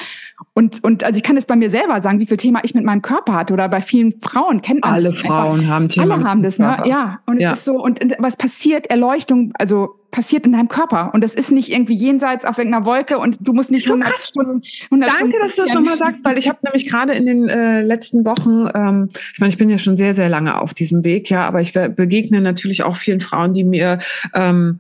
Und, 0.54 0.84
und 0.84 1.04
also 1.04 1.18
ich 1.18 1.24
kann 1.24 1.38
es 1.38 1.46
bei 1.46 1.56
mir 1.56 1.70
selber 1.70 2.02
sagen, 2.02 2.20
wie 2.20 2.26
viel 2.26 2.38
Thema 2.38 2.62
ich 2.64 2.74
mit 2.74 2.84
meinem 2.84 3.04
Körper 3.04 3.34
hatte 3.34 3.54
oder 3.54 3.70
bei 3.70 3.82
vielen 3.82 4.14
Frauen 4.22 4.62
kennt 4.62 4.82
man 4.82 4.94
Alle 4.94 5.12
das 5.12 5.20
Frauen 5.20 5.60
einfach. 5.60 5.72
haben 5.72 5.90
Thema. 5.90 6.16
Alle 6.16 6.24
haben 6.24 6.42
das, 6.42 6.58
ne? 6.58 6.82
Ja. 6.86 7.20
Und 7.26 7.38
es 7.38 7.44
ja. 7.44 7.52
ist 7.52 7.66
so, 7.66 7.74
und, 7.84 8.02
und 8.02 8.16
was 8.18 8.38
passiert? 8.38 8.88
Erleuchtung, 8.88 9.52
also 9.60 10.00
passiert 10.14 10.46
in 10.46 10.54
deinem 10.54 10.70
Körper. 10.70 11.12
Und 11.14 11.22
das 11.24 11.34
ist 11.34 11.52
nicht 11.52 11.70
irgendwie 11.70 11.96
jenseits 11.96 12.46
auf 12.46 12.58
irgendeiner 12.58 12.86
Wolke 12.86 13.18
und 13.18 13.38
du 13.42 13.52
musst 13.52 13.72
nicht 13.72 13.88
100 13.88 14.18
Stunden. 14.20 14.62
100 14.86 15.10
Danke, 15.10 15.18
Stunden 15.18 15.38
dass 15.42 15.56
du 15.56 15.64
das 15.64 15.74
nochmal 15.74 15.98
sagst, 15.98 16.24
weil 16.24 16.38
ich 16.38 16.48
habe 16.48 16.60
nämlich 16.64 16.88
gerade 16.88 17.14
in 17.14 17.26
den 17.26 17.50
äh, 17.50 17.82
letzten 17.82 18.24
Wochen, 18.24 18.70
ähm, 18.74 19.10
ich 19.34 19.40
meine, 19.40 19.50
ich 19.50 19.58
bin 19.58 19.70
ja 19.70 19.78
schon 19.78 19.98
sehr, 19.98 20.14
sehr 20.14 20.30
lange 20.30 20.62
auf 20.62 20.74
diesem 20.74 21.04
Weg, 21.04 21.30
ja, 21.30 21.46
aber 21.48 21.60
ich 21.62 21.74
begegne 21.74 22.42
natürlich 22.42 22.84
auch 22.84 22.96
vielen 22.96 23.20
Frauen, 23.20 23.54
die 23.54 23.64
mir 23.64 23.98
ähm, 24.36 24.80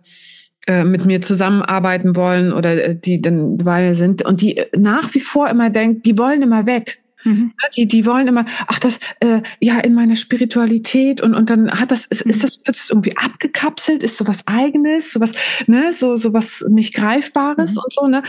äh, 0.67 0.83
mit 0.83 1.05
mir 1.05 1.21
zusammenarbeiten 1.21 2.15
wollen 2.15 2.53
oder 2.53 2.81
äh, 2.81 2.95
die 2.95 3.19
dann 3.19 3.57
bei 3.57 3.81
mir 3.81 3.95
sind 3.95 4.23
und 4.23 4.39
die 4.39 4.61
nach 4.77 5.13
wie 5.15 5.19
vor 5.19 5.49
immer 5.49 5.71
denken, 5.71 6.03
die 6.03 6.17
wollen 6.17 6.41
immer 6.43 6.65
weg. 6.65 6.99
Mhm. 7.23 7.53
Die, 7.75 7.87
die 7.87 8.05
wollen 8.05 8.27
immer, 8.27 8.45
ach, 8.67 8.79
das, 8.79 8.99
äh, 9.19 9.41
ja, 9.59 9.79
in 9.79 9.93
meiner 9.93 10.15
Spiritualität 10.15 11.21
und, 11.21 11.33
und 11.35 11.49
dann 11.49 11.71
hat 11.71 11.91
das, 11.91 12.05
ist, 12.05 12.25
mhm. 12.25 12.31
ist 12.31 12.43
das, 12.43 12.59
wird 12.65 12.77
es 12.77 12.89
irgendwie 12.89 13.15
abgekapselt, 13.17 14.03
ist 14.03 14.17
sowas 14.17 14.43
eigenes, 14.47 15.13
sowas, 15.13 15.33
ne, 15.67 15.93
so, 15.93 16.15
sowas 16.15 16.65
nicht 16.69 16.93
Greifbares 16.93 17.75
mhm. 17.75 17.81
und 17.83 17.93
so, 17.93 18.07
ne. 18.07 18.23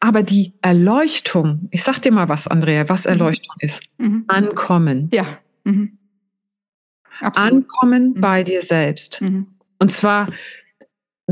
Aber 0.00 0.22
die 0.22 0.52
Erleuchtung, 0.62 1.68
ich 1.70 1.82
sag 1.82 2.00
dir 2.00 2.12
mal 2.12 2.28
was, 2.28 2.48
Andrea, 2.48 2.88
was 2.88 3.04
mhm. 3.04 3.10
Erleuchtung 3.10 3.56
ist. 3.60 3.82
Mhm. 3.98 4.24
Ankommen. 4.28 5.08
Ja. 5.12 5.26
Mhm. 5.64 5.98
Ankommen 7.20 8.14
bei 8.14 8.42
dir 8.42 8.62
selbst. 8.62 9.22
Und 9.78 9.92
zwar 9.92 10.28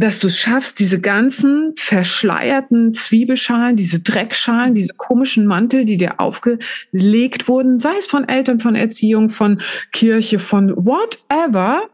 dass 0.01 0.19
du 0.19 0.29
es 0.29 0.39
schaffst, 0.39 0.79
diese 0.79 1.01
ganzen 1.01 1.73
verschleierten 1.77 2.93
Zwiebelschalen, 2.93 3.77
diese 3.77 4.01
Dreckschalen, 4.01 4.75
diese 4.75 4.95
komischen 4.95 5.47
Mantel, 5.47 5.85
die 5.85 5.97
dir 5.97 6.21
aufgelegt 6.21 7.49
wurden, 7.49 7.79
sei 7.79 7.97
es 7.99 8.07
von 8.07 8.29
Eltern, 8.29 8.61
von 8.61 8.75
Erziehung, 8.75 9.29
von 9.29 9.61
Kirche, 9.93 10.39
von 10.39 10.75
whatever, 10.77 11.89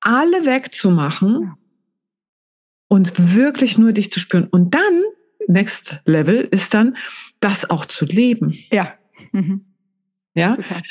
alle 0.00 0.44
wegzumachen 0.44 1.54
und 2.88 3.34
wirklich 3.34 3.78
nur 3.78 3.92
dich 3.92 4.10
zu 4.10 4.20
spüren. 4.20 4.46
Und 4.46 4.74
dann, 4.74 5.02
next 5.48 6.00
level, 6.04 6.48
ist 6.50 6.74
dann, 6.74 6.96
das 7.40 7.68
auch 7.68 7.84
zu 7.84 8.04
leben. 8.04 8.56
Ja. 8.70 8.94
Mhm. 9.32 9.64
Ja. 10.34 10.56
Total. 10.56 10.82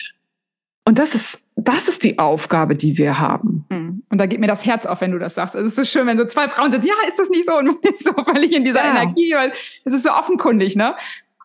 Und 0.87 0.99
das 0.99 1.15
ist 1.15 1.39
das 1.55 1.87
ist 1.87 2.03
die 2.03 2.19
Aufgabe, 2.19 2.75
die 2.75 2.97
wir 2.97 3.17
haben. 3.17 3.65
Hm. 3.69 4.03
Und 4.09 4.17
da 4.17 4.25
geht 4.25 4.39
mir 4.39 4.47
das 4.47 4.65
Herz 4.65 4.85
auf, 4.85 5.01
wenn 5.01 5.11
du 5.11 5.19
das 5.19 5.35
sagst. 5.35 5.55
Also 5.55 5.65
es 5.65 5.71
ist 5.71 5.75
so 5.77 5.99
schön, 5.99 6.07
wenn 6.07 6.17
so 6.17 6.25
zwei 6.25 6.49
Frauen 6.49 6.71
sind, 6.71 6.83
ja, 6.83 6.93
ist 7.07 7.17
das 7.17 7.29
nicht 7.29 7.45
so? 7.45 7.57
Und 7.57 7.65
man 7.83 7.93
ist 7.93 8.03
so 8.03 8.11
völlig 8.11 8.53
in 8.53 8.65
dieser 8.65 8.83
ja. 8.83 8.91
Energie, 8.91 9.33
weil 9.33 9.51
es 9.85 9.93
ist 9.93 10.03
so 10.03 10.11
offenkundig, 10.11 10.75
ne? 10.75 10.95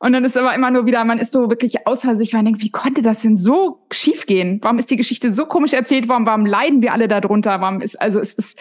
Und 0.01 0.15
dann 0.15 0.25
ist 0.25 0.37
aber 0.37 0.55
immer 0.55 0.71
nur 0.71 0.87
wieder, 0.87 1.05
man 1.05 1.19
ist 1.19 1.31
so 1.31 1.51
wirklich 1.51 1.87
außer 1.87 2.17
sich, 2.17 2.33
weil 2.33 2.39
man 2.39 2.47
denkt, 2.47 2.63
wie 2.63 2.71
konnte 2.71 3.03
das 3.03 3.21
denn 3.21 3.37
so 3.37 3.81
schief 3.93 4.25
gehen? 4.25 4.59
Warum 4.63 4.79
ist 4.79 4.91
die 4.91 4.97
Geschichte 4.97 5.33
so 5.35 5.45
komisch 5.45 5.75
erzählt 5.75 6.09
worden? 6.09 6.27
Warum 6.27 6.47
leiden 6.47 6.81
wir 6.81 6.95
alle 6.95 7.07
darunter? 7.07 7.61
Warum 7.61 7.83
ist, 7.83 8.01
also 8.01 8.19
es 8.19 8.33
ist, 8.33 8.59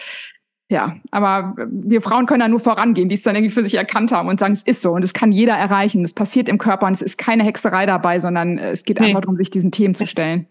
ja, 0.70 0.96
aber 1.10 1.56
wir 1.70 2.02
Frauen 2.02 2.26
können 2.26 2.40
da 2.40 2.48
nur 2.48 2.60
vorangehen, 2.60 3.08
die 3.08 3.14
es 3.14 3.22
dann 3.22 3.34
irgendwie 3.34 3.54
für 3.54 3.62
sich 3.62 3.74
erkannt 3.74 4.12
haben 4.12 4.28
und 4.28 4.38
sagen, 4.38 4.52
es 4.52 4.62
ist 4.62 4.82
so 4.82 4.92
und 4.92 5.02
es 5.02 5.14
kann 5.14 5.32
jeder 5.32 5.54
erreichen. 5.54 6.04
Es 6.04 6.12
passiert 6.12 6.46
im 6.46 6.58
Körper 6.58 6.86
und 6.86 6.92
es 6.92 7.02
ist 7.02 7.16
keine 7.16 7.42
Hexerei 7.42 7.86
dabei, 7.86 8.20
sondern 8.20 8.58
es 8.58 8.84
geht 8.84 9.00
nee. 9.00 9.06
einfach 9.06 9.22
darum, 9.22 9.36
sich 9.38 9.48
diesen 9.48 9.72
Themen 9.72 9.94
zu 9.94 10.06
stellen. 10.06 10.46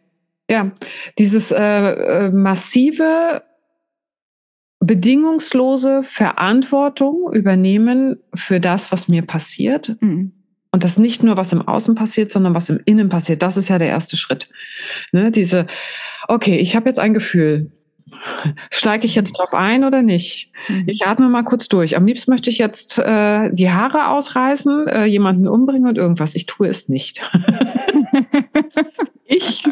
Ja, 0.50 0.72
dieses 1.20 1.52
äh, 1.52 1.62
äh, 1.62 2.32
massive, 2.32 3.44
bedingungslose 4.80 6.04
Verantwortung 6.04 7.32
übernehmen 7.34 8.18
für 8.34 8.60
das, 8.60 8.92
was 8.92 9.08
mir 9.08 9.22
passiert. 9.22 9.96
Mhm. 10.02 10.32
Und 10.72 10.84
das 10.84 10.98
nicht 10.98 11.24
nur, 11.24 11.38
was 11.38 11.54
im 11.54 11.68
Außen 11.68 11.96
passiert, 11.96 12.32
sondern 12.32 12.54
was 12.54 12.70
im 12.70 12.80
Innen 12.86 13.10
passiert. 13.10 13.42
Das 13.42 13.58
ist 13.58 13.70
ja 13.70 13.78
der 13.78 13.88
erste 13.88 14.18
Schritt. 14.18 14.50
Ne? 15.12 15.32
Diese, 15.32 15.66
okay, 16.28 16.58
ich 16.58 16.76
habe 16.76 16.90
jetzt 16.90 17.00
ein 17.00 17.14
Gefühl. 17.14 17.72
Steige 18.72 19.06
ich 19.06 19.16
jetzt 19.16 19.34
drauf 19.34 19.54
ein 19.54 19.84
oder 19.84 20.02
nicht? 20.02 20.52
Mhm. 20.68 20.84
Ich 20.88 21.06
atme 21.06 21.30
mal 21.30 21.44
kurz 21.44 21.68
durch. 21.68 21.96
Am 21.96 22.06
liebsten 22.06 22.32
möchte 22.32 22.50
ich 22.50 22.58
jetzt 22.58 23.00
äh, 23.00 23.52
die 23.54 23.72
Haare 23.72 24.10
ausreißen, 24.10 24.88
äh, 24.88 25.06
jemanden 25.06 25.48
umbringen 25.48 25.88
und 25.88 25.98
irgendwas. 25.98 26.36
Ich 26.36 26.46
tue 26.46 26.68
es 26.68 26.90
nicht. 26.90 27.22
ich 29.26 29.64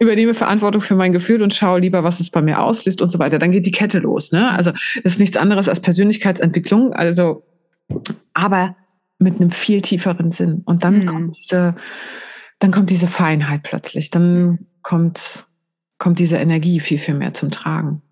übernehme 0.00 0.34
Verantwortung 0.34 0.80
für 0.80 0.94
mein 0.94 1.12
Gefühl 1.12 1.42
und 1.42 1.54
schaue 1.54 1.80
lieber, 1.80 2.04
was 2.04 2.20
es 2.20 2.30
bei 2.30 2.42
mir 2.42 2.62
auslöst 2.62 3.00
und 3.00 3.10
so 3.10 3.18
weiter. 3.18 3.38
Dann 3.38 3.52
geht 3.52 3.66
die 3.66 3.72
Kette 3.72 3.98
los. 3.98 4.32
Ne? 4.32 4.50
Also 4.50 4.70
das 4.72 5.14
ist 5.14 5.20
nichts 5.20 5.36
anderes 5.36 5.68
als 5.68 5.80
Persönlichkeitsentwicklung. 5.80 6.92
Also, 6.92 7.44
aber 8.34 8.76
mit 9.18 9.40
einem 9.40 9.50
viel 9.50 9.80
tieferen 9.80 10.32
Sinn. 10.32 10.62
Und 10.64 10.84
dann 10.84 11.00
mhm. 11.00 11.06
kommt 11.06 11.38
diese, 11.38 11.74
dann 12.58 12.70
kommt 12.70 12.90
diese 12.90 13.06
Feinheit 13.06 13.62
plötzlich. 13.62 14.10
Dann 14.10 14.66
kommt, 14.82 15.46
kommt 16.04 16.18
diese 16.18 16.36
Energie 16.36 16.80
viel, 16.80 16.98
viel 16.98 17.14
mehr 17.14 17.32
zum 17.32 17.50
Tragen. 17.50 18.02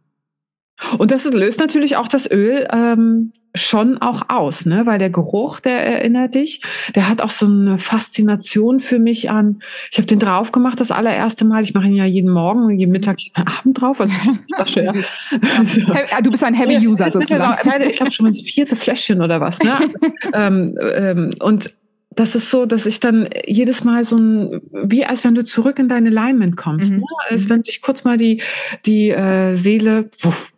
Und 0.97 1.11
das 1.11 1.31
löst 1.31 1.61
natürlich 1.61 1.97
auch 1.97 2.09
das 2.09 2.29
Öl 2.29 2.67
ähm, 2.73 3.35
schon 3.55 3.99
auch 3.99 4.23
aus, 4.31 4.65
ne? 4.65 4.87
weil 4.87 4.99
der 4.99 5.11
Geruch, 5.11 5.61
der 5.61 5.85
erinnert 5.87 6.35
dich, 6.35 6.63
der 6.95 7.11
hat 7.11 7.21
auch 7.21 7.29
so 7.29 7.45
eine 7.45 7.77
Faszination 7.77 8.81
für 8.81 8.99
mich 8.99 9.31
an. 9.31 9.59
Ich 9.91 9.99
habe 9.99 10.07
den 10.07 10.19
drauf 10.19 10.53
gemacht 10.53 10.81
das 10.81 10.91
allererste 10.91 11.45
Mal. 11.45 11.63
Ich 11.65 11.75
mache 11.75 11.89
ihn 11.89 11.97
ja 11.97 12.07
jeden 12.07 12.33
Morgen, 12.33 12.71
jeden 12.79 12.93
Mittag, 12.93 13.21
jeden 13.21 13.47
Abend 13.47 13.79
drauf. 13.79 14.01
Also 14.01 14.15
Flasche, 14.55 14.83
ja. 14.85 14.95
ja. 14.95 16.21
Du 16.23 16.31
bist 16.31 16.45
ein 16.45 16.55
Heavy 16.55 16.89
User 16.89 17.11
sozusagen. 17.11 17.59
Ich 17.91 17.99
glaube 17.99 18.11
schon 18.11 18.25
das 18.25 18.41
vierte 18.41 18.75
Fläschchen 18.75 19.21
oder 19.21 19.39
was. 19.43 19.59
Ne? 19.59 19.93
ähm, 20.33 20.79
ähm, 20.81 21.35
und 21.41 21.71
das 22.15 22.35
ist 22.35 22.51
so, 22.51 22.67
dass 22.67 22.87
ich 22.87 23.01
dann 23.01 23.29
jedes 23.47 23.85
Mal 23.85 24.05
so 24.05 24.17
ein, 24.17 24.61
wie 24.73 25.05
als 25.05 25.25
wenn 25.25 25.35
du 25.35 25.45
zurück 25.45 25.79
in 25.79 25.89
deine 25.89 26.09
Alignment 26.09 26.57
kommst, 26.57 26.93
mhm. 26.93 26.99
ne? 26.99 27.05
als 27.29 27.49
wenn 27.49 27.65
sich 27.65 27.81
kurz 27.81 28.05
mal 28.05 28.17
die, 28.17 28.43
die 28.87 29.11
äh, 29.11 29.55
Seele 29.55 30.07
wuff, 30.21 30.53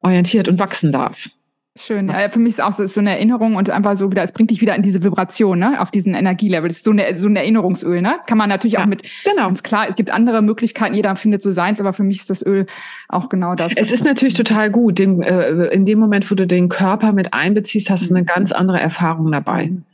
orientiert 0.00 0.48
und 0.48 0.58
wachsen 0.58 0.92
darf. 0.92 1.28
Schön. 1.74 2.08
Ja, 2.08 2.28
für 2.28 2.38
mich 2.38 2.54
ist 2.54 2.60
auch 2.60 2.72
so, 2.72 2.86
so 2.86 3.00
eine 3.00 3.12
Erinnerung 3.12 3.56
und 3.56 3.70
einfach 3.70 3.96
so 3.96 4.10
wieder, 4.10 4.22
es 4.22 4.32
bringt 4.32 4.50
dich 4.50 4.60
wieder 4.60 4.74
in 4.76 4.82
diese 4.82 5.02
Vibration, 5.02 5.58
ne, 5.58 5.80
auf 5.80 5.90
diesen 5.90 6.12
Energielevel. 6.12 6.68
Das 6.68 6.78
ist 6.78 6.84
so, 6.84 6.90
eine, 6.90 7.16
so 7.16 7.28
ein 7.28 7.36
Erinnerungsöl, 7.36 8.02
ne? 8.02 8.16
Kann 8.26 8.36
man 8.36 8.50
natürlich 8.50 8.74
ja, 8.74 8.80
auch 8.80 8.86
mit, 8.86 9.04
genau. 9.24 9.46
ganz 9.46 9.62
klar, 9.62 9.88
es 9.88 9.96
gibt 9.96 10.10
andere 10.10 10.42
Möglichkeiten, 10.42 10.94
jeder 10.94 11.16
findet 11.16 11.40
so 11.40 11.50
seins, 11.50 11.80
aber 11.80 11.94
für 11.94 12.02
mich 12.02 12.18
ist 12.18 12.28
das 12.28 12.44
Öl 12.44 12.66
auch 13.08 13.30
genau 13.30 13.54
das. 13.54 13.72
Es 13.74 13.90
ist 13.90 14.04
natürlich 14.04 14.34
total 14.34 14.70
gut. 14.70 14.98
Den, 14.98 15.22
äh, 15.22 15.68
in 15.68 15.86
dem 15.86 15.98
Moment, 15.98 16.30
wo 16.30 16.34
du 16.34 16.46
den 16.46 16.68
Körper 16.68 17.14
mit 17.14 17.32
einbeziehst, 17.32 17.88
hast 17.88 18.10
du 18.10 18.14
eine 18.14 18.22
mhm. 18.22 18.26
ganz 18.26 18.52
andere 18.52 18.78
Erfahrung 18.78 19.32
dabei. 19.32 19.68
Mhm. 19.68 19.84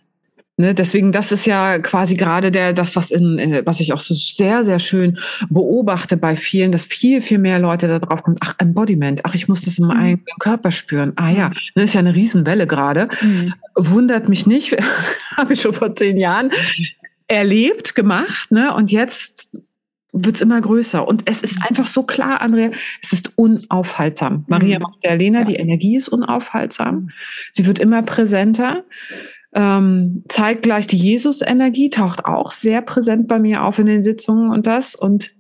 Ne, 0.61 0.75
deswegen, 0.75 1.13
das 1.13 1.31
ist 1.31 1.47
ja 1.47 1.79
quasi 1.79 2.17
gerade 2.17 2.51
der, 2.51 2.73
das, 2.73 2.97
was 2.97 3.13
in, 3.13 3.39
äh, 3.39 3.63
was 3.65 3.79
ich 3.79 3.93
auch 3.93 3.99
so 3.99 4.13
sehr, 4.13 4.65
sehr 4.65 4.81
schön 4.81 5.17
beobachte 5.49 6.17
bei 6.17 6.35
vielen, 6.35 6.73
dass 6.73 6.85
viel, 6.85 7.23
viel 7.23 7.39
mehr 7.39 7.61
Leute 7.61 7.87
da 7.87 8.01
drauf 8.01 8.25
kommen, 8.25 8.39
ach, 8.41 8.57
Embodiment, 8.59 9.25
ach, 9.25 9.37
ich 9.37 9.47
muss 9.47 9.63
das 9.63 9.79
in 9.79 9.87
meinem 9.87 9.99
mhm. 9.99 10.05
eigenen 10.05 10.39
Körper 10.41 10.73
spüren. 10.73 11.13
Ah 11.15 11.31
ja, 11.31 11.51
das 11.51 11.71
ne, 11.77 11.85
ist 11.85 11.95
ja 11.95 12.01
eine 12.01 12.17
Riesenwelle 12.17 12.67
gerade. 12.67 13.09
Mhm. 13.23 13.55
Wundert 13.77 14.29
mich 14.29 14.49
nicht, 14.49 14.77
habe 15.37 15.53
ich 15.53 15.61
schon 15.61 15.73
vor 15.73 15.95
zehn 15.95 16.19
Jahren 16.19 16.51
erlebt, 17.29 17.95
gemacht, 17.95 18.51
ne? 18.51 18.75
Und 18.75 18.91
jetzt 18.91 19.73
wird's 20.13 20.41
immer 20.41 20.61
größer. 20.61 21.07
Und 21.07 21.23
es 21.31 21.41
ist 21.41 21.59
einfach 21.69 21.87
so 21.87 22.03
klar, 22.03 22.41
Andrea, 22.41 22.71
es 23.01 23.13
ist 23.13 23.33
unaufhaltsam. 23.37 24.45
Maria 24.49 24.81
mhm. 24.81 24.85
Magdalena, 24.85 25.41
ja. 25.41 25.45
die 25.45 25.55
Energie 25.55 25.95
ist 25.95 26.09
unaufhaltsam. 26.09 26.95
Mhm. 26.95 27.11
Sie 27.53 27.67
wird 27.67 27.79
immer 27.79 28.03
präsenter. 28.03 28.83
Ähm, 29.55 30.25
zeitgleich 30.29 30.87
die 30.87 30.99
Jesus-Energie 30.99 31.91
taucht 31.91 32.27
auch 32.27 32.51
sehr 32.51 32.83
präsent 32.83 33.29
bei 33.29 33.39
mir 33.39 33.65
auf 33.65 33.79
in 33.79 33.87
den 33.87 34.03
Sitzungen 34.03 34.51
und 34.51 34.67
das. 34.67 34.95
Und 34.95 35.35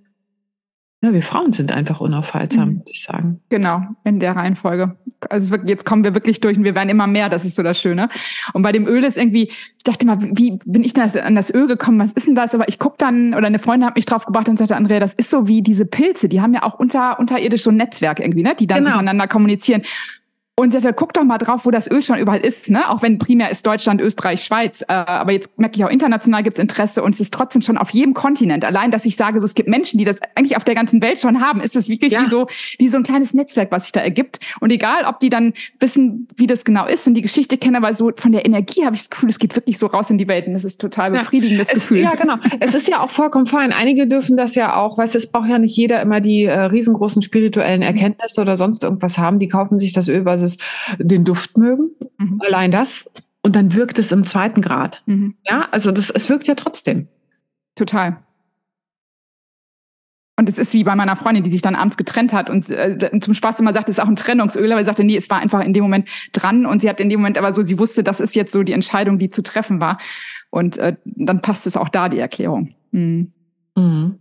ja, 1.00 1.12
wir 1.12 1.22
Frauen 1.22 1.52
sind 1.52 1.70
einfach 1.70 2.00
unaufhaltsam, 2.00 2.70
mhm. 2.70 2.78
würde 2.78 2.90
ich 2.90 3.04
sagen. 3.04 3.40
Genau, 3.50 3.82
in 4.02 4.18
der 4.18 4.34
Reihenfolge. 4.34 4.96
Also 5.30 5.54
jetzt 5.64 5.84
kommen 5.84 6.02
wir 6.02 6.14
wirklich 6.14 6.40
durch 6.40 6.58
und 6.58 6.64
wir 6.64 6.74
werden 6.74 6.88
immer 6.88 7.06
mehr, 7.06 7.28
das 7.28 7.44
ist 7.44 7.54
so 7.54 7.62
das 7.62 7.80
Schöne. 7.80 8.08
Und 8.52 8.62
bei 8.62 8.72
dem 8.72 8.86
Öl 8.86 9.04
ist 9.04 9.16
irgendwie, 9.16 9.48
ich 9.76 9.84
dachte 9.84 10.06
mal, 10.06 10.18
wie 10.20 10.58
bin 10.64 10.82
ich 10.82 10.94
denn 10.94 11.08
an 11.20 11.36
das 11.36 11.54
Öl 11.54 11.68
gekommen? 11.68 12.00
Was 12.00 12.12
ist 12.12 12.26
denn 12.26 12.34
das? 12.34 12.52
Aber 12.52 12.68
ich 12.68 12.80
gucke 12.80 12.96
dann, 12.98 13.34
oder 13.34 13.46
eine 13.46 13.60
Freundin 13.60 13.86
hat 13.86 13.94
mich 13.94 14.06
drauf 14.06 14.26
gebracht 14.26 14.48
und 14.48 14.58
sagte, 14.58 14.74
Andrea, 14.74 14.98
das 14.98 15.14
ist 15.14 15.30
so 15.30 15.46
wie 15.46 15.62
diese 15.62 15.86
Pilze, 15.86 16.28
die 16.28 16.40
haben 16.40 16.54
ja 16.54 16.64
auch 16.64 16.74
unter, 16.74 17.20
unterirdisch 17.20 17.62
so 17.62 17.70
ein 17.70 17.76
Netzwerk 17.76 18.18
irgendwie, 18.18 18.42
ne? 18.42 18.56
die 18.58 18.66
dann 18.66 18.78
genau. 18.78 18.96
miteinander 18.96 19.28
kommunizieren. 19.28 19.82
Und 20.58 20.72
sie 20.72 20.82
hat 20.82 20.96
guck 20.96 21.12
doch 21.12 21.22
mal 21.22 21.38
drauf, 21.38 21.66
wo 21.66 21.70
das 21.70 21.88
Öl 21.88 22.02
schon 22.02 22.18
überall 22.18 22.40
ist, 22.40 22.68
ne? 22.68 22.90
Auch 22.90 23.00
wenn 23.00 23.18
primär 23.18 23.48
ist 23.48 23.64
Deutschland, 23.64 24.00
Österreich, 24.00 24.42
Schweiz. 24.42 24.82
Äh, 24.82 24.92
aber 24.92 25.30
jetzt 25.30 25.56
merke 25.56 25.76
ich 25.76 25.84
auch 25.84 25.88
international 25.88 26.42
gibt 26.42 26.58
es 26.58 26.62
Interesse 26.62 27.00
und 27.04 27.14
es 27.14 27.20
ist 27.20 27.32
trotzdem 27.32 27.62
schon 27.62 27.78
auf 27.78 27.90
jedem 27.90 28.12
Kontinent. 28.12 28.64
Allein, 28.64 28.90
dass 28.90 29.04
ich 29.04 29.14
sage, 29.14 29.38
so, 29.38 29.46
es 29.46 29.54
gibt 29.54 29.68
Menschen, 29.68 29.98
die 29.98 30.04
das 30.04 30.16
eigentlich 30.34 30.56
auf 30.56 30.64
der 30.64 30.74
ganzen 30.74 31.00
Welt 31.00 31.20
schon 31.20 31.40
haben, 31.40 31.60
ist 31.60 31.76
es 31.76 31.88
wirklich 31.88 32.10
ja. 32.12 32.24
wie 32.24 32.28
so, 32.28 32.48
wie 32.76 32.88
so 32.88 32.96
ein 32.96 33.04
kleines 33.04 33.34
Netzwerk, 33.34 33.70
was 33.70 33.84
sich 33.84 33.92
da 33.92 34.00
ergibt. 34.00 34.40
Und 34.58 34.72
egal, 34.72 35.04
ob 35.04 35.20
die 35.20 35.30
dann 35.30 35.52
wissen, 35.78 36.26
wie 36.34 36.48
das 36.48 36.64
genau 36.64 36.86
ist 36.86 37.06
und 37.06 37.14
die 37.14 37.22
Geschichte 37.22 37.56
kennen, 37.56 37.76
aber 37.76 37.94
so 37.94 38.10
von 38.16 38.32
der 38.32 38.44
Energie 38.44 38.84
habe 38.84 38.96
ich 38.96 39.02
das 39.02 39.10
Gefühl, 39.10 39.28
es 39.28 39.38
geht 39.38 39.54
wirklich 39.54 39.78
so 39.78 39.86
raus 39.86 40.10
in 40.10 40.18
die 40.18 40.26
Welt 40.26 40.48
und 40.48 40.54
das 40.54 40.64
ist 40.64 40.80
total 40.80 41.12
befriedigendes 41.12 41.68
ja. 41.68 41.74
Es, 41.74 41.82
Gefühl. 41.82 42.00
Ja, 42.00 42.16
genau. 42.16 42.34
es 42.58 42.74
ist 42.74 42.88
ja 42.88 42.98
auch 42.98 43.12
vollkommen 43.12 43.46
fein. 43.46 43.72
Einige 43.72 44.08
dürfen 44.08 44.36
das 44.36 44.56
ja 44.56 44.74
auch, 44.74 44.98
weißt 44.98 45.14
du, 45.14 45.18
es 45.18 45.30
braucht 45.30 45.48
ja 45.48 45.60
nicht 45.60 45.76
jeder 45.76 46.02
immer 46.02 46.18
die 46.18 46.46
äh, 46.46 46.58
riesengroßen 46.58 47.22
spirituellen 47.22 47.82
Erkenntnisse 47.82 48.40
oder 48.40 48.56
sonst 48.56 48.82
irgendwas 48.82 49.18
haben. 49.18 49.38
Die 49.38 49.46
kaufen 49.46 49.78
sich 49.78 49.92
das 49.92 50.08
Öl, 50.08 50.24
weil 50.24 50.36
sie 50.36 50.47
den 50.98 51.24
Duft 51.24 51.58
mögen. 51.58 51.90
Mhm. 52.18 52.40
Allein 52.44 52.70
das. 52.70 53.10
Und 53.42 53.54
dann 53.56 53.74
wirkt 53.74 53.98
es 53.98 54.12
im 54.12 54.26
zweiten 54.26 54.62
Grad. 54.62 55.02
Mhm. 55.06 55.34
Ja, 55.48 55.68
also 55.70 55.92
das, 55.92 56.10
es 56.10 56.28
wirkt 56.28 56.46
ja 56.46 56.54
trotzdem. 56.54 57.08
Total. 57.74 58.18
Und 60.38 60.48
es 60.48 60.56
ist 60.56 60.72
wie 60.72 60.84
bei 60.84 60.94
meiner 60.94 61.16
Freundin, 61.16 61.42
die 61.42 61.50
sich 61.50 61.62
dann 61.62 61.74
abends 61.74 61.96
getrennt 61.96 62.32
hat 62.32 62.48
und 62.48 62.70
äh, 62.70 63.10
zum 63.20 63.34
Spaß 63.34 63.58
immer 63.58 63.72
sagte, 63.72 63.90
es 63.90 63.98
ist 63.98 64.04
auch 64.04 64.08
ein 64.08 64.14
Trennungsöl, 64.14 64.70
aber 64.70 64.80
sie 64.80 64.86
sagte, 64.86 65.02
nee, 65.02 65.16
es 65.16 65.28
war 65.30 65.40
einfach 65.40 65.64
in 65.64 65.72
dem 65.72 65.82
Moment 65.82 66.08
dran 66.32 66.64
und 66.64 66.80
sie 66.80 66.88
hat 66.88 67.00
in 67.00 67.08
dem 67.08 67.18
Moment 67.18 67.36
aber 67.38 67.52
so, 67.52 67.62
sie 67.62 67.78
wusste, 67.80 68.04
das 68.04 68.20
ist 68.20 68.36
jetzt 68.36 68.52
so 68.52 68.62
die 68.62 68.72
Entscheidung, 68.72 69.18
die 69.18 69.30
zu 69.30 69.42
treffen 69.42 69.80
war. 69.80 69.98
Und 70.50 70.78
äh, 70.78 70.94
dann 71.04 71.42
passt 71.42 71.66
es 71.66 71.76
auch 71.76 71.88
da, 71.88 72.08
die 72.08 72.20
Erklärung. 72.20 72.74
Mhm. 72.92 73.32
Mhm. 73.74 74.18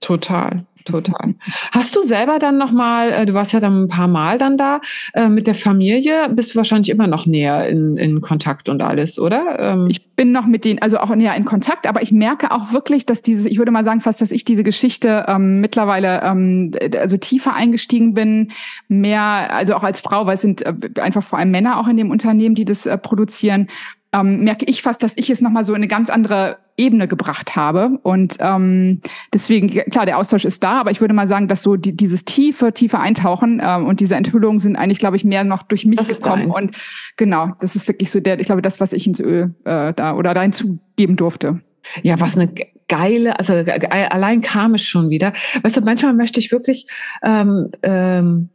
Total. 0.00 0.66
Total. 0.84 1.34
Hast 1.72 1.94
du 1.96 2.02
selber 2.02 2.38
dann 2.38 2.58
nochmal, 2.58 3.12
äh, 3.12 3.26
du 3.26 3.34
warst 3.34 3.52
ja 3.52 3.60
dann 3.60 3.84
ein 3.84 3.88
paar 3.88 4.08
Mal 4.08 4.38
dann 4.38 4.56
da, 4.56 4.80
äh, 5.14 5.28
mit 5.28 5.46
der 5.46 5.54
Familie, 5.54 6.28
bist 6.30 6.52
du 6.52 6.56
wahrscheinlich 6.56 6.90
immer 6.90 7.06
noch 7.06 7.26
näher 7.26 7.68
in, 7.68 7.96
in 7.96 8.20
Kontakt 8.20 8.68
und 8.68 8.82
alles, 8.82 9.18
oder? 9.18 9.58
Ähm 9.58 9.86
ich 9.88 10.14
bin 10.16 10.32
noch 10.32 10.46
mit 10.46 10.64
denen, 10.64 10.80
also 10.80 10.98
auch 10.98 11.14
näher 11.14 11.34
in 11.34 11.44
Kontakt, 11.44 11.86
aber 11.86 12.02
ich 12.02 12.12
merke 12.12 12.50
auch 12.50 12.72
wirklich, 12.72 13.06
dass 13.06 13.22
diese, 13.22 13.48
ich 13.48 13.58
würde 13.58 13.70
mal 13.70 13.84
sagen 13.84 14.00
fast, 14.00 14.20
dass 14.20 14.30
ich 14.30 14.44
diese 14.44 14.62
Geschichte 14.62 15.26
ähm, 15.28 15.60
mittlerweile 15.60 16.22
ähm, 16.22 16.72
also 16.96 17.16
tiefer 17.16 17.54
eingestiegen 17.54 18.14
bin, 18.14 18.52
mehr, 18.88 19.54
also 19.54 19.74
auch 19.74 19.82
als 19.82 20.00
Frau, 20.00 20.26
weil 20.26 20.34
es 20.34 20.40
sind 20.40 20.62
äh, 20.62 20.74
einfach 21.00 21.22
vor 21.22 21.38
allem 21.38 21.50
Männer 21.50 21.78
auch 21.78 21.88
in 21.88 21.96
dem 21.96 22.10
Unternehmen, 22.10 22.54
die 22.54 22.64
das 22.64 22.86
äh, 22.86 22.98
produzieren, 22.98 23.68
ähm, 24.12 24.44
merke 24.44 24.66
ich 24.66 24.82
fast, 24.82 25.02
dass 25.02 25.16
ich 25.16 25.30
es 25.30 25.40
nochmal 25.40 25.64
so 25.64 25.72
in 25.72 25.78
eine 25.78 25.88
ganz 25.88 26.10
andere 26.10 26.58
Ebene 26.76 27.08
gebracht 27.08 27.56
habe. 27.56 27.98
Und 28.02 28.36
ähm, 28.40 29.00
deswegen, 29.32 29.68
klar, 29.68 30.06
der 30.06 30.18
Austausch 30.18 30.44
ist 30.44 30.62
da, 30.62 30.80
aber 30.80 30.90
ich 30.90 31.00
würde 31.00 31.14
mal 31.14 31.26
sagen, 31.26 31.48
dass 31.48 31.62
so 31.62 31.76
die, 31.76 31.96
dieses 31.96 32.24
tiefe, 32.24 32.72
tiefe 32.72 32.98
Eintauchen 32.98 33.60
ähm, 33.64 33.86
und 33.86 34.00
diese 34.00 34.14
Enthüllungen 34.14 34.58
sind 34.58 34.76
eigentlich, 34.76 34.98
glaube 34.98 35.16
ich, 35.16 35.24
mehr 35.24 35.44
noch 35.44 35.62
durch 35.62 35.86
mich 35.86 35.98
das 35.98 36.08
gekommen. 36.08 36.50
Und 36.50 36.76
genau, 37.16 37.52
das 37.60 37.76
ist 37.76 37.88
wirklich 37.88 38.10
so 38.10 38.20
der, 38.20 38.38
ich 38.38 38.46
glaube, 38.46 38.62
das, 38.62 38.80
was 38.80 38.92
ich 38.92 39.06
ins 39.06 39.20
Öl 39.20 39.54
äh, 39.64 39.92
da 39.94 40.14
oder 40.14 40.34
da 40.34 40.42
hinzugeben 40.42 41.16
durfte. 41.16 41.60
Ja, 42.02 42.20
was 42.20 42.36
eine 42.36 42.52
geile, 42.88 43.38
also 43.38 43.54
allein 43.54 44.40
kam 44.42 44.74
es 44.74 44.82
schon 44.82 45.08
wieder. 45.08 45.32
Weißt 45.62 45.76
du, 45.76 45.80
manchmal 45.80 46.12
möchte 46.12 46.40
ich 46.40 46.52
wirklich 46.52 46.86
ähm, 47.24 47.70
ähm, 47.82 48.50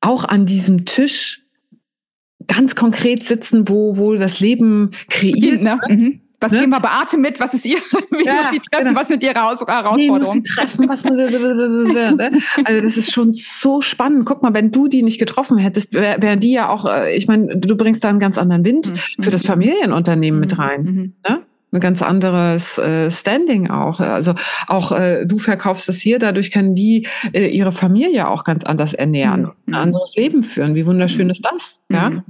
auch 0.00 0.24
an 0.24 0.46
diesem 0.46 0.84
Tisch 0.84 1.42
ganz 2.50 2.74
konkret 2.74 3.24
sitzen, 3.24 3.68
wo, 3.68 3.96
wo 3.96 4.14
das 4.16 4.40
Leben 4.40 4.90
kreiert. 5.08 5.62
Ne? 5.62 5.78
Mhm. 5.88 6.20
Was 6.40 6.52
ne? 6.52 6.60
gehen 6.60 6.70
wir 6.70 6.80
Beate 6.80 7.18
mit? 7.18 7.38
Was 7.38 7.52
ist 7.54 7.66
ihr? 7.66 7.76
Wie 8.10 8.24
ja, 8.24 8.42
muss 8.42 8.50
sie 8.50 8.60
treffen? 8.60 8.86
Genau. 8.86 9.00
Was 9.00 9.08
sind 9.08 9.22
ihre 9.22 9.34
Heraus 9.34 9.60
Herausforderungen? 9.60 9.98
Wie 9.98 10.10
muss 10.10 10.32
sie 10.32 10.42
treffen? 10.42 10.88
Was 10.88 11.04
also 12.64 12.82
das 12.82 12.96
ist 12.96 13.12
schon 13.12 13.32
so 13.34 13.82
spannend. 13.82 14.24
Guck 14.24 14.42
mal, 14.42 14.54
wenn 14.54 14.70
du 14.70 14.88
die 14.88 15.02
nicht 15.02 15.18
getroffen 15.18 15.58
hättest, 15.58 15.92
wären 15.92 16.22
wär 16.22 16.36
die 16.36 16.52
ja 16.52 16.70
auch, 16.70 16.86
äh, 16.86 17.14
ich 17.14 17.28
meine, 17.28 17.56
du 17.56 17.76
bringst 17.76 18.02
da 18.02 18.08
einen 18.08 18.18
ganz 18.18 18.38
anderen 18.38 18.64
Wind 18.64 18.90
mhm. 18.90 19.22
für 19.22 19.30
das 19.30 19.44
Familienunternehmen 19.44 20.38
mhm. 20.38 20.40
mit 20.40 20.58
rein. 20.58 20.82
Mhm. 20.82 21.12
Ne? 21.28 21.42
Ein 21.72 21.80
ganz 21.80 22.02
anderes 22.02 22.78
äh, 22.78 23.10
Standing 23.10 23.70
auch. 23.70 24.00
Also 24.00 24.34
auch 24.66 24.92
äh, 24.92 25.26
du 25.26 25.38
verkaufst 25.38 25.88
das 25.88 25.98
hier, 25.98 26.18
dadurch 26.18 26.50
können 26.50 26.74
die 26.74 27.06
äh, 27.32 27.46
ihre 27.46 27.72
Familie 27.72 28.28
auch 28.28 28.44
ganz 28.44 28.64
anders 28.64 28.92
ernähren, 28.92 29.42
mhm. 29.42 29.52
ein 29.66 29.74
anderes 29.74 30.16
Leben 30.16 30.42
führen. 30.42 30.74
Wie 30.74 30.86
wunderschön 30.86 31.26
mhm. 31.26 31.30
ist 31.30 31.46
das? 31.50 31.80
Ja, 31.90 32.10
mhm. 32.10 32.22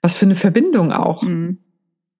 was 0.00 0.16
für 0.16 0.26
eine 0.26 0.34
Verbindung 0.34 0.92
auch. 0.92 1.22
Mhm. 1.22 1.58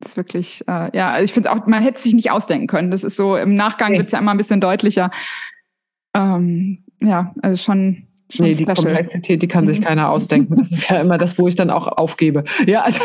Das 0.00 0.10
ist 0.10 0.16
wirklich, 0.16 0.64
äh, 0.68 0.96
ja, 0.96 1.20
ich 1.20 1.32
finde 1.32 1.52
auch, 1.52 1.66
man 1.66 1.82
hätte 1.82 2.00
sich 2.00 2.12
nicht 2.12 2.30
ausdenken 2.32 2.66
können. 2.66 2.90
Das 2.90 3.04
ist 3.04 3.16
so, 3.16 3.36
im 3.36 3.54
Nachgang 3.54 3.90
okay. 3.90 3.98
wird 3.98 4.06
es 4.06 4.12
ja 4.12 4.18
immer 4.18 4.32
ein 4.32 4.36
bisschen 4.36 4.60
deutlicher. 4.60 5.10
Ähm, 6.14 6.84
ja, 7.00 7.32
also 7.40 7.56
schon 7.56 8.08
Schon 8.34 8.46
nee, 8.46 8.54
die 8.54 8.64
special. 8.64 8.76
Komplexität, 8.76 9.42
die 9.42 9.48
kann 9.48 9.66
sich 9.66 9.80
mhm. 9.80 9.84
keiner 9.84 10.10
ausdenken. 10.10 10.56
Das 10.56 10.72
ist 10.72 10.88
ja 10.88 11.00
immer 11.00 11.18
das, 11.18 11.38
wo 11.38 11.46
ich 11.48 11.54
dann 11.54 11.70
auch 11.70 11.86
aufgebe. 11.86 12.44
Ja, 12.66 12.80
also 12.80 13.00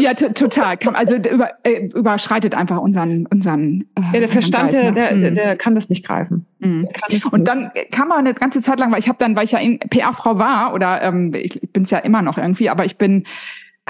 ja 0.00 0.12
total. 0.14 0.76
Also 0.94 1.14
über, 1.14 1.50
äh, 1.62 1.86
überschreitet 1.94 2.54
einfach 2.54 2.78
unseren 2.78 3.26
unseren. 3.26 3.84
Äh, 3.94 4.14
ja, 4.14 4.20
der 4.20 4.28
Verstand, 4.28 4.72
Geist, 4.72 4.82
ne? 4.82 4.92
der, 4.92 5.16
der, 5.16 5.30
mhm. 5.30 5.34
der, 5.36 5.56
kann 5.56 5.76
das 5.76 5.88
nicht 5.88 6.04
greifen. 6.04 6.46
Mhm. 6.58 6.88
Und 7.30 7.46
dann 7.46 7.70
kam 7.92 8.08
man 8.08 8.18
eine 8.18 8.34
ganze 8.34 8.60
Zeit 8.60 8.80
lang, 8.80 8.90
weil 8.90 8.98
ich 8.98 9.08
habe 9.08 9.18
dann, 9.20 9.36
weil 9.36 9.44
ich 9.44 9.52
ja 9.52 9.60
PR-Frau 9.88 10.38
war 10.38 10.74
oder 10.74 11.00
ähm, 11.02 11.32
ich 11.34 11.60
bin 11.72 11.84
es 11.84 11.90
ja 11.90 11.98
immer 11.98 12.22
noch 12.22 12.36
irgendwie, 12.36 12.68
aber 12.68 12.84
ich 12.84 12.98
bin 12.98 13.24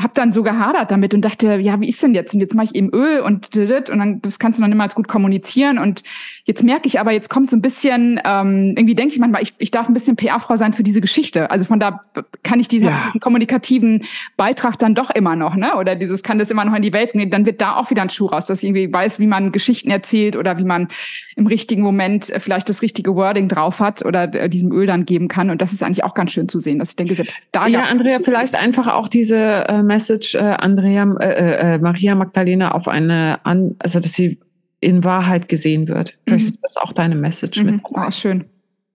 habe 0.00 0.12
dann 0.14 0.32
so 0.32 0.42
gehadert 0.42 0.90
damit 0.90 1.12
und 1.12 1.20
dachte, 1.20 1.56
ja, 1.56 1.78
wie 1.80 1.88
ist 1.88 2.02
denn 2.02 2.14
jetzt? 2.14 2.32
Und 2.32 2.40
jetzt 2.40 2.54
mache 2.54 2.66
ich 2.66 2.74
eben 2.74 2.88
Öl 2.94 3.20
und 3.20 3.54
und 3.54 3.98
dann 3.98 4.22
das 4.22 4.38
kannst 4.38 4.58
du 4.58 4.62
noch 4.62 4.68
nicht 4.68 4.78
mal 4.78 4.88
gut 4.88 5.06
kommunizieren. 5.06 5.78
Und 5.78 6.02
jetzt 6.44 6.62
merke 6.64 6.86
ich 6.88 6.98
aber, 6.98 7.12
jetzt 7.12 7.28
kommt 7.28 7.50
so 7.50 7.56
ein 7.56 7.62
bisschen, 7.62 8.18
ähm, 8.24 8.74
irgendwie 8.76 8.94
denke 8.94 9.12
ich 9.12 9.18
manchmal, 9.18 9.42
ich, 9.42 9.52
ich 9.58 9.70
darf 9.70 9.88
ein 9.88 9.94
bisschen 9.94 10.16
PR-Frau 10.16 10.56
sein 10.56 10.72
für 10.72 10.82
diese 10.82 11.02
Geschichte. 11.02 11.50
Also 11.50 11.66
von 11.66 11.78
da 11.78 12.00
kann 12.42 12.58
ich 12.58 12.68
diese, 12.68 12.86
ja. 12.86 13.02
diesen 13.06 13.20
kommunikativen 13.20 14.04
Beitrag 14.38 14.78
dann 14.78 14.94
doch 14.94 15.10
immer 15.10 15.36
noch, 15.36 15.56
ne? 15.56 15.76
Oder 15.76 15.94
dieses 15.94 16.22
kann 16.22 16.38
das 16.38 16.50
immer 16.50 16.64
noch 16.64 16.74
in 16.74 16.82
die 16.82 16.94
Welt 16.94 17.12
gehen. 17.12 17.30
Dann 17.30 17.44
wird 17.44 17.60
da 17.60 17.76
auch 17.76 17.90
wieder 17.90 18.00
ein 18.00 18.10
Schuh 18.10 18.26
raus, 18.26 18.46
dass 18.46 18.62
ich 18.62 18.70
irgendwie 18.70 18.90
weiß, 18.90 19.20
wie 19.20 19.26
man 19.26 19.52
Geschichten 19.52 19.90
erzählt 19.90 20.36
oder 20.36 20.58
wie 20.58 20.64
man 20.64 20.88
im 21.36 21.46
richtigen 21.46 21.82
Moment 21.82 22.32
vielleicht 22.38 22.70
das 22.70 22.80
richtige 22.80 23.14
Wording 23.14 23.48
drauf 23.48 23.80
hat 23.80 24.04
oder 24.04 24.34
äh, 24.34 24.48
diesem 24.48 24.72
Öl 24.72 24.86
dann 24.86 25.04
geben 25.04 25.28
kann. 25.28 25.50
Und 25.50 25.60
das 25.60 25.72
ist 25.72 25.82
eigentlich 25.82 26.04
auch 26.04 26.14
ganz 26.14 26.32
schön 26.32 26.48
zu 26.48 26.58
sehen, 26.58 26.78
dass 26.78 26.90
ich 26.90 26.96
denke, 26.96 27.14
selbst 27.14 27.36
da. 27.52 27.66
Ja, 27.66 27.82
Andrea, 27.82 28.20
vielleicht 28.22 28.54
einfach 28.54 28.88
auch 28.88 29.08
diese 29.08 29.68
äh, 29.68 29.81
Message 29.82 30.34
äh, 30.34 30.38
Andrea, 30.38 31.04
äh, 31.20 31.24
äh, 31.24 31.74
äh, 31.74 31.78
Maria 31.78 32.14
Magdalena 32.14 32.72
auf 32.72 32.88
eine, 32.88 33.44
an, 33.44 33.76
also 33.78 34.00
dass 34.00 34.12
sie 34.12 34.38
in 34.80 35.04
Wahrheit 35.04 35.48
gesehen 35.48 35.88
wird. 35.88 36.18
Vielleicht 36.26 36.44
mhm. 36.44 36.48
ist 36.48 36.64
das 36.64 36.76
auch 36.76 36.92
deine 36.92 37.14
Message 37.14 37.60
mhm. 37.60 37.70
mit. 37.70 37.84
Auch 37.84 38.12
schön. 38.12 38.44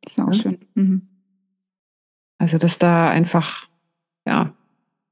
Das 0.01 0.13
ist 0.13 0.19
auch 0.19 0.33
ja? 0.33 0.33
schön. 0.33 0.57
Mhm. 0.75 1.01
Also, 2.37 2.57
dass 2.57 2.77
da 2.77 3.09
einfach, 3.09 3.67
ja, 4.27 4.53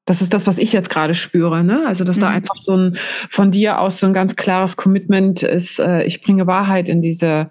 das 0.06 0.22
ist 0.22 0.34
das, 0.34 0.46
was 0.46 0.60
ich 0.60 0.72
jetzt 0.74 0.90
gerade 0.90 1.16
spüre, 1.16 1.64
ne? 1.64 1.86
Also, 1.88 2.04
dass 2.04 2.20
da 2.20 2.30
mhm. 2.30 2.36
einfach 2.36 2.56
so 2.56 2.76
ein 2.76 2.96
von 2.96 3.52
dir 3.52 3.80
aus 3.80 4.00
so 4.00 4.06
ein 4.06 4.14
ganz 4.14 4.36
klares 4.36 4.76
Commitment 4.76 5.42
ist, 5.44 5.80
äh, 5.80 6.04
ich 6.04 6.22
bringe 6.22 6.46
Wahrheit 6.46 6.90
in 6.90 7.02
diese 7.02 7.50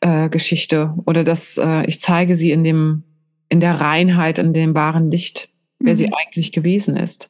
äh, 0.00 0.28
Geschichte 0.28 0.94
oder 1.06 1.24
dass 1.24 1.58
äh, 1.58 1.84
ich 1.86 2.00
zeige 2.00 2.36
sie 2.36 2.52
in 2.52 2.62
dem, 2.62 3.02
in 3.48 3.60
der 3.60 3.80
Reinheit, 3.80 4.38
in 4.38 4.52
dem 4.52 4.74
wahren 4.74 5.10
Licht, 5.10 5.48
wer 5.80 5.96
sie 5.96 6.08
mhm. 6.08 6.14
eigentlich 6.14 6.52
gewesen 6.52 6.96
ist. 6.96 7.28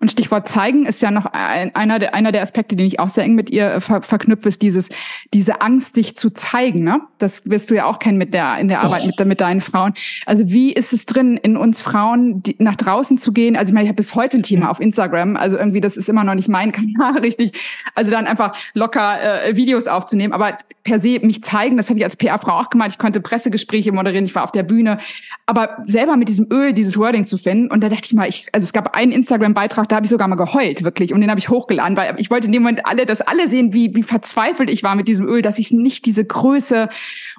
Und 0.00 0.10
Stichwort 0.10 0.48
zeigen 0.48 0.86
ist 0.86 1.02
ja 1.02 1.10
noch 1.10 1.26
ein, 1.26 1.74
einer, 1.74 1.98
der, 1.98 2.14
einer 2.14 2.32
der 2.32 2.42
Aspekte, 2.42 2.76
den 2.76 2.86
ich 2.86 3.00
auch 3.00 3.08
sehr 3.08 3.24
eng 3.24 3.34
mit 3.34 3.50
ihr 3.50 3.70
äh, 3.74 3.80
ver, 3.80 4.02
verknüpfe, 4.02 4.48
ist 4.48 4.62
dieses, 4.62 4.88
diese 5.34 5.60
Angst, 5.60 5.96
dich 5.96 6.16
zu 6.16 6.30
zeigen. 6.30 6.84
Ne? 6.84 7.00
Das 7.18 7.48
wirst 7.48 7.70
du 7.70 7.74
ja 7.74 7.86
auch 7.86 7.98
kennen 7.98 8.18
mit 8.18 8.34
der, 8.34 8.58
in 8.58 8.68
der 8.68 8.80
Arbeit 8.80 9.06
mit, 9.06 9.18
mit 9.26 9.40
deinen 9.40 9.60
Frauen. 9.60 9.94
Also 10.26 10.48
wie 10.48 10.72
ist 10.72 10.92
es 10.92 11.06
drin, 11.06 11.36
in 11.36 11.56
uns 11.56 11.82
Frauen 11.82 12.42
die, 12.42 12.56
nach 12.58 12.76
draußen 12.76 13.18
zu 13.18 13.32
gehen? 13.32 13.56
Also 13.56 13.70
ich 13.70 13.74
meine, 13.74 13.84
ich 13.84 13.88
habe 13.88 13.96
bis 13.96 14.14
heute 14.14 14.38
ein 14.38 14.42
Thema 14.42 14.70
auf 14.70 14.80
Instagram. 14.80 15.36
Also 15.36 15.56
irgendwie, 15.56 15.80
das 15.80 15.96
ist 15.96 16.08
immer 16.08 16.24
noch 16.24 16.34
nicht 16.34 16.48
mein 16.48 16.72
Kanal, 16.78 17.18
richtig. 17.18 17.52
Also 17.94 18.10
dann 18.10 18.26
einfach 18.26 18.56
locker 18.74 19.44
äh, 19.44 19.56
Videos 19.56 19.86
aufzunehmen. 19.86 20.32
Aber 20.32 20.58
per 20.84 20.98
se 20.98 21.20
mich 21.20 21.42
zeigen, 21.44 21.76
das 21.76 21.90
habe 21.90 21.98
ich 21.98 22.04
als 22.04 22.16
PR-Frau 22.16 22.52
auch 22.52 22.70
gemacht. 22.70 22.90
Ich 22.92 22.98
konnte 22.98 23.20
Pressegespräche 23.20 23.92
moderieren, 23.92 24.24
ich 24.24 24.34
war 24.34 24.44
auf 24.44 24.52
der 24.52 24.62
Bühne. 24.62 24.98
Aber 25.46 25.78
selber 25.84 26.16
mit 26.16 26.28
diesem 26.28 26.46
Öl 26.50 26.72
dieses 26.72 26.96
Wording 26.96 27.26
zu 27.26 27.36
finden. 27.36 27.70
Und 27.70 27.82
da 27.82 27.88
dachte 27.88 28.04
ich 28.04 28.14
mal, 28.14 28.28
ich, 28.28 28.46
also 28.52 28.64
es 28.64 28.72
gab 28.72 28.96
einen 28.96 29.12
Instagram-Beitrag, 29.12 29.67
Beitrag, 29.68 29.88
da 29.88 29.96
habe 29.96 30.06
ich 30.06 30.10
sogar 30.10 30.28
mal 30.28 30.36
geheult, 30.36 30.82
wirklich. 30.82 31.12
Und 31.12 31.20
den 31.20 31.30
habe 31.30 31.38
ich 31.38 31.48
hochgeladen, 31.48 31.96
weil 31.96 32.14
ich 32.18 32.30
wollte 32.30 32.46
in 32.46 32.52
dem 32.52 32.62
Moment 32.62 32.86
alle, 32.86 33.06
dass 33.06 33.20
alle 33.20 33.48
sehen, 33.48 33.72
wie, 33.72 33.94
wie 33.94 34.02
verzweifelt 34.02 34.70
ich 34.70 34.82
war 34.82 34.94
mit 34.94 35.08
diesem 35.08 35.28
Öl, 35.28 35.42
dass 35.42 35.58
ich 35.58 35.70
nicht 35.70 36.06
diese 36.06 36.24
Größe 36.24 36.88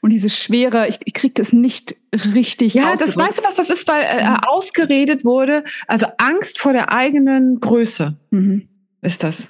und 0.02 0.12
diese 0.12 0.30
Schwere, 0.30 0.88
ich, 0.88 1.00
ich 1.06 1.14
kriegte 1.14 1.42
es 1.42 1.54
nicht 1.54 1.96
richtig. 2.34 2.74
Ja, 2.74 2.96
das 2.96 3.18
weißt 3.18 3.40
du, 3.40 3.44
was 3.44 3.56
das 3.56 3.70
ist, 3.70 3.88
weil 3.88 4.04
äh, 4.04 4.30
mhm. 4.30 4.38
ausgeredet 4.48 5.26
wurde. 5.26 5.64
Also 5.88 6.08
Angst 6.18 6.60
vor 6.60 6.74
der 6.74 6.92
eigenen 6.92 7.60
Größe 7.60 8.18
mhm. 8.32 8.68
ist 9.02 9.24
das. 9.24 9.50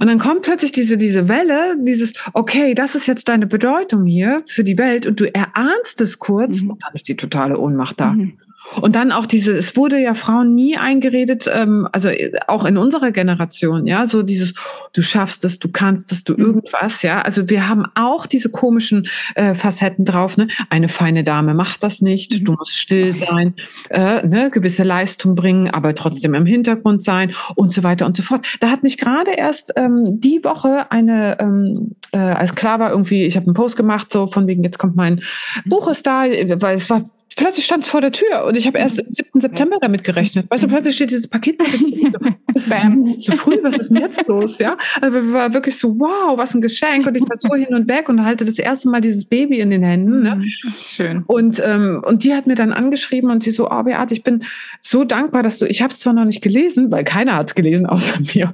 Und 0.00 0.08
dann 0.08 0.18
kommt 0.18 0.42
plötzlich 0.42 0.72
diese, 0.72 0.96
diese 0.96 1.28
Welle, 1.28 1.76
dieses, 1.78 2.14
okay, 2.32 2.74
das 2.74 2.96
ist 2.96 3.06
jetzt 3.06 3.28
deine 3.28 3.46
Bedeutung 3.46 4.04
hier 4.04 4.42
für 4.46 4.64
die 4.64 4.78
Welt 4.78 5.06
und 5.06 5.20
du 5.20 5.32
erahnst 5.32 6.00
es 6.00 6.18
kurz 6.18 6.62
mhm. 6.62 6.70
und 6.70 6.82
dann 6.82 6.92
ist 6.94 7.06
die 7.06 7.16
totale 7.16 7.58
Ohnmacht 7.58 8.00
da. 8.00 8.12
Mhm. 8.12 8.38
Und 8.80 8.96
dann 8.96 9.12
auch 9.12 9.26
diese, 9.26 9.52
es 9.52 9.76
wurde 9.76 9.98
ja 9.98 10.14
Frauen 10.14 10.54
nie 10.54 10.76
eingeredet, 10.76 11.48
ähm, 11.52 11.88
also 11.92 12.08
äh, 12.08 12.32
auch 12.46 12.64
in 12.64 12.76
unserer 12.76 13.10
Generation, 13.10 13.86
ja, 13.86 14.06
so 14.06 14.22
dieses, 14.22 14.54
du 14.92 15.02
schaffst 15.02 15.44
es, 15.44 15.58
du 15.58 15.70
kannst 15.70 16.12
es, 16.12 16.24
du 16.24 16.34
mhm. 16.34 16.40
irgendwas, 16.40 17.02
ja. 17.02 17.22
Also 17.22 17.48
wir 17.48 17.68
haben 17.68 17.84
auch 17.94 18.26
diese 18.26 18.50
komischen 18.50 19.08
äh, 19.34 19.54
Facetten 19.54 20.04
drauf, 20.04 20.36
ne? 20.36 20.48
Eine 20.68 20.88
feine 20.88 21.24
Dame 21.24 21.54
macht 21.54 21.82
das 21.82 22.02
nicht, 22.02 22.40
mhm. 22.40 22.44
du 22.44 22.52
musst 22.52 22.76
still 22.76 23.14
sein, 23.14 23.54
äh, 23.90 24.26
ne? 24.26 24.50
gewisse 24.50 24.82
Leistung 24.82 25.34
bringen, 25.34 25.70
aber 25.70 25.94
trotzdem 25.94 26.34
im 26.34 26.46
Hintergrund 26.46 27.02
sein 27.02 27.32
und 27.54 27.72
so 27.72 27.82
weiter 27.82 28.06
und 28.06 28.16
so 28.16 28.22
fort. 28.22 28.46
Da 28.60 28.70
hat 28.70 28.82
mich 28.82 28.98
gerade 28.98 29.32
erst 29.32 29.72
ähm, 29.76 30.20
die 30.20 30.44
Woche 30.44 30.90
eine, 30.90 31.38
ähm, 31.40 31.92
äh, 32.12 32.18
als 32.18 32.54
klar 32.54 32.78
war 32.78 32.90
irgendwie, 32.90 33.24
ich 33.24 33.36
habe 33.36 33.46
einen 33.46 33.54
Post 33.54 33.76
gemacht, 33.76 34.12
so 34.12 34.26
von 34.26 34.46
wegen, 34.46 34.62
jetzt 34.64 34.78
kommt 34.78 34.96
mein 34.96 35.20
Buch 35.64 35.88
ist 35.88 36.06
da, 36.06 36.24
weil 36.24 36.74
es 36.74 36.90
war 36.90 37.04
plötzlich 37.36 37.66
stand 37.66 37.84
es 37.84 37.90
vor 37.90 38.00
der 38.00 38.12
Tür 38.12 38.44
und 38.46 38.56
ich 38.56 38.66
habe 38.66 38.78
erst 38.78 39.00
am 39.00 39.12
7. 39.12 39.40
September 39.40 39.76
damit 39.80 40.02
gerechnet. 40.02 40.50
Weißt 40.50 40.64
du, 40.64 40.68
plötzlich 40.68 40.96
steht 40.96 41.10
dieses 41.10 41.28
Paket. 41.28 41.62
So, 41.62 42.18
das 42.52 42.68
ist 42.68 43.22
zu 43.22 43.32
früh, 43.32 43.58
was 43.62 43.76
ist 43.76 43.90
denn 43.90 44.00
jetzt 44.00 44.26
los? 44.26 44.58
Ja, 44.58 44.76
also 45.00 45.22
wir 45.22 45.32
war 45.32 45.54
wirklich 45.54 45.78
so, 45.78 45.98
wow, 45.98 46.36
was 46.36 46.54
ein 46.54 46.62
Geschenk 46.62 47.06
und 47.06 47.16
ich 47.16 47.22
war 47.22 47.36
so 47.36 47.54
hin 47.54 47.74
und 47.74 47.88
weg 47.88 48.08
und 48.08 48.24
halte 48.24 48.44
das 48.44 48.58
erste 48.58 48.88
Mal 48.88 49.00
dieses 49.00 49.26
Baby 49.26 49.60
in 49.60 49.70
den 49.70 49.82
Händen. 49.82 50.22
Ne? 50.22 50.36
Mhm, 50.36 50.42
schön. 50.42 51.24
Und 51.26 51.62
ähm, 51.64 52.02
und 52.04 52.24
die 52.24 52.34
hat 52.34 52.46
mir 52.46 52.54
dann 52.54 52.72
angeschrieben 52.72 53.30
und 53.30 53.42
sie 53.42 53.50
so, 53.50 53.70
oh 53.70 53.82
Beat, 53.82 54.12
ich 54.12 54.22
bin 54.22 54.42
so 54.80 55.04
dankbar, 55.04 55.42
dass 55.42 55.58
du, 55.58 55.66
ich 55.66 55.82
habe 55.82 55.92
es 55.92 56.00
zwar 56.00 56.14
noch 56.14 56.24
nicht 56.24 56.42
gelesen, 56.42 56.90
weil 56.90 57.04
keiner 57.04 57.36
hat 57.36 57.48
es 57.48 57.54
gelesen 57.54 57.86
außer 57.86 58.18
mir. 58.34 58.52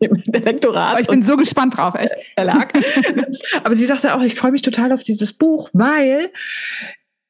Der 0.00 0.40
Lektorat. 0.40 0.92
Aber 0.92 1.00
ich 1.00 1.06
bin 1.06 1.22
so 1.22 1.36
gespannt 1.36 1.76
drauf, 1.76 1.94
echt. 1.94 2.12
Verlag. 2.34 2.72
Aber 3.62 3.74
sie 3.74 3.86
sagte 3.86 4.14
auch, 4.14 4.22
ich 4.22 4.34
freue 4.34 4.50
mich 4.50 4.62
total 4.62 4.92
auf 4.92 5.02
dieses 5.02 5.32
Buch, 5.32 5.70
weil 5.72 6.30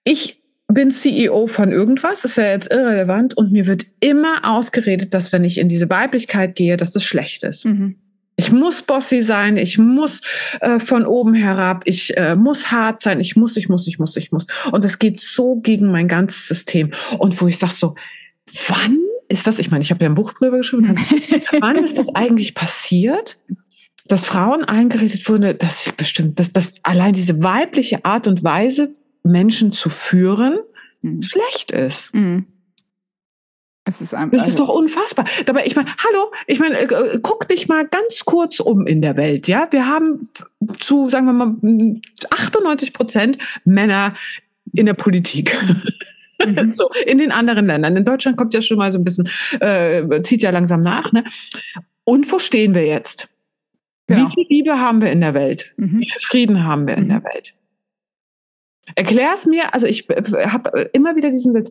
ich 0.05 0.44
bin 0.69 0.91
CEO 0.91 1.47
von 1.47 1.73
irgendwas, 1.73 2.25
ist 2.25 2.37
ja 2.37 2.51
jetzt 2.51 2.71
irrelevant 2.73 3.37
und 3.37 3.53
mir 3.53 3.67
wird 3.67 3.87
immer 4.01 4.41
ausgeredet, 4.45 5.15
dass 5.15 5.33
wenn 5.33 5.45
ich 5.45 5.59
in 5.59 5.69
diese 5.69 5.91
Weiblichkeit 5.91 6.55
gehe, 6.55 6.77
dass 6.77 6.97
es 6.97 7.05
schlecht 7.05 7.45
ist. 7.45 7.65
Mhm. 7.65 7.97
Ich 8.37 8.51
muss 8.51 8.83
bossy 8.83 9.21
sein, 9.21 9.57
ich 9.57 9.79
muss 9.79 10.21
äh, 10.61 10.81
von 10.81 11.07
oben 11.07 11.35
herab, 11.35 11.83
ich 11.85 12.17
äh, 12.17 12.35
muss 12.35 12.73
hart 12.73 13.01
sein, 13.01 13.21
ich 13.21 13.37
muss, 13.37 13.57
ich 13.57 13.69
muss, 13.69 13.87
ich 13.87 14.01
muss, 14.01 14.17
ich 14.17 14.33
muss. 14.33 14.47
Und 14.73 14.85
das 14.85 14.99
geht 14.99 15.21
so 15.21 15.57
gegen 15.57 15.93
mein 15.93 16.09
ganzes 16.09 16.49
System. 16.49 16.91
Und 17.19 17.41
wo 17.41 17.47
ich 17.47 17.59
sage 17.59 17.75
so, 17.75 17.95
wann 18.67 18.99
ist 19.29 19.47
das? 19.47 19.61
Ich 19.61 19.71
meine, 19.71 19.83
ich 19.83 19.91
habe 19.93 20.03
ja 20.03 20.11
ein 20.11 20.17
Buch 20.17 20.33
drüber 20.33 20.57
geschrieben. 20.57 20.97
wann 21.61 21.77
ist 21.77 21.97
das 21.99 22.15
eigentlich 22.15 22.55
passiert? 22.55 23.39
dass 24.07 24.27
Frauen 24.27 24.65
eingeredet 24.65 25.29
wurde, 25.29 25.55
dass 25.55 25.87
ich 25.87 25.95
bestimmt, 25.95 26.39
dass, 26.39 26.53
dass 26.53 26.73
allein 26.83 27.15
diese 27.15 27.43
weibliche 27.43 28.05
Art 28.05 28.27
und 28.29 28.45
Weise, 28.45 28.91
Menschen 29.25 29.73
zu 29.73 29.91
führen, 29.91 30.61
mhm. 31.03 31.23
schlecht 31.23 31.73
ist. 31.73 32.15
Mhm. 32.15 32.47
Es 33.87 34.01
ist 34.01 34.15
einfach, 34.15 34.39
das 34.39 34.49
ist 34.49 34.59
also 34.59 34.67
doch 34.67 34.75
unfassbar. 34.75 35.27
Dabei, 35.45 35.67
ich 35.67 35.77
meine, 35.77 35.91
hallo, 35.91 36.33
ich 36.47 36.59
meine, 36.59 36.79
äh, 36.79 37.19
guck 37.21 37.49
dich 37.49 37.69
mal 37.69 37.87
ganz 37.87 38.25
kurz 38.25 38.61
um 38.61 38.87
in 38.87 39.03
der 39.03 39.17
Welt, 39.19 39.47
ja. 39.47 39.69
Wir 39.71 39.87
haben 39.87 40.27
zu, 40.79 41.11
sagen 41.11 41.27
wir 41.27 41.35
mal, 41.35 42.01
98 42.31 42.95
Prozent 42.95 43.39
Männer 43.65 44.15
in 44.73 44.87
der 44.87 44.95
Politik. 44.95 45.55
Mhm. 46.47 46.71
so, 46.77 46.89
in 47.05 47.19
den 47.19 47.31
anderen 47.31 47.67
Ländern. 47.67 47.97
In 47.97 48.07
Deutschland 48.07 48.39
kommt 48.39 48.55
ja 48.55 48.63
schon 48.63 48.79
mal 48.79 48.91
so 48.91 48.99
ein 48.99 49.05
bisschen, 49.05 49.29
äh, 49.61 50.23
zieht 50.23 50.41
ja 50.41 50.51
langsam 50.51 50.81
nach. 50.81 51.13
Ne? 51.13 51.23
Und 52.05 52.31
wo 52.33 52.39
stehen 52.39 52.75
wir 52.75 52.87
jetzt? 52.87 53.29
Genau. 54.07 54.27
Wie 54.27 54.33
viel 54.33 54.47
Liebe 54.49 54.79
haben 54.79 55.03
wir 55.03 55.13
in 55.13 55.21
der 55.21 55.35
Welt? 55.35 55.75
Mhm. 55.77 56.01
Wie 56.01 56.11
viel 56.11 56.23
Frieden 56.23 56.65
haben 56.65 56.87
wir 56.87 56.97
in 56.97 57.05
mhm. 57.05 57.09
der 57.09 57.25
Welt? 57.25 57.55
Erklär 58.95 59.31
es 59.35 59.47
mir, 59.47 59.73
also 59.75 59.87
ich 59.87 60.07
habe 60.09 60.91
immer 60.93 61.17
wieder 61.17 61.31
diesen 61.31 61.53
Satz, 61.53 61.71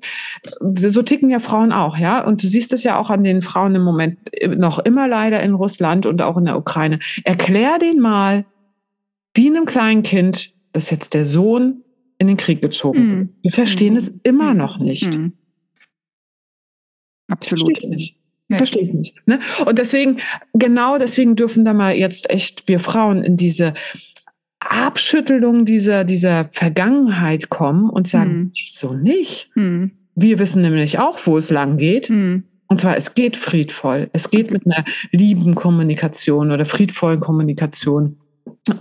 so 0.59 1.01
ticken 1.03 1.29
ja 1.29 1.39
Frauen 1.39 1.71
auch, 1.71 1.97
ja, 1.97 2.25
und 2.25 2.41
du 2.41 2.47
siehst 2.47 2.73
es 2.73 2.83
ja 2.83 2.97
auch 2.97 3.09
an 3.09 3.23
den 3.23 3.41
Frauen 3.41 3.75
im 3.75 3.83
Moment 3.83 4.19
noch 4.47 4.79
immer 4.79 5.07
leider 5.07 5.41
in 5.41 5.53
Russland 5.53 6.05
und 6.05 6.21
auch 6.21 6.37
in 6.37 6.45
der 6.45 6.57
Ukraine. 6.57 6.99
Erklär 7.23 7.77
den 7.77 7.99
mal, 7.99 8.45
wie 9.35 9.47
einem 9.47 9.65
kleinen 9.65 10.03
Kind, 10.03 10.53
dass 10.71 10.89
jetzt 10.89 11.13
der 11.13 11.25
Sohn 11.25 11.83
in 12.17 12.27
den 12.27 12.37
Krieg 12.37 12.61
gezogen 12.61 13.09
wird. 13.09 13.19
Mhm. 13.19 13.29
Wir 13.41 13.51
verstehen 13.51 13.93
mhm. 13.93 13.97
es 13.97 14.07
immer 14.23 14.53
noch 14.53 14.79
nicht. 14.79 15.13
Mhm. 15.13 15.33
Absolut. 17.27 17.77
Ich 17.77 17.89
nicht. 17.89 18.17
Ich 18.49 18.57
verstehe 18.57 18.81
es 18.83 18.93
nicht. 18.93 19.15
Ne? 19.25 19.39
Und 19.65 19.79
deswegen, 19.79 20.17
genau 20.53 20.97
deswegen 20.97 21.35
dürfen 21.35 21.65
da 21.65 21.73
mal 21.73 21.95
jetzt 21.95 22.29
echt 22.29 22.67
wir 22.67 22.79
Frauen 22.79 23.23
in 23.23 23.37
diese 23.37 23.73
Abschüttelung 24.69 25.65
dieser, 25.65 26.03
dieser 26.03 26.45
Vergangenheit 26.51 27.49
kommen 27.49 27.89
und 27.89 28.07
sagen, 28.07 28.31
hm. 28.31 28.51
so 28.65 28.93
nicht. 28.93 29.49
Hm. 29.53 29.91
Wir 30.15 30.39
wissen 30.39 30.61
nämlich 30.61 30.99
auch, 30.99 31.19
wo 31.25 31.37
es 31.37 31.49
lang 31.49 31.77
geht. 31.77 32.09
Hm. 32.09 32.43
Und 32.67 32.79
zwar, 32.79 32.97
es 32.97 33.13
geht 33.13 33.37
friedvoll. 33.37 34.09
Es 34.13 34.31
geht 34.31 34.51
mit 34.51 34.65
einer 34.65 34.83
lieben 35.11 35.55
Kommunikation 35.55 36.51
oder 36.51 36.65
friedvollen 36.65 37.19
Kommunikation. 37.19 38.17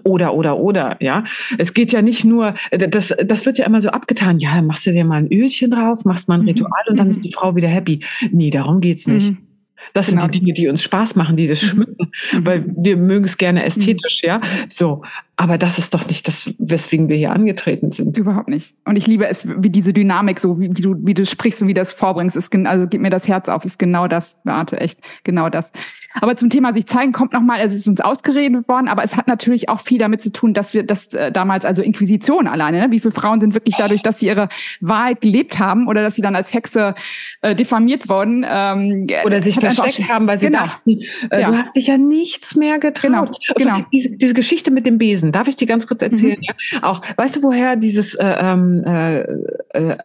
Oder, 0.04 0.34
oder, 0.34 0.58
oder, 0.58 0.96
ja. 1.00 1.24
Es 1.58 1.74
geht 1.74 1.92
ja 1.92 2.02
nicht 2.02 2.24
nur, 2.24 2.54
das, 2.70 3.14
das 3.24 3.46
wird 3.46 3.58
ja 3.58 3.66
immer 3.66 3.80
so 3.80 3.90
abgetan. 3.90 4.38
Ja, 4.38 4.62
machst 4.62 4.86
du 4.86 4.92
dir 4.92 5.04
mal 5.04 5.16
ein 5.16 5.32
Ölchen 5.32 5.70
drauf, 5.70 6.04
machst 6.04 6.28
mal 6.28 6.36
ein 6.36 6.42
mhm. 6.42 6.48
Ritual 6.48 6.82
und 6.88 6.98
dann 6.98 7.08
ist 7.08 7.24
die 7.24 7.32
Frau 7.32 7.56
wieder 7.56 7.68
happy. 7.68 8.00
Nee, 8.30 8.50
darum 8.50 8.80
geht's 8.80 9.06
nicht. 9.06 9.34
Mhm. 9.82 9.90
Das 9.92 10.06
genau. 10.06 10.22
sind 10.22 10.34
die 10.34 10.40
Dinge, 10.40 10.52
die 10.52 10.68
uns 10.68 10.82
Spaß 10.82 11.16
machen, 11.16 11.36
die 11.36 11.46
das 11.46 11.62
mhm. 11.62 11.66
schmücken, 11.66 12.10
mhm. 12.32 12.46
weil 12.46 12.64
wir 12.66 12.96
mögen 12.96 13.24
es 13.24 13.38
gerne 13.38 13.64
ästhetisch, 13.64 14.22
mhm. 14.22 14.28
ja. 14.28 14.40
So. 14.68 15.02
Aber 15.36 15.58
das 15.58 15.78
ist 15.78 15.94
doch 15.94 16.06
nicht 16.06 16.28
das, 16.28 16.54
weswegen 16.58 17.08
wir 17.08 17.16
hier 17.16 17.32
angetreten 17.32 17.90
sind. 17.90 18.16
Überhaupt 18.16 18.48
nicht. 18.48 18.76
Und 18.84 18.96
ich 18.96 19.06
liebe 19.06 19.26
es, 19.26 19.46
wie 19.48 19.70
diese 19.70 19.92
Dynamik, 19.92 20.38
so 20.38 20.60
wie, 20.60 20.68
du, 20.68 20.94
wie 21.00 21.14
du 21.14 21.26
sprichst 21.26 21.62
und 21.62 21.68
wie 21.68 21.74
du 21.74 21.80
das 21.80 21.92
vorbringst, 21.92 22.36
ist, 22.36 22.54
also 22.54 22.86
geht 22.86 23.00
mir 23.00 23.10
das 23.10 23.26
Herz 23.26 23.48
auf, 23.48 23.64
ist 23.64 23.78
genau 23.78 24.06
das, 24.08 24.38
Beate, 24.44 24.80
echt, 24.80 25.00
genau 25.24 25.48
das. 25.48 25.72
Aber 26.20 26.36
zum 26.36 26.50
Thema 26.50 26.74
sich 26.74 26.86
zeigen 26.86 27.12
kommt 27.12 27.32
nochmal, 27.32 27.60
es 27.60 27.72
ist 27.72 27.88
uns 27.88 28.00
ausgeredet 28.00 28.68
worden, 28.68 28.88
aber 28.88 29.04
es 29.04 29.16
hat 29.16 29.28
natürlich 29.28 29.68
auch 29.68 29.80
viel 29.80 29.98
damit 29.98 30.22
zu 30.22 30.30
tun, 30.30 30.54
dass 30.54 30.74
wir 30.74 30.84
das 30.84 31.12
äh, 31.14 31.32
damals, 31.32 31.64
also 31.64 31.82
Inquisition 31.82 32.46
alleine, 32.46 32.80
ne? 32.80 32.90
wie 32.90 33.00
viele 33.00 33.12
Frauen 33.12 33.40
sind 33.40 33.54
wirklich 33.54 33.76
dadurch, 33.76 34.02
dass 34.02 34.18
sie 34.18 34.26
ihre 34.26 34.48
Wahrheit 34.80 35.20
gelebt 35.20 35.58
haben 35.58 35.88
oder 35.88 36.02
dass 36.02 36.14
sie 36.14 36.22
dann 36.22 36.36
als 36.36 36.52
Hexe 36.52 36.94
äh, 37.40 37.54
diffamiert 37.54 38.08
wurden. 38.08 38.44
Ähm, 38.48 39.06
oder 39.24 39.40
sich 39.40 39.54
versteckt 39.54 40.08
haben, 40.08 40.26
weil 40.26 40.38
sie 40.38 40.46
genau. 40.46 40.60
dachten, 40.60 40.98
äh, 41.30 41.40
ja. 41.40 41.50
du 41.50 41.56
hast 41.56 41.76
dich 41.76 41.86
ja 41.86 41.96
nichts 41.98 42.56
mehr 42.56 42.78
getraut. 42.78 43.38
Genau. 43.56 43.76
genau. 43.76 43.86
Diese, 43.92 44.10
diese 44.10 44.34
Geschichte 44.34 44.70
mit 44.70 44.86
dem 44.86 44.98
Besen, 44.98 45.32
darf 45.32 45.48
ich 45.48 45.56
dir 45.56 45.66
ganz 45.66 45.86
kurz 45.86 46.02
erzählen? 46.02 46.38
Mhm. 46.38 46.44
Ja? 46.72 46.82
Auch, 46.82 47.00
weißt 47.16 47.36
du, 47.36 47.42
woher 47.42 47.76
dieses 47.76 48.14
äh, 48.14 48.36
ähm, 48.40 48.82
äh, 48.84 49.20
äh, 49.20 49.96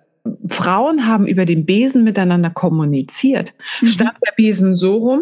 Frauen 0.47 1.08
haben 1.08 1.26
über 1.26 1.45
den 1.45 1.66
Besen 1.66 2.03
miteinander 2.03 2.49
kommuniziert. 2.49 3.53
Mhm. 3.82 3.88
Stand 3.88 4.14
der 4.26 4.34
Besen 4.36 4.76
so 4.76 4.97
rum, 4.97 5.22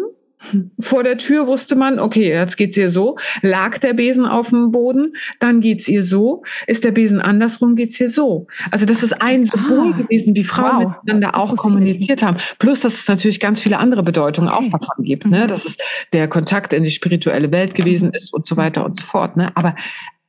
vor 0.80 1.02
der 1.02 1.18
Tür 1.18 1.46
wusste 1.46 1.76
man, 1.76 1.98
okay, 1.98 2.28
jetzt 2.28 2.56
geht's 2.56 2.76
ihr 2.76 2.90
so. 2.90 3.16
Lag 3.42 3.78
der 3.78 3.94
Besen 3.94 4.26
auf 4.26 4.50
dem 4.50 4.70
Boden, 4.70 5.06
dann 5.40 5.60
geht's 5.60 5.88
ihr 5.88 6.02
so. 6.02 6.42
Ist 6.66 6.84
der 6.84 6.92
Besen 6.92 7.20
andersrum, 7.20 7.76
geht's 7.76 7.98
ihr 8.00 8.08
so. 8.08 8.46
Also 8.70 8.86
das 8.86 9.02
ist 9.02 9.20
ein 9.22 9.44
Symbol 9.46 9.92
ah, 9.94 9.96
gewesen, 9.96 10.34
wie 10.36 10.44
Frauen 10.44 10.84
wow, 10.84 10.96
miteinander 11.02 11.36
auch 11.36 11.56
kommuniziert 11.56 12.22
haben. 12.22 12.36
Plus, 12.58 12.80
dass 12.80 12.94
es 12.94 13.08
natürlich 13.08 13.40
ganz 13.40 13.60
viele 13.60 13.78
andere 13.78 14.02
Bedeutungen 14.02 14.48
okay. 14.48 14.66
auch 14.66 14.78
davon 14.78 15.04
gibt, 15.04 15.26
ne? 15.26 15.44
Mhm. 15.44 15.48
dass 15.48 15.64
es 15.64 15.76
der 16.12 16.28
Kontakt 16.28 16.72
in 16.72 16.84
die 16.84 16.90
spirituelle 16.90 17.52
Welt 17.52 17.74
gewesen 17.74 18.12
ist 18.12 18.32
und 18.32 18.46
so 18.46 18.56
weiter 18.56 18.84
und 18.84 18.98
so 18.98 19.04
fort. 19.04 19.36
Ne? 19.36 19.52
Aber 19.54 19.74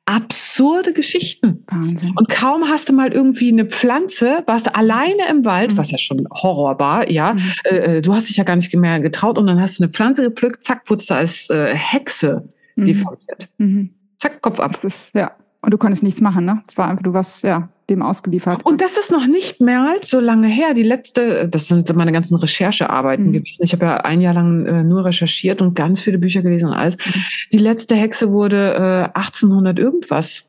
absurde 0.08 0.93
Geschichten. 0.93 1.66
Wahnsinn. 1.68 2.14
Und 2.16 2.30
kaum 2.30 2.70
hast 2.70 2.88
du 2.88 2.93
mal 2.93 3.12
irgendwie 3.12 3.51
eine 3.51 3.66
Pflanze, 3.66 4.41
warst 4.47 4.68
du 4.68 4.74
alleine 4.74 5.28
im 5.30 5.43
Wald, 5.43 5.74
mhm. 5.74 5.78
was 5.78 5.91
ja 5.91 5.97
schon 5.97 6.28
Horror 6.32 6.80
war, 6.80 7.10
ja. 7.12 7.34
Mhm. 7.34 7.41
Äh, 7.66 7.97
äh, 7.97 8.01
du 8.01 8.14
hast 8.16 8.30
dich 8.30 8.38
ja 8.38 8.45
gar 8.45 8.55
nicht 8.55 8.74
mehr 8.74 8.99
getraut 9.01 9.38
und 9.38 9.47
dann 9.47 9.60
hast 9.60 9.80
du 9.80 9.84
eine 9.84 9.91
Pflanze 9.91 10.24
gepflückt, 10.24 10.64
zack, 10.64 10.89
wurdest 10.89 11.10
du 11.10 11.16
als 11.16 11.49
äh, 11.49 11.76
Hexe 11.76 12.47
mhm. 12.76 12.86
deformiert. 12.86 13.49
Mhm. 13.58 13.89
Zack, 14.18 14.41
Kopf 14.41 14.60
ab. 14.62 14.72
Das 14.72 14.86
ist, 14.86 15.14
ja. 15.14 15.34
Und 15.62 15.72
du 15.72 15.78
konntest 15.78 16.03
nichts 16.03 16.22
machen, 16.22 16.45
ne? 16.45 16.62
Es 16.68 16.78
war 16.78 16.89
einfach, 16.89 17.03
du 17.03 17.14
warst, 17.14 17.43
ja, 17.43 17.70
dem 17.89 18.01
ausgeliefert. 18.01 18.66
Und 18.66 18.82
das 18.82 18.97
ist 18.97 19.12
noch 19.12 19.28
nicht 19.28 19.62
mehr 19.62 19.97
so 20.01 20.20
lange 20.20 20.47
her. 20.47 20.74
Die 20.74 20.84
letzte, 20.84 21.47
das 21.47 21.68
sind 21.68 21.93
meine 21.95 22.12
ganzen 22.12 22.36
Recherchearbeiten 22.36 23.28
mhm. 23.28 23.34
gewesen. 23.34 23.64
Ich 23.64 23.74
habe 23.74 23.86
ja 23.86 23.97
ein 23.97 24.22
Jahr 24.22 24.34
lang 24.34 24.66
äh, 24.66 24.84
nur 24.84 25.05
recherchiert 25.05 25.62
und 25.62 25.74
ganz 25.74 26.01
viele 26.01 26.18
Bücher 26.18 26.41
gelesen 26.41 26.68
und 26.68 26.74
alles. 26.74 26.97
Mhm. 26.97 27.22
Die 27.53 27.58
letzte 27.58 27.95
Hexe 27.95 28.32
wurde 28.32 28.74
äh, 29.14 29.18
1800 29.18 29.80
irgendwas. 29.80 30.43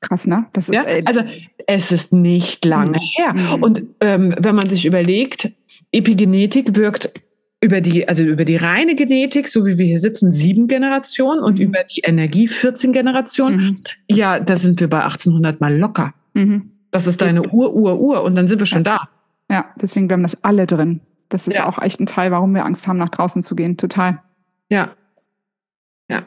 Krass, 0.00 0.26
ne? 0.26 0.46
Das 0.52 0.68
ist, 0.68 0.74
ja? 0.74 0.84
Also 1.04 1.20
es 1.68 1.92
ist 1.92 2.12
nicht 2.12 2.64
lange 2.64 2.98
mhm. 2.98 3.02
her. 3.16 3.34
Mhm. 3.34 3.62
Und 3.62 3.82
ähm, 4.00 4.34
wenn 4.38 4.56
man 4.56 4.68
sich 4.68 4.84
überlegt, 4.84 5.52
Epigenetik 5.92 6.74
wirkt 6.74 7.12
über 7.62 7.80
die, 7.80 8.08
also 8.08 8.24
über 8.24 8.44
die 8.44 8.56
reine 8.56 8.96
Genetik, 8.96 9.46
so 9.46 9.64
wie 9.64 9.78
wir 9.78 9.86
hier 9.86 10.00
sitzen, 10.00 10.32
sieben 10.32 10.66
Generationen 10.66 11.40
und 11.40 11.58
mhm. 11.58 11.66
über 11.66 11.84
die 11.84 12.00
Energie 12.00 12.48
14 12.48 12.92
Generationen. 12.92 13.60
Mhm. 13.60 13.82
Ja, 14.10 14.40
da 14.40 14.56
sind 14.56 14.80
wir 14.80 14.90
bei 14.90 15.02
1800 15.02 15.60
mal 15.60 15.76
locker. 15.76 16.12
Mhm. 16.34 16.72
Das 16.90 17.06
ist 17.06 17.22
deine 17.22 17.48
Ur, 17.48 17.72
Ur, 17.74 18.00
Ur 18.00 18.24
und 18.24 18.34
dann 18.34 18.48
sind 18.48 18.58
wir 18.58 18.66
schon 18.66 18.84
ja. 18.84 19.08
da. 19.48 19.54
Ja, 19.54 19.66
deswegen 19.80 20.08
bleiben 20.08 20.24
das 20.24 20.42
alle 20.42 20.66
drin. 20.66 21.00
Das 21.28 21.46
ist 21.46 21.56
ja. 21.56 21.68
auch 21.68 21.80
echt 21.80 22.00
ein 22.00 22.06
Teil, 22.06 22.32
warum 22.32 22.52
wir 22.52 22.66
Angst 22.66 22.86
haben, 22.86 22.98
nach 22.98 23.08
draußen 23.08 23.42
zu 23.42 23.54
gehen. 23.54 23.76
Total. 23.76 24.20
Ja. 24.68 24.90
Ja. 26.10 26.26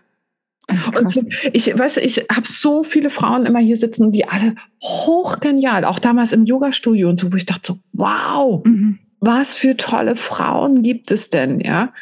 Und 0.98 1.28
ich 1.54 1.78
weiß, 1.78 1.98
ich 1.98 2.26
habe 2.34 2.48
so 2.48 2.84
viele 2.84 3.10
Frauen 3.10 3.46
immer 3.46 3.60
hier 3.60 3.78
sitzen, 3.78 4.12
die 4.12 4.28
alle 4.28 4.56
hochgenial, 4.82 5.84
auch 5.84 6.00
damals 6.00 6.32
im 6.32 6.46
Yoga-Studio 6.46 7.10
und 7.10 7.20
so, 7.20 7.32
wo 7.32 7.36
ich 7.36 7.46
dachte 7.46 7.74
so, 7.74 7.80
wow, 7.94 8.66
mhm. 8.66 9.00
Was 9.26 9.56
für 9.56 9.78
tolle 9.78 10.16
Frauen 10.16 10.82
gibt 10.82 11.12
es 11.12 11.30
denn, 11.30 11.60
ja? 11.60 11.94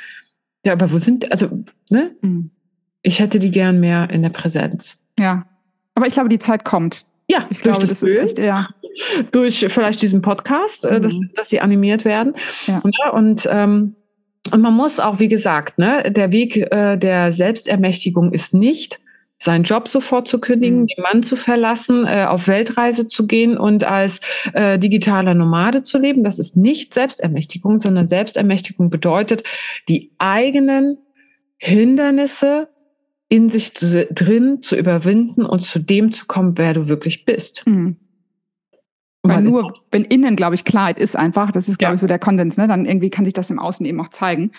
Ja, 0.66 0.74
aber 0.74 0.92
wo 0.92 0.98
sind, 0.98 1.32
also, 1.32 1.64
ne? 1.90 2.16
Mhm. 2.22 2.52
Ich 3.02 3.20
hätte 3.20 3.40
die 3.40 3.52
gern 3.52 3.80
mehr 3.80 4.10
in 4.10 4.22
der 4.22 4.30
Präsenz. 4.30 5.02
Ja. 5.20 5.46
Aber 5.96 6.08
ich 6.08 6.14
glaube, 6.14 6.30
die 6.30 6.40
Zeit 6.40 6.64
kommt. 6.64 7.06
Ja, 7.28 7.40
ich 7.50 7.60
durch 7.60 7.62
glaube, 7.62 7.80
das, 7.82 7.90
das 7.90 8.04
ist 8.04 8.18
echt, 8.18 8.40
ja. 8.40 8.68
Durch 9.32 9.66
vielleicht 9.70 10.02
diesen 10.02 10.22
Podcast, 10.22 10.86
äh, 10.86 11.00
mhm. 11.00 11.02
dass, 11.02 11.14
dass 11.36 11.50
sie 11.50 11.60
animiert 11.60 12.06
werden. 12.06 12.34
Ja. 12.68 12.76
ja 12.84 13.12
und 13.12 13.48
ähm, 13.52 13.96
und 14.52 14.62
man 14.62 14.74
muss 14.74 15.00
auch, 15.00 15.20
wie 15.20 15.30
gesagt, 15.30 15.78
ne, 15.78 16.12
der 16.12 16.32
Weg 16.32 16.58
äh, 16.58 16.98
der 16.98 17.32
Selbstermächtigung 17.32 18.34
ist 18.34 18.54
nicht, 18.54 19.00
seinen 19.44 19.64
Job 19.64 19.88
sofort 19.88 20.28
zu 20.28 20.40
kündigen, 20.40 20.82
mhm. 20.82 20.88
den 20.88 21.04
Mann 21.04 21.24
zu 21.24 21.36
verlassen, 21.36 22.06
äh, 22.06 22.26
auf 22.28 22.48
Weltreise 22.48 23.08
zu 23.08 23.28
gehen 23.28 23.58
und 23.58 23.84
als 23.84 24.20
äh, 24.54 24.80
digitaler 24.80 25.34
Nomade 25.34 25.84
zu 25.84 25.98
leben. 25.98 26.24
Das 26.24 26.40
ist 26.40 26.56
nicht 26.56 26.94
Selbstermächtigung, 26.94 27.80
sondern 27.80 28.08
Selbstermächtigung 28.08 28.90
bedeutet, 28.90 29.44
die 29.90 30.12
eigenen 30.18 30.98
Hindernisse 31.58 32.70
in 33.30 33.50
sich 33.50 33.74
drin 33.74 34.62
zu 34.62 34.76
überwinden 34.76 35.46
und 35.46 35.62
zu 35.62 35.80
dem 35.80 36.12
zu 36.12 36.26
kommen, 36.26 36.58
wer 36.58 36.74
du 36.74 36.88
wirklich 36.88 37.26
bist. 37.26 37.66
Mhm. 37.66 37.98
Weil 39.26 39.42
nur, 39.42 39.74
wenn 39.90 40.04
innen, 40.04 40.36
glaube 40.36 40.56
ich, 40.56 40.66
Klarheit 40.66 41.00
ist 41.00 41.16
einfach, 41.16 41.52
das 41.52 41.70
ist, 41.70 41.80
glaube 41.80 41.92
ja. 41.92 41.96
ich, 41.96 42.02
so 42.02 42.08
der 42.08 42.20
Konsens, 42.20 42.58
ne? 42.58 42.68
dann 42.68 42.86
irgendwie 42.86 43.10
kann 43.10 43.24
sich 43.24 43.34
das 43.34 43.50
im 43.50 43.58
Außen 43.58 43.86
eben 43.86 44.02
auch 44.02 44.10
zeigen. 44.10 44.52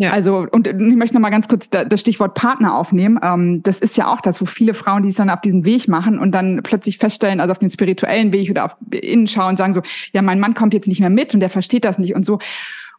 Ja. 0.00 0.12
Also, 0.12 0.46
und 0.50 0.66
ich 0.66 0.96
möchte 0.96 1.14
noch 1.14 1.20
mal 1.20 1.28
ganz 1.28 1.46
kurz 1.46 1.68
das 1.68 2.00
Stichwort 2.00 2.32
Partner 2.32 2.74
aufnehmen. 2.74 3.20
Ähm, 3.22 3.62
das 3.62 3.80
ist 3.80 3.98
ja 3.98 4.10
auch 4.10 4.22
das, 4.22 4.40
wo 4.40 4.46
viele 4.46 4.72
Frauen, 4.72 5.02
die 5.02 5.10
sich 5.10 5.18
dann 5.18 5.28
auf 5.28 5.42
diesen 5.42 5.66
Weg 5.66 5.88
machen 5.88 6.18
und 6.18 6.32
dann 6.32 6.62
plötzlich 6.62 6.96
feststellen, 6.96 7.38
also 7.38 7.52
auf 7.52 7.58
den 7.58 7.68
spirituellen 7.68 8.32
Weg 8.32 8.50
oder 8.50 8.64
auf 8.64 8.76
innen 8.90 9.26
schauen, 9.26 9.58
sagen 9.58 9.74
so, 9.74 9.82
ja, 10.14 10.22
mein 10.22 10.40
Mann 10.40 10.54
kommt 10.54 10.72
jetzt 10.72 10.88
nicht 10.88 11.00
mehr 11.00 11.10
mit 11.10 11.34
und 11.34 11.40
der 11.40 11.50
versteht 11.50 11.84
das 11.84 11.98
nicht 11.98 12.14
und 12.14 12.24
so. 12.24 12.38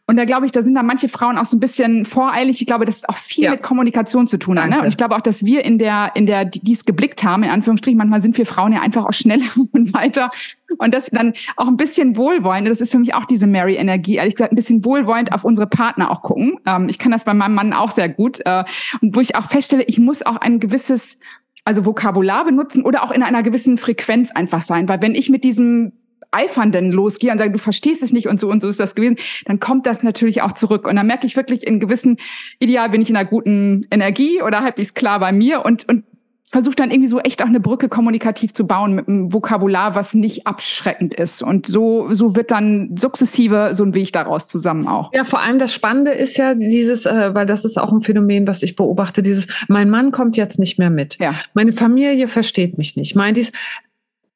Und 0.06 0.16
da 0.16 0.24
glaube 0.24 0.46
ich, 0.46 0.52
da 0.52 0.62
sind 0.62 0.74
da 0.74 0.82
manche 0.82 1.08
Frauen 1.08 1.38
auch 1.38 1.44
so 1.44 1.56
ein 1.56 1.60
bisschen 1.60 2.04
voreilig. 2.04 2.60
Ich 2.60 2.66
glaube, 2.66 2.84
das 2.84 2.96
ist 2.96 3.08
auch 3.08 3.16
viel 3.16 3.44
ja. 3.44 3.52
mit 3.52 3.62
Kommunikation 3.62 4.26
zu 4.26 4.36
tun 4.36 4.60
hat. 4.60 4.68
Ne? 4.68 4.80
Und 4.80 4.88
ich 4.88 4.96
glaube 4.96 5.14
auch, 5.14 5.20
dass 5.20 5.44
wir 5.44 5.64
in 5.64 5.78
der, 5.78 6.10
in 6.14 6.26
der, 6.26 6.44
die 6.44 6.72
es 6.72 6.84
geblickt 6.84 7.22
haben, 7.22 7.44
in 7.44 7.50
Anführungsstrichen, 7.50 7.96
manchmal 7.96 8.20
sind 8.20 8.36
wir 8.36 8.44
Frauen 8.44 8.72
ja 8.72 8.80
einfach 8.80 9.04
auch 9.06 9.12
schneller 9.12 9.46
und 9.72 9.94
weiter. 9.94 10.30
Und 10.78 10.92
dass 10.92 11.12
wir 11.12 11.18
dann 11.18 11.34
auch 11.56 11.68
ein 11.68 11.76
bisschen 11.76 12.16
wohlwollend, 12.16 12.66
das 12.66 12.80
ist 12.80 12.90
für 12.90 12.98
mich 12.98 13.14
auch 13.14 13.26
diese 13.26 13.46
Mary-Energie, 13.46 14.16
ehrlich 14.16 14.34
gesagt, 14.34 14.52
ein 14.52 14.56
bisschen 14.56 14.84
wohlwollend 14.84 15.32
auf 15.32 15.44
unsere 15.44 15.68
Partner 15.68 16.10
auch 16.10 16.22
gucken. 16.22 16.58
Ähm, 16.66 16.88
ich 16.88 16.98
kann 16.98 17.12
das 17.12 17.24
bei 17.24 17.34
meinem 17.34 17.54
Mann 17.54 17.72
auch 17.72 17.92
sehr 17.92 18.08
gut. 18.08 18.40
Äh, 18.44 18.64
und 19.00 19.14
wo 19.14 19.20
ich 19.20 19.36
auch 19.36 19.50
feststelle, 19.50 19.84
ich 19.84 19.98
muss 19.98 20.22
auch 20.22 20.36
ein 20.36 20.58
gewisses 20.58 21.18
also 21.64 21.84
Vokabular 21.84 22.44
benutzen 22.44 22.82
oder 22.82 23.04
auch 23.04 23.12
in 23.12 23.22
einer 23.22 23.44
gewissen 23.44 23.78
Frequenz 23.78 24.32
einfach 24.32 24.62
sein. 24.62 24.88
Weil 24.88 25.00
wenn 25.00 25.14
ich 25.14 25.30
mit 25.30 25.44
diesem 25.44 25.92
Eifernden 26.32 26.90
losgehe 26.90 27.30
und 27.30 27.38
sage, 27.38 27.52
du 27.52 27.58
verstehst 27.58 28.02
es 28.02 28.12
nicht 28.12 28.26
und 28.26 28.40
so 28.40 28.50
und 28.50 28.60
so 28.60 28.68
ist 28.68 28.80
das 28.80 28.94
gewesen, 28.94 29.16
dann 29.46 29.60
kommt 29.60 29.86
das 29.86 30.02
natürlich 30.02 30.42
auch 30.42 30.52
zurück. 30.52 30.86
Und 30.86 30.96
dann 30.96 31.06
merke 31.06 31.26
ich 31.26 31.36
wirklich 31.36 31.66
in 31.66 31.78
gewissen, 31.78 32.16
ideal 32.58 32.88
bin 32.90 33.00
ich 33.02 33.10
in 33.10 33.16
einer 33.16 33.28
guten 33.28 33.86
Energie 33.90 34.42
oder 34.42 34.62
halbwegs 34.62 34.94
klar 34.94 35.20
bei 35.20 35.32
mir 35.32 35.64
und, 35.64 35.88
und 35.88 36.04
versuche 36.52 36.76
dann 36.76 36.90
irgendwie 36.90 37.08
so 37.08 37.18
echt 37.18 37.42
auch 37.42 37.46
eine 37.46 37.60
Brücke 37.60 37.88
kommunikativ 37.88 38.52
zu 38.52 38.66
bauen 38.66 38.94
mit 38.94 39.08
einem 39.08 39.32
Vokabular, 39.32 39.94
was 39.94 40.12
nicht 40.12 40.46
abschreckend 40.46 41.14
ist. 41.14 41.42
Und 41.42 41.66
so, 41.66 42.12
so 42.12 42.36
wird 42.36 42.50
dann 42.50 42.94
sukzessive 42.96 43.70
so 43.72 43.84
ein 43.84 43.94
Weg 43.94 44.12
daraus 44.12 44.48
zusammen 44.48 44.86
auch. 44.86 45.10
Ja, 45.14 45.24
vor 45.24 45.40
allem 45.40 45.58
das 45.58 45.72
Spannende 45.72 46.12
ist 46.12 46.36
ja 46.36 46.54
dieses, 46.54 47.06
äh, 47.06 47.34
weil 47.34 47.46
das 47.46 47.64
ist 47.64 47.78
auch 47.78 47.90
ein 47.90 48.02
Phänomen, 48.02 48.46
was 48.46 48.62
ich 48.62 48.76
beobachte, 48.76 49.22
dieses, 49.22 49.46
mein 49.68 49.88
Mann 49.88 50.10
kommt 50.10 50.36
jetzt 50.36 50.58
nicht 50.58 50.78
mehr 50.78 50.90
mit. 50.90 51.18
Ja. 51.18 51.34
Meine 51.54 51.72
Familie 51.72 52.28
versteht 52.28 52.76
mich 52.76 52.96
nicht. 52.96 53.16
Mein 53.16 53.34
dies, 53.34 53.50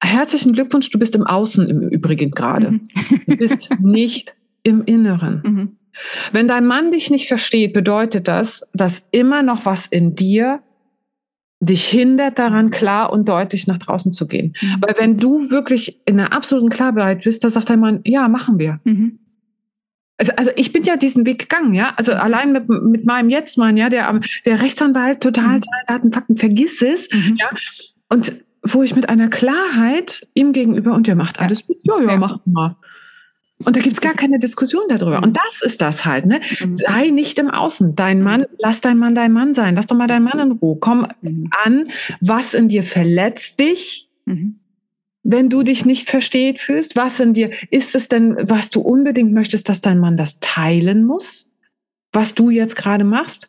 Herzlichen 0.06 0.52
Glückwunsch, 0.52 0.90
du 0.90 0.98
bist 0.98 1.14
im 1.16 1.26
Außen 1.26 1.68
im 1.68 1.88
Übrigen 1.88 2.30
gerade. 2.30 2.72
Mhm. 2.72 2.88
Du 3.26 3.36
bist 3.36 3.68
nicht 3.80 4.34
im 4.62 4.84
Inneren. 4.84 5.42
Mhm. 5.44 5.76
Wenn 6.32 6.48
dein 6.48 6.66
Mann 6.66 6.92
dich 6.92 7.10
nicht 7.10 7.28
versteht, 7.28 7.72
bedeutet 7.72 8.28
das, 8.28 8.62
dass 8.74 9.06
immer 9.10 9.42
noch 9.42 9.64
was 9.64 9.86
in 9.86 10.14
dir 10.14 10.62
dich 11.60 11.86
hindert 11.86 12.38
daran, 12.38 12.70
klar 12.70 13.12
und 13.12 13.28
deutlich 13.28 13.66
nach 13.66 13.78
draußen 13.78 14.12
zu 14.12 14.26
gehen. 14.26 14.54
Mhm. 14.60 14.76
Weil 14.80 14.94
wenn 14.98 15.16
du 15.16 15.50
wirklich 15.50 16.00
in 16.06 16.20
einer 16.20 16.32
absoluten 16.32 16.68
Klarheit 16.68 17.24
bist, 17.24 17.44
da 17.44 17.50
sagt 17.50 17.70
dein 17.70 17.80
Mann, 17.80 18.00
ja, 18.04 18.28
machen 18.28 18.58
wir. 18.58 18.80
Mhm. 18.84 19.18
Also, 20.18 20.32
also 20.36 20.50
ich 20.56 20.72
bin 20.72 20.84
ja 20.84 20.96
diesen 20.96 21.26
Weg 21.26 21.40
gegangen, 21.40 21.74
ja. 21.74 21.94
Also 21.96 22.12
mhm. 22.12 22.18
allein 22.18 22.52
mit, 22.52 22.68
mit 22.68 23.06
meinem 23.06 23.30
Jetztmann, 23.30 23.76
ja, 23.76 23.88
der, 23.88 24.20
der 24.44 24.60
Rechtsanwalt, 24.60 25.22
total 25.22 25.56
mhm. 25.56 25.62
Daten, 25.86 26.12
Fakten, 26.12 26.36
vergiss 26.36 26.82
es, 26.82 27.08
mhm. 27.12 27.36
ja. 27.38 27.50
Und 28.08 28.45
wo 28.68 28.82
ich 28.82 28.94
mit 28.94 29.08
einer 29.08 29.28
Klarheit 29.28 30.26
ihm 30.34 30.52
gegenüber, 30.52 30.94
und 30.94 31.06
der 31.06 31.16
macht 31.16 31.40
alles 31.40 31.66
gut, 31.66 31.76
ja, 31.84 32.00
ja, 32.00 32.10
ja. 32.10 32.16
macht 32.16 32.46
mal. 32.46 32.76
Und 33.64 33.74
da 33.74 33.80
gibt's 33.80 34.02
gar 34.02 34.12
keine 34.12 34.38
Diskussion 34.38 34.84
darüber. 34.88 35.22
Und 35.22 35.36
das 35.36 35.62
ist 35.62 35.80
das 35.80 36.04
halt, 36.04 36.26
ne? 36.26 36.40
Mhm. 36.60 36.76
Sei 36.76 37.08
nicht 37.08 37.38
im 37.38 37.50
Außen. 37.50 37.94
Dein 37.96 38.22
Mann, 38.22 38.44
lass 38.58 38.82
dein 38.82 38.98
Mann 38.98 39.14
dein 39.14 39.32
Mann 39.32 39.54
sein. 39.54 39.76
Lass 39.76 39.86
doch 39.86 39.96
mal 39.96 40.06
deinen 40.06 40.24
Mann 40.24 40.38
in 40.38 40.52
Ruhe. 40.52 40.76
Komm 40.78 41.06
mhm. 41.22 41.48
an, 41.64 41.84
was 42.20 42.52
in 42.52 42.68
dir 42.68 42.82
verletzt 42.82 43.58
dich, 43.58 44.10
mhm. 44.26 44.60
wenn 45.22 45.48
du 45.48 45.62
dich 45.62 45.86
nicht 45.86 46.10
versteht 46.10 46.60
fühlst. 46.60 46.96
Was 46.96 47.18
in 47.18 47.32
dir, 47.32 47.50
ist 47.70 47.94
es 47.94 48.08
denn, 48.08 48.36
was 48.42 48.68
du 48.68 48.82
unbedingt 48.82 49.32
möchtest, 49.32 49.70
dass 49.70 49.80
dein 49.80 50.00
Mann 50.00 50.18
das 50.18 50.38
teilen 50.40 51.04
muss? 51.04 51.50
Was 52.12 52.34
du 52.34 52.50
jetzt 52.50 52.76
gerade 52.76 53.04
machst? 53.04 53.48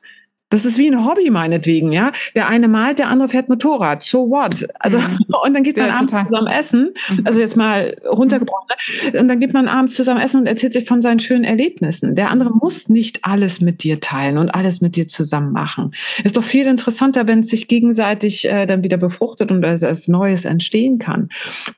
Das 0.49 0.63
ist 0.63 0.77
wie 0.77 0.87
ein 0.87 1.05
Hobby 1.05 1.29
meinetwegen, 1.29 1.91
ja. 1.91 2.13
Der 2.33 2.47
eine 2.47 2.69
malt, 2.69 2.99
der 2.99 3.09
andere 3.09 3.27
fährt 3.27 3.49
Motorrad. 3.49 4.01
So 4.01 4.29
what? 4.29 4.65
Also, 4.79 4.97
mhm. 4.97 5.17
und 5.43 5.53
dann 5.53 5.63
geht 5.63 5.75
man 5.75 5.87
ja, 5.87 5.95
abends 5.95 6.11
total. 6.11 6.25
zusammen 6.25 6.47
essen. 6.47 6.93
Mhm. 7.09 7.21
Also 7.25 7.39
jetzt 7.39 7.57
mal 7.57 7.95
runtergebrochen. 8.09 8.67
Ne? 9.11 9.19
Und 9.19 9.27
dann 9.27 9.41
geht 9.41 9.53
man 9.53 9.67
abends 9.67 9.95
zusammen 9.95 10.21
essen 10.21 10.39
und 10.39 10.47
erzählt 10.47 10.71
sich 10.71 10.85
von 10.85 11.01
seinen 11.01 11.19
schönen 11.19 11.43
Erlebnissen. 11.43 12.15
Der 12.15 12.31
andere 12.31 12.51
muss 12.51 12.87
nicht 12.87 13.25
alles 13.25 13.59
mit 13.59 13.83
dir 13.83 13.99
teilen 13.99 14.37
und 14.37 14.49
alles 14.49 14.79
mit 14.79 14.95
dir 14.95 15.07
zusammen 15.07 15.51
machen. 15.51 15.91
Ist 16.23 16.37
doch 16.37 16.43
viel 16.43 16.65
interessanter, 16.65 17.27
wenn 17.27 17.39
es 17.39 17.49
sich 17.49 17.67
gegenseitig 17.67 18.45
äh, 18.45 18.65
dann 18.65 18.83
wieder 18.85 18.97
befruchtet 18.97 19.51
und 19.51 19.65
als, 19.65 19.83
als 19.83 20.07
Neues 20.07 20.45
entstehen 20.45 20.97
kann. 20.97 21.27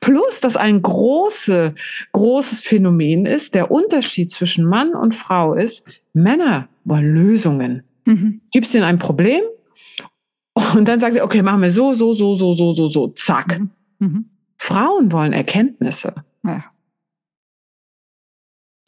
Plus, 0.00 0.38
dass 0.40 0.56
ein 0.56 0.80
große, 0.80 1.74
großes 2.12 2.60
Phänomen 2.60 3.26
ist, 3.26 3.56
der 3.56 3.72
Unterschied 3.72 4.30
zwischen 4.30 4.64
Mann 4.64 4.94
und 4.94 5.14
Frau 5.14 5.54
ist, 5.54 5.84
Männer 6.12 6.68
wollen 6.84 7.12
Lösungen. 7.12 7.82
Mhm. 8.04 8.40
Gibst 8.52 8.74
ihnen 8.74 8.84
ein 8.84 8.98
Problem 8.98 9.42
und 10.74 10.86
dann 10.88 11.00
sagt 11.00 11.14
sie, 11.14 11.22
okay, 11.22 11.42
machen 11.42 11.62
wir 11.62 11.70
so, 11.70 11.92
so, 11.92 12.12
so, 12.12 12.34
so, 12.34 12.54
so, 12.54 12.72
so, 12.72 12.86
so, 12.86 13.08
zack. 13.08 13.58
Mhm. 13.58 13.70
Mhm. 13.98 14.24
Frauen 14.58 15.12
wollen 15.12 15.32
Erkenntnisse. 15.32 16.14
Ja. 16.44 16.64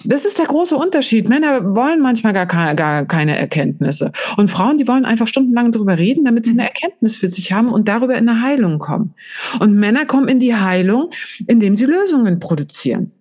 Das 0.05 0.25
ist 0.25 0.39
der 0.39 0.47
große 0.47 0.77
Unterschied. 0.77 1.29
Männer 1.29 1.77
wollen 1.77 2.01
manchmal 2.01 2.33
gar 2.33 2.47
keine, 2.47 2.75
gar 2.75 3.05
keine 3.07 3.37
Erkenntnisse. 3.37 4.11
Und 4.37 4.51
Frauen, 4.51 4.79
die 4.79 4.89
wollen 4.89 5.05
einfach 5.05 5.29
stundenlang 5.29 5.71
darüber 5.71 5.97
reden, 5.97 6.25
damit 6.25 6.45
sie 6.45 6.53
eine 6.53 6.63
mhm. 6.63 6.69
Erkenntnis 6.69 7.17
für 7.17 7.29
sich 7.29 7.53
haben 7.53 7.69
und 7.69 7.89
darüber 7.89 8.17
in 8.17 8.29
eine 8.29 8.43
Heilung 8.43 8.79
kommen. 8.79 9.15
Und 9.61 9.75
Männer 9.75 10.07
kommen 10.07 10.29
in 10.29 10.41
die 10.41 10.55
Heilung, 10.55 11.11
indem 11.47 11.77
sie 11.77 11.87
Lösungen 11.87 12.41
produzieren. 12.41 13.13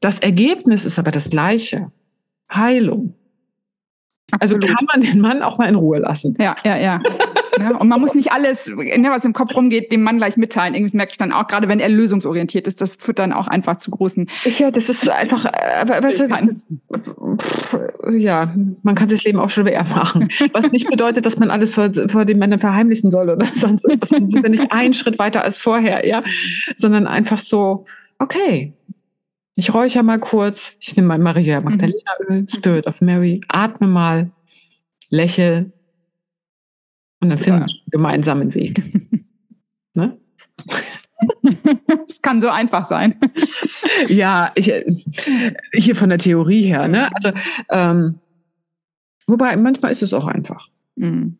Das 0.00 0.18
Ergebnis 0.18 0.84
ist 0.84 0.98
aber 0.98 1.10
das 1.10 1.28
gleiche. 1.28 1.92
Heilung. 2.50 3.14
Also 4.38 4.56
Absolut. 4.56 4.76
kann 4.76 4.86
man 4.92 5.00
den 5.00 5.20
Mann 5.20 5.42
auch 5.42 5.58
mal 5.58 5.68
in 5.68 5.74
Ruhe 5.74 5.98
lassen. 5.98 6.36
Ja, 6.38 6.56
ja, 6.64 6.76
ja. 6.76 7.00
ja 7.58 7.76
und 7.76 7.88
man 7.88 8.00
muss 8.00 8.14
nicht 8.14 8.32
alles, 8.32 8.68
ne, 8.68 9.08
was 9.10 9.24
im 9.24 9.32
Kopf 9.32 9.54
rumgeht, 9.54 9.90
dem 9.92 10.02
Mann 10.02 10.18
gleich 10.18 10.36
mitteilen. 10.36 10.74
Irgendwie 10.74 10.96
merke 10.96 11.12
ich 11.12 11.18
dann 11.18 11.32
auch, 11.32 11.46
gerade 11.46 11.68
wenn 11.68 11.80
er 11.80 11.88
lösungsorientiert 11.88 12.66
ist, 12.66 12.80
das 12.80 12.96
führt 12.96 13.18
dann 13.18 13.32
auch 13.32 13.48
einfach 13.48 13.76
zu 13.76 13.90
großen. 13.90 14.28
Ja, 14.58 14.70
das 14.70 14.88
ist 14.88 15.08
einfach, 15.08 15.46
aber, 15.80 15.96
aber 15.96 16.08
es, 16.08 16.22
ja, 18.12 18.54
man 18.82 18.94
kann 18.94 19.08
sich 19.08 19.20
das 19.20 19.24
Leben 19.24 19.38
auch 19.38 19.50
schwer 19.50 19.84
machen. 19.84 20.28
Was 20.52 20.70
nicht 20.72 20.88
bedeutet, 20.88 21.26
dass 21.26 21.38
man 21.38 21.50
alles 21.50 21.72
vor, 21.72 21.90
vor 22.08 22.24
den 22.24 22.38
Männern 22.38 22.60
verheimlichen 22.60 23.10
soll 23.10 23.30
oder 23.30 23.46
sonst. 23.54 23.86
Das 23.98 24.08
sind 24.08 24.42
wir 24.42 24.50
nicht 24.50 24.72
einen 24.72 24.94
Schritt 24.94 25.18
weiter 25.18 25.42
als 25.44 25.60
vorher, 25.60 26.06
ja, 26.06 26.22
sondern 26.76 27.06
einfach 27.06 27.38
so, 27.38 27.84
okay, 28.18 28.72
ich 29.60 29.74
räuchere 29.74 30.02
mal 30.02 30.18
kurz, 30.18 30.74
ich 30.80 30.96
nehme 30.96 31.08
mein 31.08 31.20
Maria 31.20 31.60
mhm. 31.60 31.66
Magdalena 31.66 32.12
Öl, 32.28 32.48
Spirit 32.48 32.86
of 32.86 33.02
Mary, 33.02 33.42
atme 33.48 33.86
mal, 33.86 34.30
lächel 35.10 35.72
und 37.20 37.28
dann 37.28 37.38
finden 37.38 37.66
wir 37.66 37.74
gemeinsam 37.90 38.40
einen 38.40 38.54
Weg. 38.54 38.82
ne? 39.94 40.18
Es 42.08 42.22
kann 42.22 42.40
so 42.40 42.48
einfach 42.48 42.86
sein. 42.86 43.20
Ja, 44.08 44.50
ich, 44.54 44.72
hier 45.74 45.94
von 45.94 46.08
der 46.08 46.18
Theorie 46.18 46.62
her, 46.62 46.88
ne? 46.88 47.10
Also, 47.14 47.32
ähm, 47.70 48.18
wobei 49.26 49.56
manchmal 49.56 49.92
ist 49.92 50.02
es 50.02 50.14
auch 50.14 50.26
einfach. 50.26 50.66
Mhm. 50.96 51.36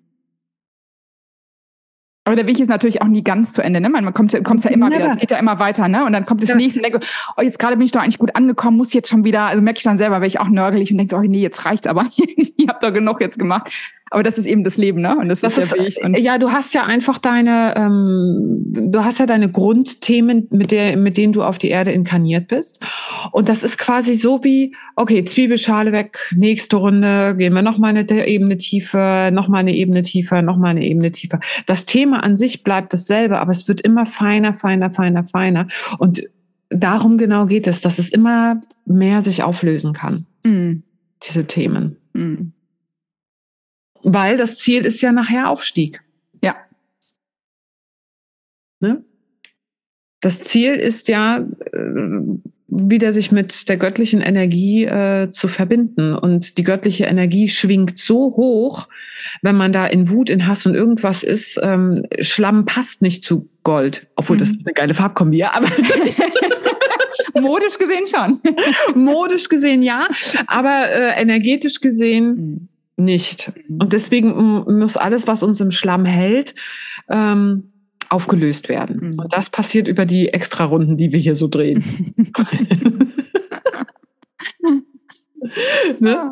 Aber 2.30 2.36
der 2.36 2.46
Weg 2.46 2.60
ist 2.60 2.68
natürlich 2.68 3.02
auch 3.02 3.08
nie 3.08 3.24
ganz 3.24 3.52
zu 3.52 3.60
Ende. 3.60 3.80
Ne? 3.80 3.88
Man 3.88 4.14
kommt 4.14 4.32
ja, 4.32 4.40
kommt's 4.40 4.62
ja 4.62 4.70
immer 4.70 4.88
wieder, 4.88 5.10
es 5.10 5.16
geht 5.16 5.32
ja 5.32 5.36
immer 5.36 5.58
weiter. 5.58 5.88
Ne? 5.88 6.04
Und 6.04 6.12
dann 6.12 6.26
kommt 6.26 6.44
das 6.44 6.50
ja. 6.50 6.56
nächste 6.56 6.78
und 6.78 6.84
denke, 6.84 7.00
oh, 7.36 7.42
jetzt 7.42 7.58
gerade 7.58 7.76
bin 7.76 7.84
ich 7.84 7.90
doch 7.90 8.00
eigentlich 8.00 8.18
gut 8.18 8.36
angekommen, 8.36 8.76
muss 8.76 8.92
jetzt 8.92 9.08
schon 9.08 9.24
wieder, 9.24 9.46
also 9.46 9.60
merke 9.60 9.78
ich 9.78 9.82
dann 9.82 9.98
selber, 9.98 10.18
wäre 10.18 10.28
ich 10.28 10.38
auch 10.38 10.46
nörgelig 10.46 10.92
und 10.92 10.98
denke, 10.98 11.16
oh 11.16 11.22
nee, 11.22 11.40
jetzt 11.40 11.64
reicht 11.64 11.88
aber, 11.88 12.06
ihr 12.16 12.68
habt 12.68 12.84
doch 12.84 12.92
genug 12.92 13.20
jetzt 13.20 13.36
gemacht. 13.36 13.72
Aber 14.12 14.24
das 14.24 14.38
ist 14.38 14.46
eben 14.46 14.64
das 14.64 14.76
Leben, 14.76 15.00
ne? 15.00 15.16
Und 15.16 15.28
das, 15.28 15.40
das 15.40 15.56
ist, 15.56 15.72
ist 15.72 15.98
ja 15.98 16.06
Und 16.06 16.18
ja, 16.18 16.36
du 16.38 16.50
hast 16.50 16.74
ja 16.74 16.82
einfach 16.84 17.18
deine, 17.18 17.74
ähm, 17.76 18.64
du 18.66 19.04
hast 19.04 19.20
ja 19.20 19.26
deine 19.26 19.48
Grundthemen, 19.48 20.48
mit 20.50 20.72
der, 20.72 20.96
mit 20.96 21.16
denen 21.16 21.32
du 21.32 21.44
auf 21.44 21.58
die 21.58 21.68
Erde 21.68 21.92
inkarniert 21.92 22.48
bist. 22.48 22.80
Und 23.30 23.48
das 23.48 23.62
ist 23.62 23.78
quasi 23.78 24.16
so 24.16 24.42
wie, 24.42 24.74
okay, 24.96 25.24
Zwiebelschale 25.24 25.92
weg, 25.92 26.18
nächste 26.34 26.78
Runde, 26.78 27.36
gehen 27.36 27.54
wir 27.54 27.62
noch 27.62 27.78
mal 27.78 27.88
eine 27.96 28.26
Ebene 28.26 28.56
tiefer, 28.56 29.30
noch 29.30 29.46
mal 29.46 29.58
eine 29.58 29.76
Ebene 29.76 30.02
tiefer, 30.02 30.42
noch 30.42 30.56
mal 30.56 30.70
eine 30.70 30.84
Ebene 30.84 31.12
tiefer. 31.12 31.38
Das 31.66 31.86
Thema 31.86 32.24
an 32.24 32.36
sich 32.36 32.64
bleibt 32.64 32.92
dasselbe, 32.92 33.38
aber 33.38 33.52
es 33.52 33.68
wird 33.68 33.80
immer 33.80 34.06
feiner, 34.06 34.54
feiner, 34.54 34.90
feiner, 34.90 35.22
feiner. 35.22 35.68
Und 35.98 36.20
darum 36.68 37.16
genau 37.16 37.46
geht 37.46 37.68
es, 37.68 37.80
dass 37.80 38.00
es 38.00 38.10
immer 38.10 38.60
mehr 38.86 39.22
sich 39.22 39.44
auflösen 39.44 39.92
kann. 39.92 40.26
Mhm. 40.42 40.82
Diese 41.22 41.44
Themen. 41.44 41.96
Mhm. 42.12 42.52
Weil 44.02 44.36
das 44.36 44.56
Ziel 44.56 44.84
ist 44.84 45.00
ja 45.00 45.12
nachher 45.12 45.48
Aufstieg. 45.48 46.02
Ja. 46.42 46.56
Ne? 48.80 49.04
Das 50.20 50.42
Ziel 50.42 50.74
ist 50.74 51.08
ja, 51.08 51.38
äh, 51.72 52.20
wieder 52.70 53.12
sich 53.12 53.32
mit 53.32 53.68
der 53.68 53.76
göttlichen 53.76 54.20
Energie 54.20 54.84
äh, 54.84 55.28
zu 55.30 55.48
verbinden. 55.48 56.14
Und 56.14 56.56
die 56.56 56.62
göttliche 56.62 57.04
Energie 57.04 57.48
schwingt 57.48 57.98
so 57.98 58.36
hoch, 58.36 58.86
wenn 59.42 59.56
man 59.56 59.72
da 59.72 59.86
in 59.86 60.08
Wut, 60.08 60.30
in 60.30 60.46
Hass 60.46 60.66
und 60.66 60.74
irgendwas 60.74 61.22
ist. 61.22 61.58
Ähm, 61.62 62.06
Schlamm 62.20 62.64
passt 62.64 63.02
nicht 63.02 63.24
zu 63.24 63.48
Gold, 63.64 64.06
obwohl 64.14 64.36
mhm. 64.36 64.40
das 64.40 64.50
ist 64.50 64.66
eine 64.66 64.74
geile 64.74 64.94
Farbkombi, 64.94 65.38
ja, 65.38 65.52
aber 65.52 65.66
modisch 67.40 67.76
gesehen 67.76 68.06
schon. 68.06 68.40
modisch 68.94 69.48
gesehen 69.48 69.82
ja, 69.82 70.06
aber 70.46 70.88
äh, 70.90 71.20
energetisch 71.20 71.80
gesehen 71.80 72.26
mhm 72.28 72.69
nicht. 73.00 73.52
Mhm. 73.68 73.78
Und 73.80 73.92
deswegen 73.92 74.30
muss 74.78 74.96
alles, 74.96 75.26
was 75.26 75.42
uns 75.42 75.60
im 75.60 75.70
Schlamm 75.70 76.04
hält, 76.04 76.54
ähm, 77.08 77.72
aufgelöst 78.08 78.68
werden. 78.68 79.12
Mhm. 79.12 79.20
Und 79.20 79.32
das 79.32 79.50
passiert 79.50 79.88
über 79.88 80.06
die 80.06 80.28
Extrarunden, 80.28 80.96
die 80.96 81.12
wir 81.12 81.18
hier 81.18 81.34
so 81.34 81.48
drehen. 81.48 82.14
ne? 86.00 86.30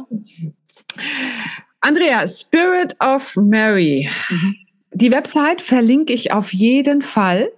Andrea, 1.80 2.26
Spirit 2.26 2.94
of 3.00 3.36
Mary. 3.36 4.08
Mhm. 4.30 4.54
Die 5.00 5.12
Website 5.12 5.62
verlinke 5.62 6.12
ich 6.12 6.32
auf 6.32 6.52
jeden 6.52 7.02
Fall 7.02 7.52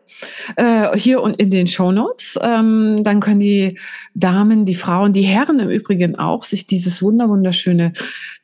äh, 0.56 0.94
hier 0.98 1.22
und 1.22 1.40
in 1.40 1.48
den 1.48 1.66
Show 1.66 1.90
Notes. 1.90 2.38
Ähm, 2.42 3.00
dann 3.02 3.20
können 3.20 3.40
die 3.40 3.78
Damen, 4.12 4.66
die 4.66 4.74
Frauen, 4.74 5.14
die 5.14 5.22
Herren 5.22 5.58
im 5.58 5.70
Übrigen 5.70 6.16
auch 6.16 6.44
sich 6.44 6.66
dieses 6.66 7.02
wunderschöne 7.02 7.94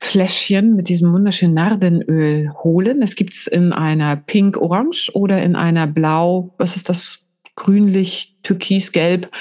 Fläschchen 0.00 0.76
mit 0.76 0.88
diesem 0.88 1.12
wunderschönen 1.12 1.52
Nardenöl 1.52 2.50
holen. 2.64 3.02
Es 3.02 3.16
gibt's 3.16 3.46
in 3.46 3.74
einer 3.74 4.16
Pink-Orange 4.16 5.10
oder 5.12 5.42
in 5.42 5.56
einer 5.56 5.86
Blau, 5.86 6.54
was 6.56 6.76
ist 6.76 6.88
das? 6.88 7.22
grünlich, 7.58 8.36
türkisgelb. 8.42 9.30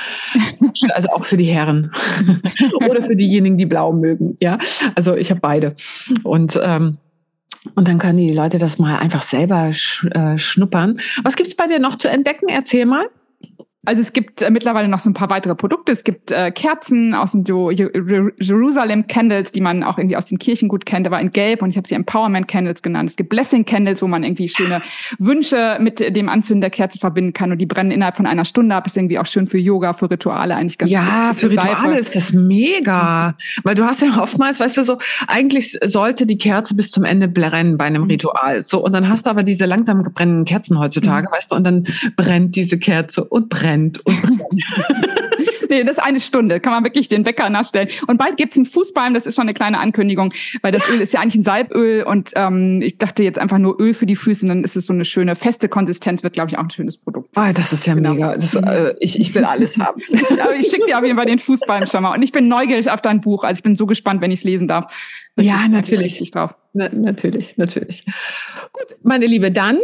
Also 0.94 1.10
auch 1.10 1.24
für 1.24 1.38
die 1.38 1.46
Herren. 1.46 1.92
Oder 2.90 3.02
für 3.02 3.16
diejenigen, 3.16 3.58
die 3.58 3.66
blau 3.66 3.94
mögen. 3.94 4.36
Ja, 4.42 4.58
also 4.94 5.16
ich 5.16 5.32
habe 5.32 5.40
beide. 5.40 5.76
Und 6.24 6.60
ähm, 6.62 6.98
und 7.74 7.88
dann 7.88 7.98
können 7.98 8.18
die 8.18 8.34
Leute 8.34 8.60
das 8.60 8.78
mal 8.78 8.98
einfach 8.98 9.24
selber 9.24 9.70
äh, 9.70 10.38
schnuppern. 10.38 11.00
Was 11.24 11.36
gibt's 11.36 11.56
bei 11.56 11.68
dir 11.68 11.80
noch 11.80 11.96
zu 11.96 12.10
entdecken? 12.10 12.48
Erzähl 12.48 12.86
mal. 12.86 13.10
Also 13.86 14.02
es 14.02 14.14
gibt 14.14 14.42
äh, 14.42 14.50
mittlerweile 14.50 14.88
noch 14.88 15.00
so 15.00 15.10
ein 15.10 15.14
paar 15.14 15.30
weitere 15.30 15.56
Produkte. 15.56 15.92
Es 15.92 16.04
gibt 16.04 16.32
äh, 16.32 16.52
Kerzen 16.52 17.14
aus 17.14 17.32
den 17.32 17.46
so 17.46 17.70
Jerusalem 17.72 19.08
Candles, 19.08 19.52
die 19.52 19.62
man 19.62 19.84
auch 19.84 19.98
irgendwie 19.98 20.18
aus 20.18 20.26
den 20.26 20.40
Kirchen 20.40 20.68
gut 20.68 20.86
kennt, 20.86 21.06
aber 21.06 21.20
in 21.20 21.32
Gelb 21.32 21.62
und 21.62 21.70
ich 21.70 21.78
habe 21.78 21.88
sie 21.88 21.96
Empowerment 21.96 22.48
Candles 22.48 22.82
genannt. 22.82 23.10
Es 23.10 23.16
gibt 23.16 23.30
Blessing 23.30 23.66
Candles, 23.66 24.02
wo 24.02 24.08
man 24.08 24.24
irgendwie 24.24 24.50
schöne 24.50 24.82
Wünsche 25.20 25.78
mit 25.80 26.00
dem 26.00 26.30
Anzünden 26.30 26.62
der 26.62 26.70
Kerze 26.70 26.98
verbinden 26.98 27.34
kann 27.34 27.52
und 27.52 27.60
die 27.60 27.66
brennen 27.66 27.92
innerhalb 27.92 28.18
von 28.18 28.26
einer 28.26 28.46
Stunde 28.46 28.76
ab. 28.76 28.88
Ist 28.88 28.98
irgendwie 28.98 29.20
auch 29.20 29.26
schön 29.26 29.48
für 29.48 29.58
Yoga, 29.58 29.94
für 29.94 30.10
Rituale 30.10 30.56
eigentlich 30.56 30.78
ganz 30.78 30.92
Ja, 30.92 31.34
für 31.36 31.52
Rituale 31.52 31.90
Seife. 31.90 32.00
ist 32.00 32.16
das 32.16 32.34
mega, 32.34 33.36
weil 33.64 33.76
du 33.76 33.86
hast 33.86 34.02
ja 34.02 34.22
oftmals, 34.22 34.60
weißt 34.60 34.78
du 34.78 34.84
so, 34.84 34.98
eigentlich 35.28 35.78
sollte 35.86 36.26
die 36.26 36.38
Kerze 36.38 36.76
bis 36.76 36.92
zum 36.92 37.04
Ende 37.04 37.28
brennen 37.28 37.78
bei 37.78 37.86
einem 37.86 38.04
mhm. 38.04 38.10
Ritual. 38.10 38.62
So 38.62 38.84
und 38.84 38.94
dann 38.94 39.10
hast 39.10 39.26
du 39.26 39.30
aber 39.30 39.44
diese 39.44 39.66
langsam 39.66 40.04
gebrennenden 40.04 40.46
Kerzen 40.46 40.80
heutzutage, 40.80 41.28
mhm. 41.28 41.36
weißt 41.36 41.52
du, 41.52 41.56
und 41.56 41.64
dann 41.64 41.86
brennt 42.16 42.56
diese 42.56 42.80
Kerze 42.80 43.24
und 43.24 43.50
brennt 43.50 43.75
brennt 43.76 44.06
und 44.06 44.22
brennt. 44.22 44.40
nee, 45.70 45.84
das 45.84 45.98
ist 45.98 46.04
eine 46.04 46.20
Stunde. 46.20 46.60
Kann 46.60 46.74
man 46.74 46.84
wirklich 46.84 47.08
den 47.08 47.26
Wecker 47.26 47.50
nachstellen. 47.50 47.90
Und 48.08 48.18
bald 48.18 48.38
gibt's 48.38 48.58
einen 48.58 48.66
Fußballen, 48.66 49.14
das 49.14 49.26
ist 49.26 49.36
schon 49.36 49.44
eine 49.44 49.54
kleine 49.54 49.80
Ankündigung, 49.80 50.34
weil 50.62 50.72
das 50.72 50.88
Öl 50.90 51.02
ist 51.02 51.14
ja 51.14 51.20
eigentlich 51.20 51.36
ein 51.36 51.44
Salböl 51.44 52.04
und 52.04 52.32
ähm, 52.36 52.82
ich 52.82 52.98
dachte 52.98 53.24
jetzt 53.24 53.40
einfach 53.40 53.58
nur 53.58 53.80
Öl 53.80 53.94
für 53.94 54.06
die 54.06 54.16
Füße, 54.16 54.46
und 54.46 54.50
dann 54.50 54.64
ist 54.64 54.76
es 54.76 54.86
so 54.86 54.94
eine 54.94 55.06
schöne 55.06 55.36
feste 55.36 55.70
Konsistenz, 55.70 56.24
wird, 56.24 56.34
glaube 56.34 56.50
ich, 56.50 56.58
auch 56.58 56.64
ein 56.64 56.70
schönes 56.70 56.98
Produkt. 56.98 57.30
Ah, 57.36 57.54
das 57.54 57.74
ist 57.74 57.86
ja 57.86 57.94
genau. 57.94 58.14
mega. 58.14 58.36
Das, 58.36 58.56
äh, 58.56 58.94
ich, 59.00 59.20
ich 59.20 59.34
will 59.36 59.44
alles 59.44 59.78
haben. 59.78 60.02
Aber 60.42 60.56
ich 60.56 60.68
schicke 60.68 60.86
dir 60.86 60.98
auf 60.98 61.04
jeden 61.04 61.18
Fall 61.18 61.26
den 61.26 61.40
Fußballen 61.40 61.88
schon 61.88 62.04
mal. 62.04 62.14
Und 62.14 62.22
ich 62.22 62.32
bin 62.32 62.48
neugierig 62.48 62.90
auf 62.90 63.02
dein 63.02 63.22
Buch. 63.22 63.44
Also 63.44 63.60
ich 63.60 63.64
bin 63.64 63.76
so 63.76 63.86
gespannt, 63.86 64.22
wenn 64.22 64.32
ich 64.32 64.40
es 64.40 64.44
lesen 64.44 64.68
darf. 64.68 64.94
Ja, 65.38 65.68
natürlich. 65.68 66.32
Drauf. 66.32 66.56
Na, 66.74 66.90
natürlich, 66.90 67.58
natürlich. 67.58 68.06
Gut, 68.72 68.98
meine 69.04 69.26
Liebe, 69.26 69.52
dann 69.52 69.80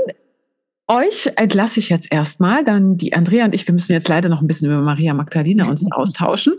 euch 0.91 1.31
entlasse 1.35 1.79
ich 1.79 1.89
jetzt 1.89 2.11
erstmal. 2.11 2.63
Dann 2.63 2.97
die 2.97 3.13
Andrea 3.13 3.45
und 3.45 3.55
ich, 3.55 3.67
wir 3.67 3.73
müssen 3.73 3.93
jetzt 3.93 4.09
leider 4.09 4.29
noch 4.29 4.41
ein 4.41 4.47
bisschen 4.47 4.67
über 4.67 4.81
Maria 4.81 5.13
Magdalena 5.13 5.69
uns 5.69 5.83
austauschen. 5.91 6.53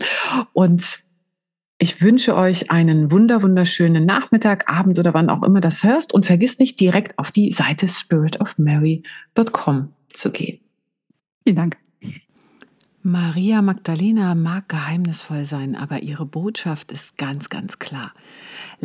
Und 0.53 0.99
ich 1.77 2.01
wünsche 2.01 2.35
euch 2.35 2.71
einen 2.71 3.11
wunder, 3.11 3.41
wunderschönen 3.41 4.05
Nachmittag, 4.05 4.71
Abend 4.71 4.99
oder 4.99 5.13
wann 5.13 5.29
auch 5.29 5.43
immer 5.43 5.61
das 5.61 5.83
hörst. 5.83 6.13
Und 6.13 6.25
vergiss 6.25 6.59
nicht, 6.59 6.79
direkt 6.79 7.19
auf 7.19 7.31
die 7.31 7.51
Seite 7.51 7.87
spiritofmary.com 7.87 9.89
zu 10.11 10.31
gehen. 10.31 10.59
Vielen 11.43 11.55
Dank. 11.55 11.77
Maria 13.05 13.61
Magdalena 13.61 14.33
mag 14.33 14.69
geheimnisvoll 14.69 15.43
sein, 15.43 15.75
aber 15.75 16.03
ihre 16.03 16.25
Botschaft 16.25 16.89
ist 16.93 17.17
ganz, 17.17 17.49
ganz 17.49 17.77
klar. 17.77 18.13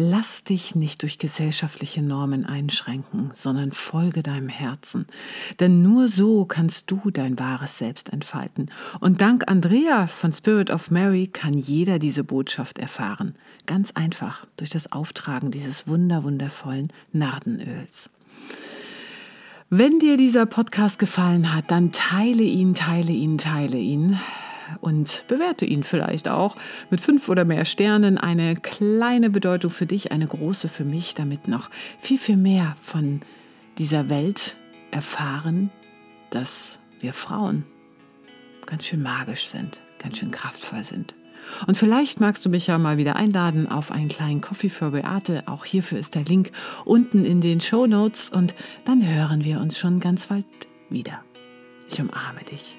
Lass 0.01 0.45
dich 0.45 0.77
nicht 0.77 1.03
durch 1.03 1.19
gesellschaftliche 1.19 2.03
Normen 2.03 2.47
einschränken, 2.47 3.33
sondern 3.35 3.73
folge 3.73 4.23
deinem 4.23 4.49
Herzen. 4.49 5.09
Denn 5.59 5.83
nur 5.83 6.07
so 6.07 6.45
kannst 6.45 6.89
du 6.93 7.11
dein 7.11 7.37
wahres 7.37 7.79
Selbst 7.79 8.13
entfalten. 8.13 8.71
Und 9.01 9.23
dank 9.23 9.51
Andrea 9.51 10.07
von 10.07 10.33
Spirit 10.33 10.71
of 10.71 10.93
Mary 10.93 11.27
kann 11.27 11.53
jeder 11.53 11.99
diese 11.99 12.23
Botschaft 12.23 12.79
erfahren. 12.79 13.35
Ganz 13.67 13.91
einfach 13.91 14.47
durch 14.57 14.71
das 14.71 14.93
Auftragen 14.93 15.51
dieses 15.51 15.89
wunderwundervollen 15.89 16.93
Nardenöls. 17.13 18.09
Wenn 19.69 19.99
dir 19.99 20.17
dieser 20.17 20.47
Podcast 20.47 21.01
gefallen 21.01 21.53
hat, 21.53 21.73
dann 21.73 21.91
teile 21.91 22.45
ihn, 22.45 22.75
teile 22.75 23.11
ihn, 23.11 23.37
teile 23.37 23.79
ihn 23.79 24.17
und 24.81 25.25
bewerte 25.29 25.65
ihn 25.65 25.83
vielleicht 25.83 26.29
auch 26.29 26.57
mit 26.91 27.01
fünf 27.01 27.29
oder 27.29 27.45
mehr 27.45 27.65
Sternen. 27.65 28.19
Eine 28.19 28.57
kleine 28.57 29.31
Bedeutung 29.31 29.71
für 29.71 29.87
dich, 29.87 30.13
eine 30.13 30.27
große 30.27 30.69
für 30.69 30.85
mich, 30.85 31.15
damit 31.15 31.49
noch 31.49 31.71
viel, 32.01 32.19
viel 32.19 32.37
mehr 32.37 32.77
von 32.83 33.21
dieser 33.79 34.09
Welt 34.09 34.57
erfahren, 34.91 35.71
dass 36.31 36.79
wir 37.01 37.13
Frauen 37.13 37.65
ganz 38.67 38.85
schön 38.85 39.03
magisch 39.03 39.47
sind, 39.47 39.81
ganz 40.03 40.19
schön 40.19 40.31
kraftvoll 40.31 40.85
sind. 40.85 41.15
Und 41.67 41.77
vielleicht 41.77 42.21
magst 42.21 42.45
du 42.45 42.51
mich 42.51 42.67
ja 42.67 42.79
mal 42.79 42.99
wieder 42.99 43.17
einladen 43.17 43.69
auf 43.69 43.91
einen 43.91 44.09
kleinen 44.09 44.41
Coffee 44.41 44.69
für 44.69 44.91
Beate. 44.91 45.45
Auch 45.47 45.65
hierfür 45.65 45.99
ist 45.99 46.15
der 46.15 46.25
Link 46.25 46.51
unten 46.85 47.25
in 47.25 47.41
den 47.41 47.61
Show 47.61 47.87
Notes 47.87 48.31
und 48.31 48.55
dann 48.85 49.07
hören 49.07 49.45
wir 49.45 49.61
uns 49.61 49.79
schon 49.79 50.01
ganz 50.01 50.27
bald 50.27 50.45
wieder. 50.91 51.23
Ich 51.91 52.01
umarme 52.01 52.43
dich. 52.45 52.77